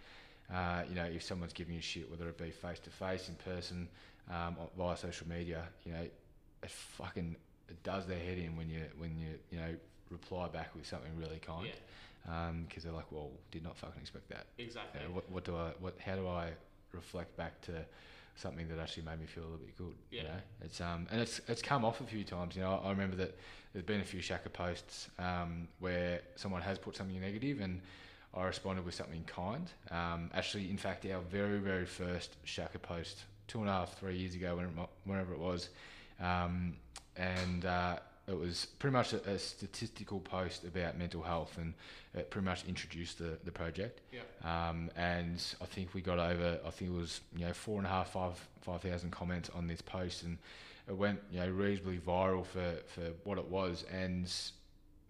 Uh, 0.52 0.82
you 0.88 0.96
know, 0.96 1.04
if 1.04 1.22
someone's 1.22 1.52
giving 1.52 1.76
you 1.76 1.80
shit, 1.80 2.10
whether 2.10 2.28
it 2.28 2.36
be 2.36 2.50
face 2.50 2.80
to 2.80 2.90
face, 2.90 3.28
in 3.28 3.36
person, 3.36 3.86
um, 4.28 4.56
or 4.58 4.68
via 4.76 4.96
social 4.96 5.28
media, 5.28 5.62
you 5.86 5.92
know, 5.92 6.00
it 6.00 6.70
fucking 6.70 7.36
it 7.68 7.80
does 7.84 8.04
their 8.06 8.18
head 8.18 8.36
in 8.36 8.56
when 8.56 8.68
you 8.68 8.82
when 8.98 9.16
you 9.16 9.28
you 9.50 9.58
know 9.58 9.74
reply 10.10 10.48
back 10.48 10.74
with 10.74 10.86
something 10.86 11.10
really 11.16 11.38
kind. 11.38 11.66
Yeah, 11.66 12.52
because 12.66 12.82
they're 12.82 12.92
like, 12.92 13.10
well, 13.10 13.30
did 13.50 13.62
not 13.62 13.76
fucking 13.78 14.00
expect 14.00 14.28
that. 14.28 14.46
exactly. 14.58 15.00
You 15.00 15.08
know, 15.08 15.14
what, 15.14 15.30
what 15.30 15.44
do 15.44 15.56
I, 15.56 15.70
what, 15.80 15.94
how 16.04 16.16
do 16.16 16.28
I 16.28 16.50
reflect 16.92 17.36
back 17.36 17.60
to 17.62 17.72
something 18.36 18.68
that 18.68 18.78
actually 18.78 19.04
made 19.04 19.20
me 19.20 19.26
feel 19.26 19.44
a 19.44 19.50
little 19.50 19.58
bit 19.58 19.76
good? 19.76 19.94
You 20.10 20.24
know, 20.24 20.40
it's 20.62 20.80
um, 20.80 21.06
and 21.10 21.20
it's 21.20 21.40
it's 21.48 21.62
come 21.62 21.84
off 21.84 22.00
a 22.00 22.04
few 22.04 22.24
times. 22.24 22.56
You 22.56 22.62
know, 22.62 22.80
I, 22.84 22.90
remember 22.90 23.16
that 23.16 23.36
there's 23.72 23.84
been 23.84 24.00
a 24.00 24.04
few 24.04 24.20
Shaka 24.20 24.50
posts 24.50 25.08
um, 25.18 25.68
where 25.78 26.20
someone 26.36 26.62
has 26.62 26.78
put 26.78 26.96
something 26.96 27.20
negative 27.20 27.60
and. 27.60 27.80
I 28.32 28.44
responded 28.44 28.84
with 28.84 28.94
something 28.94 29.24
kind. 29.24 29.68
Um, 29.90 30.30
actually, 30.32 30.70
in 30.70 30.76
fact, 30.76 31.04
our 31.04 31.20
very, 31.20 31.58
very 31.58 31.84
first 31.84 32.36
Shaka 32.44 32.78
post, 32.78 33.24
two 33.48 33.58
and 33.58 33.68
a 33.68 33.72
half, 33.72 33.98
three 33.98 34.16
years 34.16 34.36
ago, 34.36 34.54
when 34.54 34.68
whenever 35.02 35.32
it 35.32 35.40
was, 35.40 35.70
um, 36.20 36.76
and 37.16 37.64
uh, 37.64 37.96
it 38.30 38.38
was 38.38 38.66
pretty 38.78 38.92
much 38.92 39.12
a, 39.12 39.30
a 39.30 39.38
statistical 39.38 40.20
post 40.20 40.64
about 40.64 40.96
mental 40.96 41.22
health, 41.22 41.58
and 41.58 41.74
it 42.14 42.30
pretty 42.30 42.44
much 42.44 42.64
introduced 42.66 43.18
the, 43.18 43.38
the 43.44 43.50
project. 43.50 44.00
Yeah. 44.12 44.20
Um, 44.44 44.90
and 44.96 45.42
I 45.60 45.66
think 45.66 45.94
we 45.94 46.00
got 46.00 46.18
over, 46.18 46.58
I 46.64 46.70
think 46.70 46.92
it 46.92 46.96
was 46.96 47.20
you 47.36 47.46
know 47.46 47.52
four 47.52 47.78
and 47.78 47.86
a 47.86 47.90
half, 47.90 48.12
five, 48.12 48.34
five 48.60 48.82
thousand 48.82 49.10
comments 49.10 49.50
on 49.54 49.66
this 49.66 49.80
post, 49.82 50.22
and 50.22 50.38
it 50.88 50.96
went 50.96 51.20
you 51.30 51.40
know 51.40 51.48
reasonably 51.48 51.98
viral 51.98 52.46
for 52.46 52.76
for 52.94 53.12
what 53.24 53.38
it 53.38 53.48
was, 53.48 53.84
and. 53.92 54.32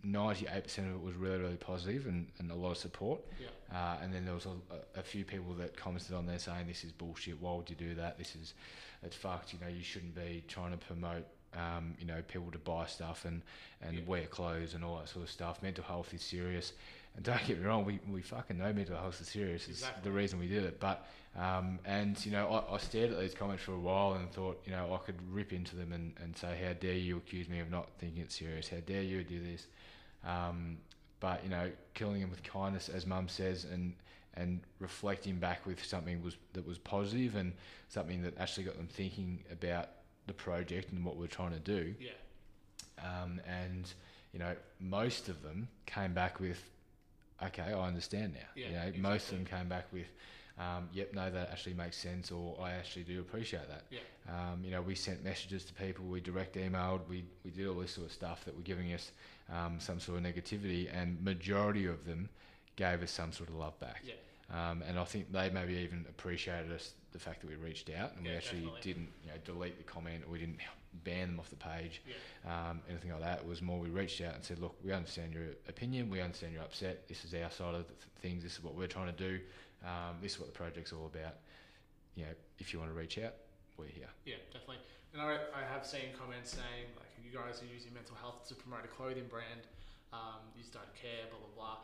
98% 0.03 0.79
of 0.79 0.95
it 0.95 1.03
was 1.03 1.15
really, 1.15 1.37
really 1.37 1.57
positive 1.57 2.07
and, 2.07 2.27
and 2.39 2.51
a 2.51 2.55
lot 2.55 2.71
of 2.71 2.79
support. 2.79 3.21
Yeah. 3.39 3.77
Uh, 3.77 3.99
and 4.03 4.15
then 4.15 4.25
there 4.25 4.35
was 4.35 4.47
a, 4.47 4.99
a 4.99 5.03
few 5.03 5.25
people 5.25 5.53
that 5.55 5.77
commented 5.77 6.15
on 6.15 6.27
there 6.27 6.39
saying, 6.39 6.67
this 6.67 6.85
is 6.85 6.93
bullshit. 6.93 7.41
Why 7.41 7.55
would 7.55 7.69
you 7.69 7.77
do 7.77 7.95
that? 7.97 8.17
This 8.17 8.35
is, 8.35 8.55
it's 9.03 9.15
fucked. 9.15 9.53
You 9.53 9.59
know, 9.61 9.69
you 9.69 9.83
shouldn't 9.83 10.15
be 10.15 10.43
trying 10.49 10.71
to 10.71 10.79
promote, 10.79 11.27
um, 11.55 11.95
you 11.99 12.07
know, 12.07 12.23
people 12.29 12.51
to 12.53 12.59
buy 12.59 12.87
stuff 12.87 13.25
and, 13.25 13.43
and 13.83 13.97
Yeah. 13.97 14.03
wear 14.07 14.27
clothes 14.27 14.75
and 14.75 14.85
all 14.85 14.99
that 14.99 15.09
sort 15.09 15.25
of 15.25 15.31
stuff. 15.31 15.63
Mental 15.63 15.85
health 15.85 16.15
is 16.15 16.23
serious. 16.23 16.73
And 17.17 17.25
don't 17.25 17.45
get 17.45 17.59
me 17.59 17.67
wrong, 17.67 17.85
we, 17.85 17.99
we 18.09 18.23
fucking 18.23 18.59
know 18.59 18.73
mental 18.73 18.97
health 18.97 19.21
is 19.21 19.29
serious. 19.29 19.63
It's 19.69 19.81
Exactly. 19.81 20.11
the 20.11 20.17
reason 20.17 20.39
we 20.39 20.47
did 20.47 20.65
it. 20.65 20.79
But, 20.79 21.07
um, 21.37 21.81
and, 21.85 22.25
you 22.25 22.31
know, 22.31 22.47
I, 22.71 22.75
I 22.75 22.79
stared 22.79 23.11
at 23.13 23.19
these 23.19 23.35
comments 23.35 23.65
for 23.65 23.73
a 23.73 23.81
while 23.81 24.13
and 24.13 24.31
thought, 24.31 24.63
you 24.65 24.71
know, 24.73 24.95
I 24.95 24.99
could 25.05 25.17
rip 25.33 25.53
into 25.53 25.75
them 25.75 25.93
and, 25.93 26.13
and 26.23 26.37
say, 26.37 26.57
how 26.65 26.73
dare 26.75 26.95
you 26.95 27.17
accuse 27.17 27.49
me 27.49 27.59
of 27.59 27.69
not 27.71 27.89
thinking 27.99 28.23
it's 28.23 28.39
serious? 28.39 28.69
How 28.69 28.79
dare 28.87 29.03
you 29.03 29.25
do 29.25 29.41
this? 29.41 29.67
Um, 30.25 30.79
but, 31.19 31.43
you 31.43 31.51
know, 31.51 31.71
killing 31.95 32.21
him 32.21 32.31
with 32.31 32.43
kindness, 32.45 32.89
as 32.89 33.07
mum 33.07 33.29
says, 33.29 33.65
and, 33.65 33.95
and 34.35 34.61
reflecting 34.79 35.37
back 35.39 35.67
with 35.67 35.85
something 35.85 36.23
was 36.23 36.37
that 36.53 36.65
was 36.67 36.79
positive 36.79 37.35
and 37.35 37.53
something 37.89 38.23
that 38.23 38.39
actually 38.39 38.65
got 38.65 38.77
them 38.77 38.87
thinking 38.87 39.41
about 39.51 39.89
the 40.31 40.35
project 40.35 40.93
and 40.93 41.05
what 41.05 41.17
we're 41.17 41.27
trying 41.27 41.53
to 41.53 41.59
do. 41.59 41.95
Yeah. 41.99 42.11
Um, 43.03 43.41
and 43.47 43.93
you 44.33 44.39
know, 44.39 44.55
most 44.79 45.29
of 45.29 45.43
them 45.43 45.69
came 45.87 46.15
back 46.15 46.39
with, 46.39 46.63
"Okay, 47.43 47.73
I 47.73 47.87
understand 47.87 48.35
now." 48.35 48.49
Yeah, 48.55 48.69
you 48.69 48.93
know, 48.93 49.09
most 49.09 49.33
of 49.33 49.39
them 49.39 49.45
came 49.45 49.69
back 49.69 49.87
with, 49.93 50.07
um, 50.57 50.89
"Yep, 50.93 51.15
no, 51.15 51.31
that 51.31 51.51
actually 51.51 51.75
makes 51.75 51.97
sense," 51.97 52.31
or 52.31 52.57
"I 52.61 52.73
actually 52.73 53.03
do 53.03 53.21
appreciate 53.21 53.67
that." 53.69 53.85
Yeah. 53.91 54.01
Um, 54.29 54.63
you 54.65 54.71
know, 54.71 54.83
we 54.83 54.95
sent 54.95 55.25
messages 55.25 55.65
to 55.65 55.73
people, 55.73 56.05
we 56.05 56.21
direct 56.21 56.55
emailed, 56.55 57.01
we 57.09 57.25
we 57.45 57.51
did 57.51 57.67
all 57.67 57.81
this 57.81 57.93
sort 57.93 58.07
of 58.07 58.13
stuff 58.13 58.45
that 58.45 58.55
were 58.55 58.63
giving 58.63 58.93
us 58.93 59.11
um, 59.53 59.81
some 59.81 59.99
sort 59.99 60.19
of 60.19 60.25
negativity, 60.25 60.89
and 60.95 61.21
majority 61.25 61.87
of 61.87 62.05
them 62.07 62.29
gave 62.77 63.03
us 63.03 63.11
some 63.11 63.33
sort 63.33 63.49
of 63.49 63.57
love 63.57 63.79
back. 63.81 64.03
Yeah. 64.05 64.15
Um, 64.53 64.83
and 64.83 64.99
I 64.99 65.05
think 65.05 65.33
they 65.33 65.51
maybe 65.51 65.75
even 65.75 66.07
appreciated 66.09 66.71
us 66.73 66.95
the 67.13 67.19
fact 67.19 67.41
that 67.41 67.51
we 67.51 67.57
reached 67.57 67.91
out 67.91 68.15
and 68.17 68.25
we 68.27 68.33
actually 68.33 68.61
definitely. 68.61 68.81
didn't 68.83 69.09
you 69.25 69.31
know 69.31 69.37
delete 69.45 69.77
the 69.79 69.85
comment 69.85 70.23
or 70.27 70.31
we 70.31 70.39
didn't 70.39 70.59
ban 71.05 71.29
them 71.29 71.39
off 71.41 71.49
the 71.51 71.57
page 71.57 72.03
Yeah. 72.07 72.71
um, 72.71 72.81
anything 72.89 73.11
like 73.13 73.21
that. 73.21 73.39
It 73.41 73.47
was 73.47 73.63
more 73.63 73.79
we 73.79 73.89
reached 73.91 74.21
out 74.21 74.35
and 74.35 74.45
said, 74.45 74.59
look, 74.59 74.75
we 74.85 74.93
understand 74.93 75.33
your 75.33 75.45
opinion, 75.69 76.11
we 76.11 76.21
understand 76.21 76.53
you're 76.53 76.63
upset. 76.63 77.07
This 77.09 77.25
is 77.25 77.33
our 77.35 77.51
side 77.51 77.75
of 77.75 77.87
things. 78.21 78.43
This 78.43 78.55
is 78.55 78.63
what 78.63 78.75
we're 78.75 78.89
trying 78.89 79.07
to 79.15 79.19
do. 79.29 79.39
Um, 79.85 80.17
this 80.21 80.33
is 80.35 80.39
what 80.41 80.53
the 80.53 80.59
project's 80.59 80.93
all 80.93 81.07
about. 81.07 81.37
You 82.17 82.25
know, 82.25 82.33
if 82.59 82.73
you 82.73 82.81
want 82.81 82.91
to 82.91 82.99
reach 82.99 83.19
out, 83.19 83.35
we're 83.77 83.87
here. 83.87 84.09
Yeah, 84.27 84.35
definitely. 84.53 84.79
And 85.13 85.23
I, 85.23 85.39
I 85.55 85.63
have 85.73 85.87
seen 85.87 86.11
comments 86.19 86.51
saying 86.51 86.87
like 86.97 87.07
you 87.25 87.31
guys 87.37 87.63
are 87.63 87.73
using 87.73 87.95
mental 87.95 88.17
health 88.17 88.47
to 88.49 88.55
promote 88.55 88.85
a 88.85 88.89
clothing 88.89 89.27
brand. 89.31 89.63
Um, 90.13 90.43
you 90.57 90.63
just 90.63 90.73
don't 90.73 90.93
care, 90.95 91.31
blah 91.31 91.39
blah 91.39 91.55
blah. 91.55 91.77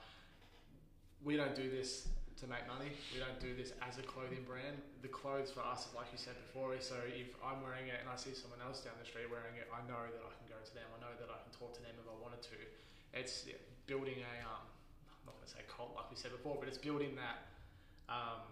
We 1.24 1.37
don't 1.37 1.55
do 1.55 1.70
this 1.70 2.09
to 2.37 2.45
make 2.45 2.68
money. 2.68 2.93
We 3.16 3.18
don't 3.18 3.41
do 3.41 3.57
this 3.57 3.72
as 3.80 3.97
a 3.97 4.05
clothing 4.05 4.45
brand. 4.45 4.76
The 5.01 5.09
clothes 5.09 5.49
for 5.49 5.64
us, 5.64 5.89
like 5.97 6.12
you 6.12 6.20
said 6.20 6.37
before, 6.37 6.76
is 6.76 6.84
so 6.84 7.01
if 7.09 7.32
I'm 7.41 7.64
wearing 7.64 7.89
it 7.89 7.97
and 7.97 8.12
I 8.12 8.16
see 8.20 8.37
someone 8.37 8.61
else 8.61 8.84
down 8.84 8.93
the 9.01 9.09
street 9.09 9.32
wearing 9.32 9.57
it, 9.57 9.66
I 9.72 9.80
know 9.89 10.05
that 10.05 10.20
I 10.20 10.32
can 10.37 10.47
go 10.53 10.61
to 10.61 10.72
them. 10.76 10.84
I 10.93 10.99
know 11.01 11.14
that 11.16 11.32
I 11.32 11.41
can 11.41 11.53
talk 11.57 11.72
to 11.80 11.82
them 11.82 11.97
if 11.97 12.05
I 12.05 12.16
wanted 12.20 12.45
to. 12.53 12.57
It's 13.16 13.49
building 13.89 14.20
a 14.20 14.34
um, 14.45 14.68
I'm 15.24 15.32
not 15.32 15.41
going 15.41 15.49
to 15.49 15.55
say 15.57 15.64
cult 15.64 15.97
like 15.97 16.12
we 16.12 16.16
said 16.20 16.37
before, 16.37 16.61
but 16.61 16.68
it's 16.68 16.76
building 16.80 17.16
that 17.16 17.49
um, 18.12 18.45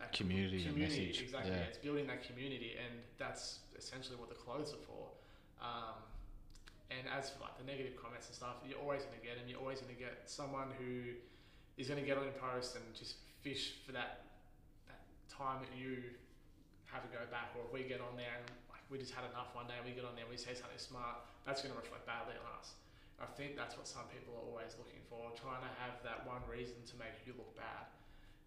that 0.00 0.12
Community 0.12 0.64
community 0.64 1.08
message, 1.12 1.22
exactly. 1.22 1.52
yeah. 1.52 1.68
It's 1.68 1.80
building 1.80 2.06
that 2.08 2.24
community, 2.24 2.76
and 2.76 3.00
that's 3.16 3.60
essentially 3.76 4.16
what 4.16 4.28
the 4.28 4.36
clothes 4.36 4.72
are 4.72 4.84
for. 4.84 5.08
Um, 5.60 5.96
and 6.92 7.04
as 7.08 7.30
for 7.30 7.40
like 7.44 7.56
the 7.58 7.64
negative 7.64 7.96
comments 7.96 8.28
and 8.28 8.36
stuff, 8.36 8.60
you're 8.68 8.78
always 8.78 9.02
going 9.04 9.18
to 9.18 9.24
get 9.24 9.36
them. 9.36 9.48
You're 9.48 9.60
always 9.60 9.80
going 9.80 9.92
to 9.92 10.00
get 10.00 10.28
someone 10.28 10.68
who 10.78 11.16
is 11.76 11.88
going 11.88 12.00
to 12.00 12.06
get 12.06 12.16
on 12.16 12.24
your 12.24 12.38
post 12.40 12.76
and 12.76 12.84
just 12.96 13.16
fish 13.44 13.76
for 13.84 13.92
that 13.92 14.24
that 14.88 15.00
time 15.28 15.60
that 15.60 15.72
you 15.76 16.02
have 16.88 17.02
to 17.04 17.10
go 17.12 17.20
back, 17.30 17.52
or 17.56 17.64
if 17.68 17.72
we 17.72 17.84
get 17.84 18.00
on 18.00 18.16
there 18.16 18.32
and 18.40 18.46
like 18.72 18.80
we 18.88 18.96
just 18.98 19.12
had 19.12 19.24
enough 19.28 19.52
one 19.52 19.66
day, 19.68 19.74
and 19.76 19.84
we 19.84 19.92
get 19.92 20.04
on 20.04 20.14
there 20.16 20.24
and 20.24 20.32
we 20.32 20.38
say 20.40 20.54
something 20.56 20.78
smart, 20.80 21.20
that's 21.44 21.60
going 21.60 21.74
to 21.74 21.78
reflect 21.80 22.06
badly 22.06 22.34
on 22.40 22.46
us. 22.58 22.74
I 23.20 23.24
think 23.36 23.56
that's 23.56 23.76
what 23.76 23.88
some 23.88 24.04
people 24.12 24.34
are 24.36 24.44
always 24.44 24.76
looking 24.76 25.00
for, 25.08 25.32
trying 25.40 25.60
to 25.64 25.72
have 25.80 25.96
that 26.04 26.26
one 26.28 26.44
reason 26.50 26.76
to 26.84 26.94
make 27.00 27.16
you 27.24 27.32
look 27.36 27.56
bad. 27.56 27.88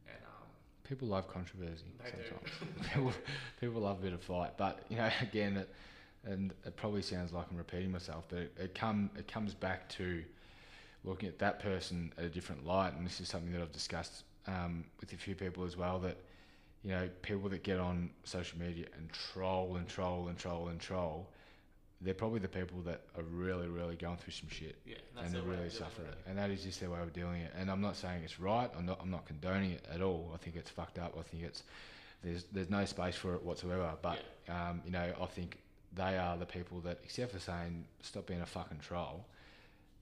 And 0.05 0.21
um, 0.25 0.45
People 0.83 1.07
love 1.09 1.27
controversy 1.27 1.89
They 2.03 2.11
do. 2.11 2.23
sometimes. 2.29 2.89
people, 2.93 3.13
people 3.59 3.81
love 3.81 3.99
a 3.99 4.01
bit 4.01 4.13
of 4.13 4.21
fight, 4.21 4.53
but 4.57 4.79
you 4.89 4.97
know, 4.97 5.09
again, 5.21 5.57
it, 5.57 5.69
and 6.23 6.53
it 6.65 6.75
probably 6.77 7.01
sounds 7.01 7.33
like 7.33 7.45
I'm 7.49 7.57
repeating 7.57 7.91
myself, 7.91 8.25
but 8.29 8.39
it, 8.39 8.53
it 8.59 8.75
come 8.75 9.09
it 9.17 9.27
comes 9.27 9.53
back 9.53 9.89
to 9.97 10.23
looking 11.03 11.29
at 11.29 11.39
that 11.39 11.59
person 11.59 12.13
at 12.17 12.25
a 12.25 12.29
different 12.29 12.65
light, 12.65 12.93
and 12.93 13.05
this 13.05 13.19
is 13.19 13.29
something 13.29 13.51
that 13.53 13.61
I've 13.61 13.71
discussed 13.71 14.23
um, 14.47 14.85
with 14.99 15.13
a 15.13 15.17
few 15.17 15.35
people 15.35 15.65
as 15.65 15.77
well. 15.77 15.99
That 15.99 16.17
you 16.83 16.91
know, 16.91 17.09
people 17.21 17.49
that 17.49 17.63
get 17.63 17.79
on 17.79 18.09
social 18.23 18.59
media 18.59 18.85
and 18.97 19.09
troll 19.11 19.75
and 19.75 19.87
troll 19.87 20.27
and 20.29 20.37
troll 20.37 20.69
and 20.69 20.79
troll, 20.79 21.27
they're 22.01 22.13
probably 22.13 22.39
the 22.39 22.47
people 22.47 22.79
that 22.81 23.01
are 23.17 23.23
really, 23.23 23.67
really 23.67 23.97
going 23.97 24.15
through 24.15 24.31
some 24.31 24.49
shit 24.49 24.77
yeah, 24.85 24.95
that's 25.13 25.27
and 25.27 25.35
they're 25.35 25.41
really 25.41 25.69
suffering, 25.69 26.07
it. 26.07 26.17
and 26.27 26.37
that 26.37 26.49
is 26.49 26.63
just 26.63 26.79
their 26.79 26.89
way 26.89 27.01
of 27.01 27.11
doing 27.11 27.41
it. 27.41 27.53
And 27.57 27.69
I'm 27.69 27.81
not 27.81 27.97
saying 27.97 28.23
it's 28.23 28.39
right. 28.39 28.69
I'm 28.77 28.85
not. 28.85 28.99
I'm 29.01 29.11
not 29.11 29.25
condoning 29.25 29.71
it 29.71 29.85
at 29.93 30.01
all. 30.01 30.31
I 30.33 30.37
think 30.37 30.55
it's 30.55 30.69
fucked 30.69 30.99
up. 30.99 31.15
I 31.19 31.23
think 31.23 31.43
it's 31.43 31.63
there's 32.23 32.45
there's 32.51 32.69
no 32.69 32.85
space 32.85 33.15
for 33.15 33.35
it 33.35 33.43
whatsoever. 33.43 33.93
But 34.01 34.19
um, 34.47 34.81
you 34.85 34.91
know, 34.91 35.13
I 35.21 35.25
think 35.25 35.59
they 35.93 36.17
are 36.17 36.37
the 36.37 36.45
people 36.45 36.79
that, 36.81 36.99
except 37.03 37.31
for 37.31 37.39
saying 37.39 37.85
stop 38.01 38.27
being 38.27 38.41
a 38.41 38.45
fucking 38.45 38.79
troll, 38.79 39.25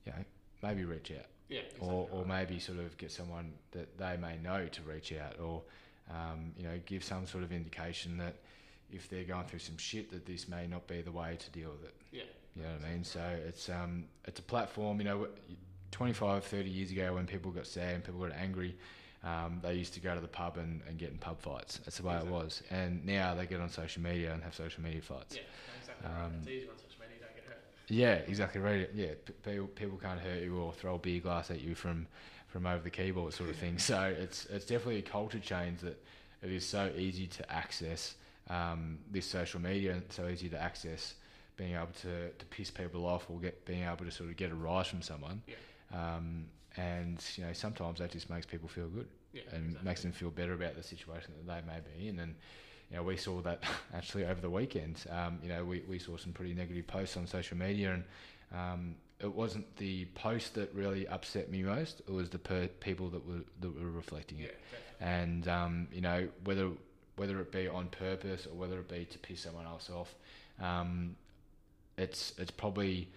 you 0.05 0.11
know, 0.11 0.25
maybe 0.63 0.85
reach 0.85 1.11
out, 1.11 1.25
Yeah, 1.49 1.59
exactly 1.61 1.87
or 1.87 2.07
or 2.11 2.19
right. 2.23 2.47
maybe 2.47 2.59
sort 2.59 2.79
of 2.79 2.97
get 2.97 3.11
someone 3.11 3.53
that 3.71 3.97
they 3.97 4.17
may 4.17 4.37
know 4.37 4.67
to 4.67 4.81
reach 4.83 5.13
out, 5.13 5.39
or 5.39 5.63
um, 6.09 6.53
you 6.57 6.63
know, 6.63 6.79
give 6.85 7.03
some 7.03 7.25
sort 7.27 7.43
of 7.43 7.51
indication 7.51 8.17
that 8.17 8.35
if 8.91 9.09
they're 9.09 9.25
going 9.25 9.45
through 9.45 9.59
some 9.59 9.77
shit, 9.77 10.09
that 10.11 10.25
this 10.25 10.47
may 10.47 10.65
not 10.67 10.87
be 10.87 11.01
the 11.01 11.11
way 11.11 11.35
to 11.37 11.49
deal 11.51 11.71
with 11.71 11.83
it. 11.83 11.95
yeah, 12.11 12.23
You 12.55 12.63
know 12.63 12.69
what 12.69 12.85
I 12.87 12.91
mean? 12.93 13.03
So 13.03 13.19
it's 13.47 13.69
um 13.69 14.05
it's 14.25 14.39
a 14.39 14.43
platform. 14.43 14.99
You 14.99 15.05
know, 15.05 15.27
25, 15.91 16.43
30 16.43 16.69
years 16.69 16.91
ago 16.91 17.13
when 17.15 17.25
people 17.25 17.51
got 17.51 17.65
sad 17.67 17.95
and 17.95 18.03
people 18.03 18.19
got 18.21 18.31
angry, 18.33 18.75
um, 19.23 19.59
they 19.63 19.73
used 19.73 19.93
to 19.95 19.99
go 19.99 20.13
to 20.15 20.21
the 20.21 20.27
pub 20.27 20.57
and, 20.57 20.81
and 20.87 20.97
get 20.97 21.11
in 21.11 21.17
pub 21.17 21.39
fights. 21.41 21.79
That's 21.79 21.97
the 21.97 22.03
way 22.03 22.13
Exactly. 22.15 22.37
it 22.37 22.43
was. 22.43 22.63
And 22.69 23.05
now 23.05 23.33
they 23.35 23.45
get 23.45 23.59
on 23.61 23.69
social 23.69 24.01
media 24.01 24.33
and 24.33 24.43
have 24.43 24.53
social 24.55 24.83
media 24.83 25.01
fights. 25.01 25.35
yeah, 25.35 25.41
exactly. 25.79 26.07
right. 26.09 26.31
Yeah, 27.89 28.15
exactly 28.15 28.59
right. 28.61 28.89
Yeah, 28.93 29.13
people 29.43 29.67
people 29.67 29.97
can't 29.97 30.19
hurt 30.19 30.41
you 30.43 30.57
or 30.57 30.73
throw 30.73 30.95
a 30.95 30.99
beer 30.99 31.19
glass 31.19 31.51
at 31.51 31.61
you 31.61 31.75
from 31.75 32.07
from 32.47 32.65
over 32.65 32.81
the 32.83 32.89
keyboard, 32.89 33.33
sort 33.33 33.49
of 33.49 33.55
thing. 33.57 33.77
so 33.77 34.01
it's 34.03 34.45
it's 34.45 34.65
definitely 34.65 34.99
a 34.99 35.01
culture 35.03 35.39
change 35.39 35.81
that 35.81 36.01
it 36.41 36.51
is 36.51 36.65
so 36.65 36.91
easy 36.97 37.27
to 37.27 37.51
access 37.51 38.15
um, 38.49 38.99
this 39.11 39.25
social 39.25 39.59
media 39.59 39.93
and 39.93 40.03
so 40.09 40.27
easy 40.27 40.49
to 40.49 40.61
access 40.61 41.15
being 41.57 41.73
able 41.73 41.87
to, 42.01 42.29
to 42.31 42.45
piss 42.45 42.69
people 42.69 43.05
off 43.05 43.29
or 43.29 43.39
get 43.39 43.65
being 43.65 43.83
able 43.83 44.05
to 44.05 44.11
sort 44.11 44.29
of 44.29 44.37
get 44.37 44.51
a 44.51 44.55
rise 44.55 44.87
from 44.87 45.01
someone. 45.01 45.41
Yeah. 45.47 45.55
Um, 46.15 46.45
and 46.77 47.23
you 47.35 47.43
know 47.43 47.53
sometimes 47.53 47.99
that 47.99 48.11
just 48.11 48.29
makes 48.29 48.45
people 48.45 48.67
feel 48.67 48.87
good 48.87 49.07
Yeah, 49.33 49.41
and 49.51 49.65
exactly. 49.67 49.85
makes 49.89 50.01
them 50.03 50.11
feel 50.11 50.29
better 50.29 50.53
about 50.53 50.75
the 50.75 50.83
situation 50.83 51.33
that 51.37 51.47
they 51.47 51.71
may 51.73 51.79
be 51.79 52.07
in. 52.09 52.19
And 52.19 52.35
you 52.89 52.97
know, 52.97 53.03
we 53.03 53.17
saw 53.17 53.41
that 53.41 53.63
actually 53.93 54.25
over 54.25 54.39
the 54.41 54.49
weekend. 54.49 55.03
Um, 55.09 55.39
you 55.43 55.49
know, 55.49 55.63
we, 55.63 55.83
we 55.87 55.99
saw 55.99 56.17
some 56.17 56.33
pretty 56.33 56.53
negative 56.53 56.87
posts 56.87 57.17
on 57.17 57.27
social 57.27 57.57
media, 57.57 57.93
and 57.93 58.03
um, 58.53 58.95
it 59.19 59.33
wasn't 59.33 59.75
the 59.77 60.05
post 60.15 60.55
that 60.55 60.73
really 60.73 61.07
upset 61.07 61.51
me 61.51 61.63
most. 61.63 62.01
It 62.07 62.11
was 62.11 62.29
the 62.29 62.39
per- 62.39 62.67
people 62.67 63.09
that 63.09 63.27
were 63.27 63.43
that 63.61 63.81
were 63.81 63.91
reflecting 63.91 64.39
it, 64.39 64.57
definitely. 64.99 65.23
and 65.25 65.47
um, 65.47 65.87
you 65.91 66.01
know 66.01 66.27
whether 66.43 66.69
whether 67.17 67.39
it 67.39 67.51
be 67.51 67.67
on 67.67 67.87
purpose 67.87 68.45
or 68.45 68.55
whether 68.55 68.79
it 68.79 68.87
be 68.87 69.05
to 69.05 69.17
piss 69.19 69.41
someone 69.41 69.65
else 69.65 69.89
off, 69.89 70.13
um, 70.61 71.15
it's 71.97 72.33
it's 72.37 72.51
probably 72.51 73.09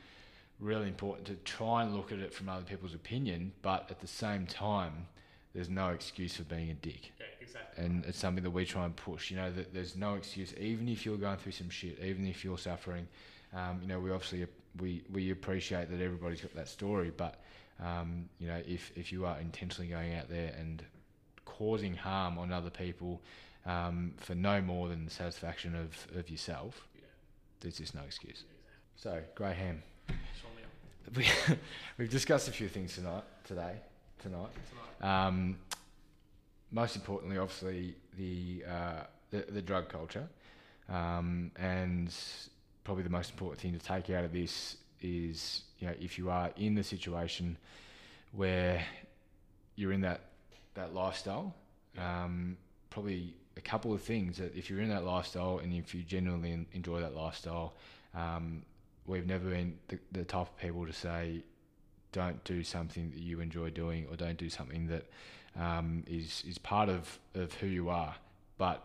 really 0.59 0.89
important 0.89 1.27
to 1.27 1.35
try 1.45 1.83
and 1.83 1.95
look 1.95 2.13
at 2.13 2.19
it 2.19 2.35
from 2.35 2.49
other 2.49 2.65
people's 2.65 2.95
opinion, 2.95 3.53
but 3.63 3.87
at 3.91 4.01
the 4.01 4.07
same 4.07 4.47
time, 4.47 5.07
there's 5.55 5.69
no 5.69 5.89
excuse 5.91 6.37
for 6.37 6.45
being 6.45 6.71
a 6.71 6.75
dick 6.75 7.13
Yeah, 7.19 7.27
exactly. 7.41 7.85
and 7.85 8.05
it's 8.05 8.19
something 8.19 8.45
that 8.45 8.51
we 8.51 8.65
try 8.65 8.85
and 8.85 8.95
push. 8.95 9.31
You 9.31 9.37
know 9.37 9.51
that 9.53 9.75
there's 9.75 9.97
no 9.97 10.15
excuse, 10.15 10.55
even 10.59 10.89
if 10.89 11.05
you're 11.05 11.17
going 11.17 11.37
through 11.39 11.53
some 11.53 11.71
shit, 11.71 11.99
even 12.03 12.27
if 12.27 12.45
you're 12.45 12.59
suffering. 12.59 13.07
Um, 13.53 13.79
you 13.83 13.89
know, 13.89 13.99
we 13.99 14.11
obviously 14.13 14.47
we 14.81 15.03
we 15.13 15.31
appreciate 15.31 15.91
that 15.91 16.01
everybody's 16.01 16.41
got 16.41 16.55
that 16.55 16.69
story, 16.69 17.11
but 17.17 17.41
um, 17.85 18.29
you 18.39 18.47
know, 18.47 18.63
if 18.67 18.93
if 18.97 19.11
you 19.13 19.27
are 19.27 19.39
intentionally 19.41 19.89
going 19.91 20.15
out 20.15 20.29
there 20.29 20.55
and 20.59 20.85
causing 21.45 21.95
harm 21.95 22.39
on 22.39 22.53
other 22.53 22.71
people 22.71 23.21
um, 23.67 24.15
for 24.19 24.35
no 24.37 24.61
more 24.63 24.89
than 24.89 25.05
the 25.05 25.11
satisfaction 25.11 25.75
of, 25.75 26.07
of 26.17 26.31
yourself, 26.31 26.87
Yeah. 26.95 27.03
there's 27.61 27.79
just 27.79 27.95
no 27.95 28.03
excuse. 28.03 28.45
Exactly. 28.45 28.57
So, 28.97 29.21
Graham, 29.35 29.83
Show 30.09 30.49
me 30.57 30.63
up 30.63 31.17
we, 31.17 31.27
we've 31.99 32.11
discussed 32.11 32.49
a 32.49 32.53
few 32.53 32.69
things 32.69 32.95
tonight, 32.95 33.25
today, 33.45 33.75
tonight. 34.23 34.51
tonight. 35.01 35.27
Um, 35.27 35.59
most 36.71 36.97
importantly, 36.97 37.39
obviously, 37.39 37.95
the, 38.17 38.65
uh, 38.69 39.03
the 39.31 39.47
the 39.51 39.63
drug 39.63 39.89
culture, 39.89 40.29
um, 40.89 41.51
and 41.57 42.15
probably 42.85 43.03
the 43.03 43.11
most 43.11 43.31
important 43.31 43.61
thing 43.61 43.73
to 43.73 43.79
take 43.79 44.11
out 44.11 44.25
of 44.25 44.33
this 44.33 44.77
is, 45.01 45.63
you 45.79 45.87
know, 45.87 45.95
if 46.01 46.19
you 46.19 46.31
are 46.31 46.51
in 46.57 46.75
the 46.75 46.83
situation 46.83 47.57
where 48.33 48.85
you're 49.77 49.93
in 49.93 50.01
that 50.03 50.21
that 50.75 50.95
lifestyle, 50.95 51.55
um, 51.99 52.57
probably 52.91 53.35
a 53.57 53.61
couple 53.61 53.93
of 53.93 54.03
things 54.03 54.39
that 54.39 54.55
if 54.57 54.71
you're 54.71 54.81
in 54.81 54.89
that 54.89 55.05
lifestyle 55.05 55.59
and 55.59 55.73
if 55.73 55.95
you 55.95 56.03
genuinely 56.03 56.67
enjoy 56.73 57.01
that 57.01 57.15
lifestyle, 57.15 57.75
um, 58.15 58.63
we've 59.07 59.27
never 59.27 59.51
been 59.51 59.77
the, 59.89 59.99
the 60.13 60.25
type 60.25 60.49
of 60.49 60.57
people 60.59 60.87
to 60.87 60.93
say 60.93 61.43
don't 62.13 62.43
do 62.45 62.63
something 62.65 63.11
that 63.11 63.21
you 63.21 63.41
enjoy 63.41 63.71
doing 63.71 64.07
or 64.11 64.17
don't 64.17 64.37
do 64.37 64.49
something 64.49 64.87
that 64.89 65.07
um, 65.59 66.05
is 66.07 66.45
is 66.49 66.59
part 66.59 66.89
of, 66.89 67.19
of 67.35 67.53
who 67.55 67.67
you 67.67 67.89
are, 67.89 68.15
but 68.59 68.85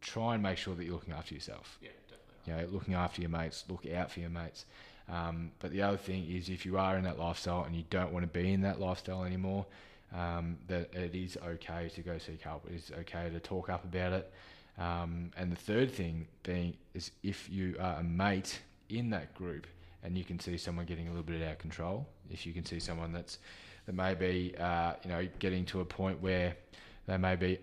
try 0.00 0.34
and 0.34 0.42
make 0.42 0.58
sure 0.58 0.74
that 0.74 0.84
you're 0.84 0.94
looking 0.94 1.14
after 1.14 1.34
yourself. 1.34 1.78
Yeah, 1.82 1.90
definitely. 2.08 2.62
You 2.62 2.68
know, 2.68 2.72
looking 2.72 2.94
after 2.94 3.20
your 3.20 3.30
mates, 3.30 3.64
look 3.68 3.86
out 3.92 4.10
for 4.10 4.20
your 4.20 4.30
mates. 4.30 4.66
Um, 5.08 5.50
but 5.58 5.70
the 5.70 5.82
other 5.82 5.96
thing 5.96 6.26
is, 6.30 6.48
if 6.48 6.64
you 6.64 6.78
are 6.78 6.96
in 6.96 7.04
that 7.04 7.18
lifestyle 7.18 7.64
and 7.64 7.74
you 7.74 7.84
don't 7.90 8.12
want 8.12 8.22
to 8.22 8.40
be 8.40 8.52
in 8.52 8.62
that 8.62 8.80
lifestyle 8.80 9.24
anymore, 9.24 9.66
um, 10.14 10.56
that 10.68 10.94
it 10.94 11.14
is 11.14 11.36
okay 11.46 11.90
to 11.94 12.00
go 12.00 12.18
seek 12.18 12.42
help. 12.42 12.64
It 12.70 12.74
is 12.74 12.92
okay 13.00 13.28
to 13.30 13.40
talk 13.40 13.68
up 13.68 13.84
about 13.84 14.12
it. 14.12 14.32
Um, 14.78 15.30
and 15.36 15.52
the 15.52 15.56
third 15.56 15.92
thing 15.92 16.26
being 16.42 16.74
is 16.94 17.10
if 17.22 17.50
you 17.50 17.76
are 17.78 17.96
a 18.00 18.02
mate 18.02 18.60
in 18.88 19.10
that 19.10 19.34
group 19.34 19.66
and 20.04 20.16
you 20.16 20.22
can 20.24 20.38
see 20.38 20.56
someone 20.56 20.84
getting 20.86 21.06
a 21.08 21.10
little 21.10 21.24
bit 21.24 21.42
out 21.42 21.52
of 21.52 21.58
control, 21.58 22.06
if 22.30 22.46
you 22.46 22.52
can 22.52 22.64
see 22.64 22.78
someone 22.78 23.12
that's 23.12 23.38
that 23.86 23.94
may 23.94 24.14
be 24.14 24.54
uh, 24.58 24.92
you 25.02 25.10
know 25.10 25.26
getting 25.40 25.64
to 25.66 25.80
a 25.80 25.84
point 25.84 26.20
where 26.22 26.56
they 27.06 27.16
may 27.16 27.34
be 27.36 27.58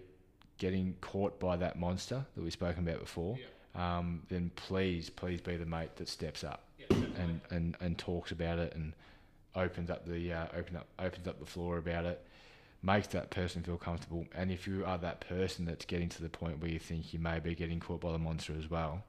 getting 0.57 0.95
caught 1.01 1.39
by 1.39 1.55
that 1.57 1.79
monster 1.79 2.23
that 2.35 2.41
we've 2.43 2.53
spoken 2.53 2.87
about 2.87 2.99
before, 2.99 3.37
Yeah. 3.75 3.97
um, 3.97 4.21
then 4.29 4.51
please, 4.55 5.09
please 5.09 5.41
be 5.41 5.55
the 5.57 5.65
mate 5.65 5.95
that 5.95 6.07
steps 6.07 6.43
up 6.43 6.63
Yeah, 6.77 6.95
and, 7.17 7.41
and, 7.49 7.77
and 7.79 7.97
talks 7.97 8.31
about 8.31 8.59
it 8.59 8.75
and 8.75 8.93
opens 9.55 9.89
up 9.89 10.05
the 10.05 10.31
uh, 10.31 10.45
open 10.55 10.75
up 10.77 10.87
opens 10.99 11.27
up 11.27 11.39
the 11.39 11.45
floor 11.47 11.77
about 11.79 12.05
it, 12.05 12.23
makes 12.83 13.07
that 13.07 13.31
person 13.31 13.63
feel 13.63 13.77
comfortable. 13.77 14.25
And 14.35 14.51
if 14.51 14.67
you 14.67 14.85
are 14.85 14.99
that 14.99 15.21
person 15.21 15.65
that's 15.65 15.85
getting 15.85 16.09
to 16.09 16.21
the 16.21 16.29
point 16.29 16.59
where 16.61 16.69
you 16.69 16.79
think 16.79 17.11
you 17.13 17.19
may 17.19 17.39
be 17.39 17.55
getting 17.55 17.79
caught 17.79 18.01
by 18.01 18.11
the 18.11 18.19
monster 18.19 18.53
as 18.57 18.69
well, 18.69 19.03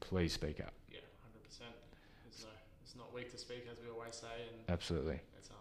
please 0.00 0.32
speak 0.32 0.60
up. 0.60 0.72
yeah, 0.90 1.00
hundred 1.22 1.44
percent. 1.44 1.74
It's 2.26 2.96
no, 2.96 3.02
to 3.30 3.38
speak, 3.38 3.66
as 3.70 3.78
we 3.84 3.90
always 3.90 4.14
say, 4.16 4.26
and 4.48 4.58
Absolutely, 4.68 5.20
it's 5.36 5.50
um, 5.50 5.56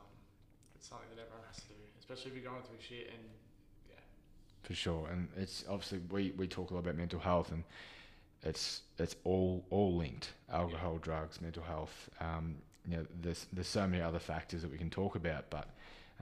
it's 0.75 0.87
something 0.87 1.07
that 1.15 1.21
everyone 1.21 1.43
has 1.47 1.57
to 1.57 1.67
do, 1.69 1.75
especially 1.99 2.31
if 2.31 2.37
you're 2.37 2.51
going 2.51 2.63
through 2.63 2.77
shit. 2.79 3.09
And 3.09 3.23
yeah, 3.89 3.95
for 4.63 4.73
sure. 4.73 5.07
And 5.11 5.27
it's 5.35 5.65
obviously 5.67 5.99
we, 6.09 6.31
we 6.37 6.47
talk 6.47 6.71
a 6.71 6.73
lot 6.73 6.81
about 6.81 6.95
mental 6.95 7.19
health 7.19 7.51
and 7.51 7.63
it's 8.43 8.81
it's 8.97 9.15
all 9.23 9.65
all 9.69 9.95
linked. 9.97 10.33
Alcohol, 10.51 10.97
drugs, 10.97 11.41
mental 11.41 11.63
health. 11.63 12.09
Um, 12.21 12.55
you 12.87 12.97
know, 12.97 13.05
there's 13.21 13.47
there's 13.51 13.67
so 13.67 13.87
many 13.87 14.01
other 14.01 14.19
factors 14.19 14.61
that 14.61 14.71
we 14.71 14.77
can 14.77 14.89
talk 14.89 15.15
about, 15.15 15.49
but 15.49 15.67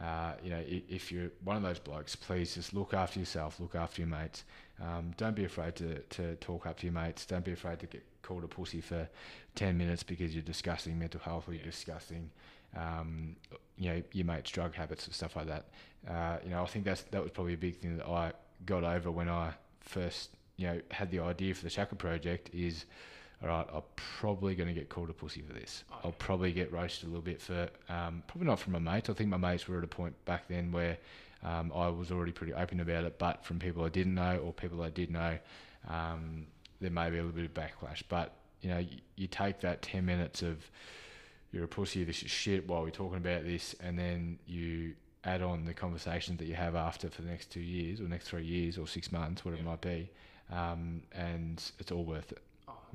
uh, 0.01 0.33
you 0.43 0.51
know, 0.51 0.61
if, 0.67 1.11
you're 1.11 1.31
one 1.43 1.57
of 1.57 1.63
those 1.63 1.79
blokes, 1.79 2.15
please 2.15 2.53
just 2.53 2.73
look 2.73 2.93
after 2.93 3.19
yourself, 3.19 3.59
look 3.59 3.73
after 3.73 4.01
your 4.01 4.09
mates. 4.09 4.43
Um, 4.81 5.11
don't 5.17 5.35
be 5.35 5.45
afraid 5.45 5.75
to, 5.77 5.99
to 6.01 6.35
talk 6.35 6.67
up 6.67 6.77
to 6.79 6.85
your 6.85 6.93
mates. 6.93 7.25
Don't 7.25 7.43
be 7.43 7.53
afraid 7.53 7.79
to 7.79 7.87
get 7.87 8.03
called 8.21 8.43
a 8.43 8.47
pussy 8.47 8.79
for 8.79 9.09
ten 9.55 9.75
minutes 9.75 10.03
because 10.03 10.35
you're 10.35 10.43
discussing 10.43 10.99
mental 10.99 11.19
health 11.19 11.47
or 11.47 11.53
you're 11.53 11.63
discussing, 11.63 12.29
um, 12.75 13.35
you 13.77 13.89
know, 13.89 14.03
your 14.11 14.25
mates' 14.25 14.51
drug 14.51 14.75
habits 14.75 15.05
and 15.05 15.15
stuff 15.15 15.35
like 15.35 15.47
that. 15.47 15.65
Uh, 16.07 16.37
you 16.43 16.51
know, 16.51 16.61
I 16.61 16.67
think 16.67 16.85
that's 16.85 17.01
that 17.03 17.23
was 17.23 17.31
probably 17.31 17.55
a 17.55 17.57
big 17.57 17.77
thing 17.77 17.97
that 17.97 18.07
I 18.07 18.33
got 18.67 18.83
over 18.83 19.09
when 19.09 19.29
I 19.29 19.53
first, 19.79 20.29
you 20.57 20.67
know, 20.67 20.81
had 20.91 21.09
the 21.09 21.21
idea 21.21 21.55
for 21.55 21.63
the 21.63 21.71
Shaka 21.71 21.95
project. 21.95 22.51
Is 22.53 22.85
all 23.41 23.49
right. 23.49 23.67
I'm 23.73 23.81
probably 23.95 24.55
going 24.55 24.67
to 24.67 24.73
get 24.73 24.89
called 24.89 25.09
a 25.09 25.13
pussy 25.13 25.41
for 25.41 25.53
this. 25.53 25.83
Oh, 25.91 25.95
I'll 26.05 26.11
probably 26.13 26.51
get 26.51 26.71
roasted 26.71 27.05
a 27.05 27.07
little 27.07 27.21
bit 27.21 27.41
for, 27.41 27.69
um, 27.89 28.23
probably 28.27 28.47
not 28.47 28.59
from 28.59 28.73
my 28.73 28.79
mates. 28.79 29.09
I 29.09 29.13
think 29.13 29.29
my 29.29 29.38
mates 29.38 29.67
were 29.67 29.77
at 29.77 29.83
a 29.83 29.88
point 29.88 30.13
back 30.25 30.47
then 30.47 30.71
where 30.71 30.97
um, 31.43 31.71
I 31.75 31.88
was 31.89 32.11
already 32.11 32.31
pretty 32.31 32.53
open 32.53 32.79
about 32.79 33.03
it, 33.03 33.19
but 33.19 33.45
from 33.45 33.59
people 33.59 33.83
I 33.83 33.89
didn't 33.89 34.15
know 34.15 34.38
or 34.38 34.53
people 34.53 34.81
I 34.81 34.89
did 34.89 35.11
know, 35.11 35.38
um, 35.88 36.47
there 36.81 36.89
may 36.91 37.09
be 37.09 37.17
a 37.17 37.23
little 37.23 37.35
bit 37.35 37.45
of 37.45 37.53
backlash. 37.53 38.01
But 38.09 38.33
you 38.61 38.69
know, 38.69 38.79
you, 38.79 38.97
you 39.15 39.27
take 39.27 39.59
that 39.61 39.81
ten 39.83 40.05
minutes 40.05 40.41
of 40.41 40.57
you're 41.51 41.63
a 41.63 41.67
pussy, 41.67 42.03
this 42.03 42.23
is 42.23 42.31
shit 42.31 42.67
while 42.67 42.81
we're 42.81 42.89
talking 42.89 43.17
about 43.17 43.43
this, 43.45 43.75
and 43.81 43.97
then 43.97 44.39
you 44.47 44.95
add 45.23 45.41
on 45.41 45.63
the 45.65 45.73
conversations 45.73 46.39
that 46.39 46.45
you 46.45 46.55
have 46.55 46.75
after 46.75 47.09
for 47.09 47.21
the 47.21 47.29
next 47.29 47.51
two 47.51 47.59
years 47.61 48.01
or 48.01 48.03
next 48.05 48.27
three 48.27 48.43
years 48.43 48.77
or 48.77 48.88
six 48.88 49.11
months, 49.11 49.45
whatever 49.45 49.61
Yeah. 49.63 49.67
it 49.67 49.71
might 49.71 49.81
be, 49.81 50.09
um, 50.51 51.01
and 51.13 51.63
it's 51.79 51.91
all 51.91 52.03
worth 52.03 52.31
it. 52.31 52.39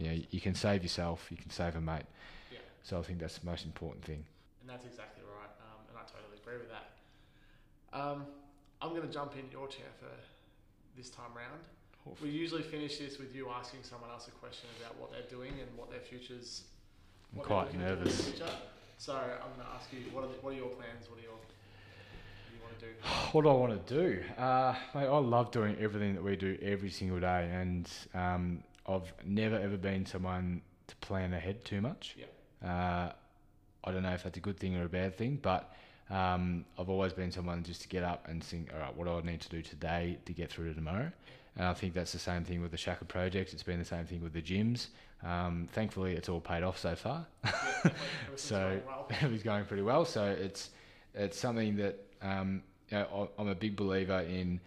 You 0.02 0.08
know, 0.10 0.18
you 0.30 0.40
can 0.40 0.54
save 0.56 0.82
yourself, 0.82 1.28
you 1.30 1.36
can 1.36 1.50
save 1.50 1.76
a 1.76 1.80
mate. 1.80 2.02
yeah, 2.50 2.58
So 2.82 2.98
I 2.98 3.02
think 3.02 3.20
that's 3.20 3.38
the 3.38 3.46
most 3.46 3.64
important 3.64 4.04
thing. 4.04 4.24
and 4.60 4.68
that's 4.68 4.84
exactly 4.84 5.22
right. 5.38 5.50
Um, 5.62 5.78
and 5.88 5.96
I 5.96 6.02
totally 6.02 6.38
agree 6.42 6.58
with 6.58 6.70
that. 6.74 6.90
Um, 7.96 8.26
I'm 8.80 8.90
going 8.90 9.02
to 9.06 9.12
jump 9.12 9.34
in 9.38 9.44
your 9.52 9.68
chair 9.68 9.86
for 10.00 10.10
this 10.96 11.08
time 11.08 11.30
round. 11.36 11.60
We 12.20 12.30
usually 12.30 12.62
finish 12.62 12.98
this 12.98 13.18
with 13.18 13.32
you 13.32 13.48
asking 13.50 13.84
someone 13.84 14.10
else 14.10 14.26
a 14.26 14.32
question 14.32 14.68
about 14.80 14.98
what 14.98 15.12
they're 15.12 15.30
doing 15.30 15.52
and 15.60 15.68
what 15.78 15.88
their 15.88 16.00
futures. 16.00 16.62
I'm 17.32 17.38
what 17.38 17.46
quite 17.46 17.64
looking 17.66 17.80
to 17.80 17.86
do 17.86 17.92
in 17.92 17.98
the 18.00 18.04
nervous. 18.06 18.24
future. 18.28 18.50
So 18.98 19.14
I'm 19.14 19.54
going 19.54 19.68
to 19.68 19.74
ask 19.78 19.86
you, 19.92 19.98
what 20.12 20.24
are, 20.24 20.26
the, 20.26 20.34
what 20.42 20.50
are 20.52 20.56
your 20.56 20.70
plans? 20.70 21.06
What 21.08 21.20
are 21.20 21.22
your, 21.22 21.38
do 21.38 22.56
you 22.56 22.60
want 22.64 22.76
to 22.80 22.86
do? 22.86 22.92
What 23.32 23.42
do 23.42 23.48
I 23.50 23.52
want 23.54 23.86
to 23.86 23.94
do? 23.94 24.22
Uh, 24.36 24.74
mate, 24.96 25.06
I 25.06 25.18
love 25.18 25.52
doing 25.52 25.76
everything 25.80 26.14
that 26.16 26.24
we 26.24 26.34
do 26.34 26.58
every 26.60 26.90
single 26.90 27.20
day, 27.20 27.48
and 27.54 27.88
um, 28.14 28.64
I've 28.86 29.12
never 29.24 29.56
ever 29.56 29.76
been 29.76 30.06
someone 30.06 30.62
to 30.88 30.96
plan 30.96 31.32
ahead 31.32 31.64
too 31.64 31.80
much. 31.80 32.16
Yeah. 32.18 32.26
Uh, 32.68 33.12
I 33.84 33.90
don't 33.92 34.02
know 34.02 34.12
if 34.12 34.22
that's 34.24 34.36
a 34.36 34.40
good 34.40 34.58
thing 34.58 34.76
or 34.76 34.84
a 34.84 34.88
bad 34.88 35.16
thing, 35.16 35.38
but 35.42 35.74
um, 36.10 36.64
I've 36.78 36.88
always 36.88 37.12
been 37.12 37.32
someone 37.32 37.62
just 37.64 37.82
to 37.82 37.88
get 37.88 38.04
up 38.04 38.26
and 38.28 38.42
think, 38.42 38.70
all 38.72 38.80
right, 38.80 38.96
what 38.96 39.06
do 39.06 39.12
I 39.12 39.22
need 39.22 39.40
to 39.40 39.48
do 39.48 39.62
today 39.62 40.18
to 40.24 40.32
get 40.32 40.50
through 40.50 40.68
to 40.68 40.74
tomorrow? 40.74 41.10
And 41.56 41.66
I 41.66 41.74
think 41.74 41.92
that's 41.94 42.12
the 42.12 42.18
same 42.18 42.44
thing 42.44 42.62
with 42.62 42.70
the 42.70 42.76
Shaka 42.76 43.04
project. 43.04 43.52
It's 43.52 43.62
been 43.62 43.78
the 43.78 43.84
same 43.84 44.06
thing 44.06 44.22
with 44.22 44.32
the 44.32 44.40
gyms. 44.42 44.88
Um, 45.24 45.68
thankfully, 45.72 46.14
it's 46.14 46.28
all 46.28 46.40
paid 46.40 46.62
off 46.62 46.78
so 46.78 46.94
far. 46.96 47.26
Yeah. 47.44 47.50
Everything's 47.84 48.40
So- 48.40 48.58
going 48.58 48.82
well. 48.86 49.06
it 49.22 49.30
was 49.30 49.42
going 49.42 49.64
pretty 49.66 49.82
well. 49.82 50.04
So 50.04 50.24
it's 50.24 50.70
it's 51.14 51.38
something 51.38 51.76
that 51.76 51.98
um, 52.22 52.62
you 52.88 52.98
know, 52.98 53.28
I'm 53.38 53.48
a 53.48 53.54
big 53.54 53.76
believer 53.76 54.20
in. 54.20 54.60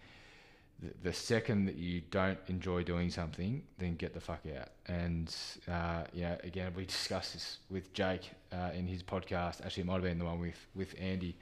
The, 0.82 0.92
the 1.04 1.12
second 1.12 1.66
that 1.66 1.76
you 1.76 2.02
don't 2.10 2.38
enjoy 2.48 2.82
doing 2.82 3.10
something, 3.10 3.62
then 3.78 3.96
get 3.96 4.12
the 4.12 4.20
fuck 4.20 4.40
out. 4.58 4.68
And 4.86 5.34
uh, 5.70 6.04
you 6.12 6.22
know, 6.22 6.36
again, 6.44 6.72
we 6.76 6.84
discussed 6.84 7.32
this 7.32 7.58
with 7.70 7.92
Jake 7.94 8.30
uh, 8.52 8.70
in 8.74 8.86
his 8.86 9.02
podcast. 9.02 9.64
Actually, 9.64 9.82
it 9.82 9.86
might 9.86 9.94
have 9.94 10.02
been 10.02 10.18
the 10.18 10.24
one 10.24 10.40
with 10.40 10.66
with 10.74 10.94
Andy 11.00 11.36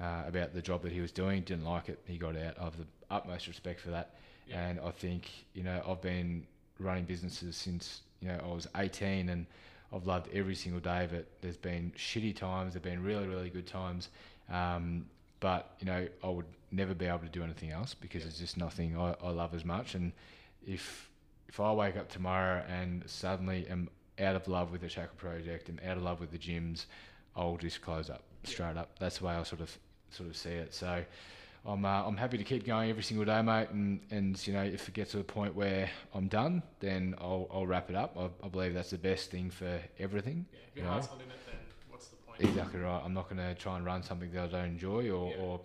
uh, 0.00 0.22
about 0.26 0.54
the 0.54 0.62
job 0.62 0.82
that 0.82 0.92
he 0.92 1.00
was 1.00 1.12
doing. 1.12 1.42
Didn't 1.42 1.64
like 1.64 1.88
it. 1.88 1.98
He 2.06 2.16
got 2.16 2.36
out. 2.36 2.58
I 2.58 2.64
have 2.64 2.76
the 2.76 2.86
utmost 3.10 3.46
respect 3.46 3.80
for 3.80 3.90
that. 3.90 4.14
Yeah. 4.48 4.66
And 4.66 4.80
I 4.80 4.90
think 4.90 5.30
you 5.52 5.62
know 5.62 5.82
I've 5.86 6.00
been 6.00 6.46
running 6.78 7.04
businesses 7.04 7.56
since 7.56 8.00
you 8.20 8.28
know 8.28 8.40
I 8.42 8.52
was 8.52 8.66
18, 8.76 9.28
and 9.28 9.46
I've 9.92 10.06
loved 10.06 10.28
every 10.32 10.54
single 10.54 10.80
day 10.80 11.04
of 11.04 11.12
it. 11.12 11.28
There's 11.42 11.56
been 11.56 11.92
shitty 11.96 12.36
times. 12.36 12.72
There've 12.72 12.82
been 12.82 13.02
really 13.02 13.26
really 13.26 13.50
good 13.50 13.66
times. 13.66 14.08
Um, 14.50 15.06
but 15.40 15.74
you 15.80 15.86
know 15.86 16.08
I 16.24 16.28
would 16.28 16.46
never 16.70 16.94
be 16.94 17.06
able 17.06 17.18
to 17.20 17.28
do 17.28 17.42
anything 17.42 17.70
else 17.70 17.94
because 17.94 18.22
Yeah. 18.22 18.28
it's 18.28 18.38
just 18.38 18.56
nothing 18.56 18.96
I, 18.96 19.14
I 19.22 19.30
love 19.30 19.54
as 19.54 19.64
much. 19.64 19.94
And 19.94 20.12
if 20.66 21.08
if 21.48 21.58
I 21.58 21.72
wake 21.72 21.96
up 21.96 22.08
tomorrow 22.08 22.64
and 22.68 23.02
suddenly 23.10 23.66
am 23.68 23.88
out 24.20 24.36
of 24.36 24.46
love 24.46 24.70
with 24.70 24.82
the 24.82 24.88
Shaka 24.88 25.14
project 25.16 25.68
and 25.68 25.80
out 25.84 25.96
of 25.96 26.02
love 26.04 26.20
with 26.20 26.30
the 26.30 26.38
gyms, 26.38 26.86
I'll 27.34 27.56
just 27.56 27.80
close 27.82 28.08
up 28.08 28.22
Yeah. 28.44 28.50
straight 28.50 28.76
up. 28.76 28.98
That's 29.00 29.18
the 29.18 29.24
way 29.26 29.34
I 29.34 29.42
sort 29.42 29.60
of 29.60 29.76
sort 30.10 30.28
of 30.28 30.36
see 30.36 30.50
it. 30.50 30.74
So. 30.74 31.04
I'm, 31.66 31.84
uh, 31.84 32.06
I'm 32.06 32.16
happy 32.16 32.38
to 32.38 32.42
keep 32.44 32.64
going 32.64 32.88
every 32.88 33.02
single 33.02 33.26
day, 33.26 33.42
mate. 33.42 33.68
And, 33.68 34.00
and 34.10 34.46
you 34.46 34.54
know, 34.54 34.62
if 34.62 34.88
it 34.88 34.94
gets 34.94 35.10
to 35.10 35.18
a 35.20 35.22
point 35.22 35.54
where 35.54 35.90
I'm 36.14 36.26
done, 36.26 36.62
then 36.78 37.14
I'll, 37.18 37.46
I'll 37.52 37.66
wrap 37.66 37.90
it 37.90 37.96
up. 37.96 38.16
I, 38.18 38.30
I 38.42 38.48
believe 38.48 38.72
that's 38.72 38.88
the 38.88 38.96
best 38.96 39.30
thing 39.30 39.50
for 39.50 39.78
everything. 39.98 40.46
Yeah, 40.54 40.58
if 40.70 40.74
your 40.76 40.84
You 40.86 40.90
heart's 40.90 41.08
know? 41.08 41.16
not 41.16 41.22
in 41.24 41.30
it, 41.30 41.36
then 41.46 41.56
what's 41.90 42.06
the 42.08 42.16
point? 42.16 42.40
Exactly 42.40 42.80
right. 42.80 43.02
I'm 43.04 43.12
not 43.12 43.28
going 43.28 43.46
to 43.46 43.54
try 43.56 43.76
and 43.76 43.84
run 43.84 44.02
something 44.02 44.32
that 44.32 44.44
I 44.44 44.46
don't 44.46 44.64
enjoy 44.70 45.10
or, 45.10 45.30
Yeah. 45.32 45.36
or, 45.42 45.60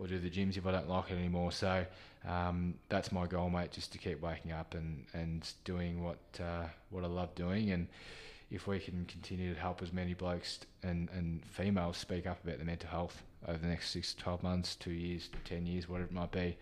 or 0.00 0.06
do 0.06 0.18
the 0.18 0.30
gyms 0.30 0.56
if 0.56 0.66
I 0.66 0.72
don't 0.72 0.88
like 0.88 1.10
it 1.10 1.14
anymore. 1.14 1.52
So 1.52 1.84
um, 2.26 2.74
that's 2.88 3.12
my 3.12 3.26
goal, 3.26 3.50
mate, 3.50 3.70
just 3.70 3.92
to 3.92 3.98
keep 3.98 4.20
waking 4.22 4.52
up 4.52 4.74
and, 4.74 5.04
and 5.12 5.48
doing 5.64 6.02
what 6.02 6.18
uh, 6.40 6.64
what 6.88 7.04
I 7.04 7.06
love 7.06 7.34
doing. 7.34 7.70
And 7.70 7.86
if 8.50 8.66
we 8.66 8.78
can 8.80 9.04
continue 9.04 9.54
to 9.54 9.60
help 9.60 9.82
as 9.82 9.92
many 9.92 10.14
blokes 10.14 10.60
and, 10.82 11.08
and 11.10 11.44
females 11.44 11.98
speak 11.98 12.26
up 12.26 12.42
about 12.42 12.56
their 12.56 12.66
mental 12.66 12.88
health 12.90 13.22
over 13.46 13.58
the 13.58 13.66
next 13.68 13.90
six, 13.90 14.14
12 14.14 14.42
months, 14.42 14.74
two 14.74 14.90
years, 14.90 15.28
10 15.44 15.66
years, 15.66 15.88
whatever 15.88 16.08
it 16.08 16.14
might 16.14 16.32
be, 16.32 16.56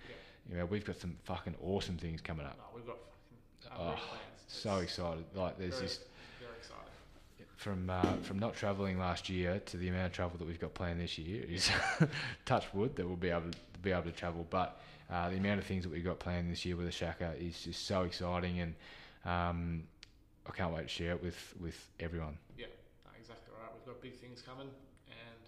you 0.51 0.59
know, 0.59 0.67
we've 0.67 0.85
got 0.85 0.97
some 0.97 1.17
fucking 1.25 1.55
awesome 1.63 1.97
things 1.97 2.21
coming 2.21 2.45
up. 2.45 2.57
No, 2.59 2.65
we've 2.75 2.87
got 2.87 2.99
fucking 3.63 3.79
Oh, 3.81 3.93
plans. 3.93 4.03
So 4.49 4.75
It's 4.77 4.93
excited. 4.93 5.25
Like, 5.35 5.59
there's 5.59 5.81
just. 5.81 6.03
From 7.59 7.91
uh, 7.91 8.13
from 8.23 8.39
not 8.39 8.55
travelling 8.55 8.99
last 8.99 9.29
year 9.29 9.61
to 9.67 9.77
the 9.77 9.89
amount 9.89 10.07
of 10.07 10.13
travel 10.13 10.39
that 10.39 10.47
we've 10.47 10.61
got 10.61 10.75
planned 10.75 11.01
this 11.01 11.19
year 11.19 11.45
is 11.49 11.69
touch 12.47 12.65
wood 12.73 12.95
that 12.97 13.07
we'll 13.07 13.17
be 13.17 13.31
able 13.31 13.51
to 13.51 13.59
be 13.83 13.91
able 13.91 14.05
to 14.05 14.13
travel. 14.13 14.47
But 14.49 14.81
uh, 15.11 15.29
the 15.29 15.37
amount 15.37 15.59
of 15.59 15.67
things 15.67 15.83
that 15.83 15.93
we've 15.93 16.05
got 16.05 16.21
planned 16.21 16.51
this 16.51 16.65
year 16.65 16.77
with 16.77 16.87
the 16.87 16.93
Shaka 16.93 17.35
is 17.39 17.61
just 17.61 17.85
so 17.87 18.03
exciting, 18.03 18.61
and 18.61 18.75
um, 19.25 19.83
I 20.47 20.53
can't 20.53 20.73
wait 20.73 20.83
to 20.83 20.89
share 20.89 21.13
it 21.13 21.23
with 21.23 21.55
with 21.61 21.77
everyone. 21.99 22.39
Yeah, 22.57 22.67
exactly 23.21 23.53
right. 23.61 23.71
We've 23.75 23.93
got 23.93 24.01
big 24.01 24.15
things 24.15 24.41
coming, 24.41 24.69
and 25.09 25.41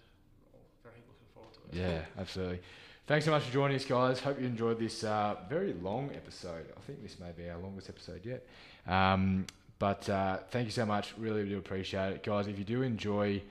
very 0.83 0.95
looking 1.07 1.27
forward 1.33 1.53
to 1.53 1.77
it. 1.77 1.81
Yeah, 1.81 2.21
absolutely. 2.21 2.59
Thanks 3.07 3.25
so 3.25 3.31
much 3.31 3.43
for 3.43 3.53
joining 3.53 3.77
us, 3.77 3.85
guys. 3.85 4.19
Hope 4.19 4.39
you 4.39 4.45
enjoyed 4.45 4.79
this 4.79 5.05
uh, 5.05 5.37
very 5.49 5.73
long 5.81 6.11
episode. 6.13 6.65
I 6.77 6.81
think 6.81 7.01
this 7.01 7.19
may 7.19 7.31
be 7.31 7.49
our 7.49 7.57
longest 7.57 7.89
episode 7.89 8.25
yet. 8.25 8.45
Um, 8.85 9.45
but 9.81 10.07
uh, 10.09 10.37
thank 10.51 10.65
you 10.65 10.71
so 10.71 10.85
much. 10.85 11.15
Really 11.17 11.43
do 11.49 11.57
appreciate 11.57 12.13
it, 12.13 12.23
guys. 12.23 12.45
If 12.45 12.59
you 12.59 12.63
do 12.63 12.83
enjoy 12.83 13.41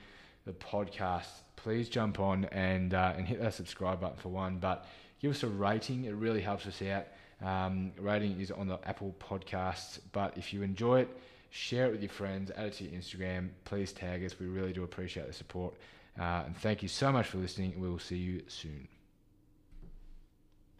the 0.46 0.52
podcast, 0.52 1.26
please 1.56 1.88
jump 1.88 2.20
on 2.20 2.44
and 2.52 2.94
uh, 2.94 3.14
and 3.16 3.26
hit 3.26 3.40
that 3.40 3.52
subscribe 3.52 4.00
button 4.00 4.16
for 4.16 4.28
one. 4.28 4.58
But 4.58 4.86
give 5.20 5.32
us 5.32 5.42
a 5.42 5.48
rating; 5.48 6.04
it 6.04 6.14
really 6.14 6.40
helps 6.40 6.68
us 6.68 6.80
out. 6.82 7.06
Um, 7.44 7.90
rating 7.98 8.40
is 8.40 8.52
on 8.52 8.68
the 8.68 8.78
Apple 8.88 9.12
Podcasts. 9.18 9.98
But 10.12 10.38
if 10.38 10.54
you 10.54 10.62
enjoy 10.62 11.00
it, 11.00 11.08
share 11.50 11.86
it 11.86 11.90
with 11.90 12.00
your 12.00 12.10
friends. 12.10 12.52
Add 12.56 12.66
it 12.66 12.72
to 12.74 12.84
your 12.84 12.92
Instagram. 12.92 13.48
Please 13.64 13.92
tag 13.92 14.24
us. 14.24 14.38
We 14.38 14.46
really 14.46 14.72
do 14.72 14.84
appreciate 14.84 15.26
the 15.26 15.32
support. 15.32 15.74
Uh, 16.16 16.44
and 16.46 16.56
thank 16.58 16.80
you 16.80 16.88
so 16.88 17.10
much 17.10 17.26
for 17.26 17.38
listening. 17.38 17.74
We 17.76 17.88
will 17.88 17.98
see 17.98 18.18
you 18.18 18.42
soon. 18.46 18.86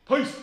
Peace. 0.06 0.36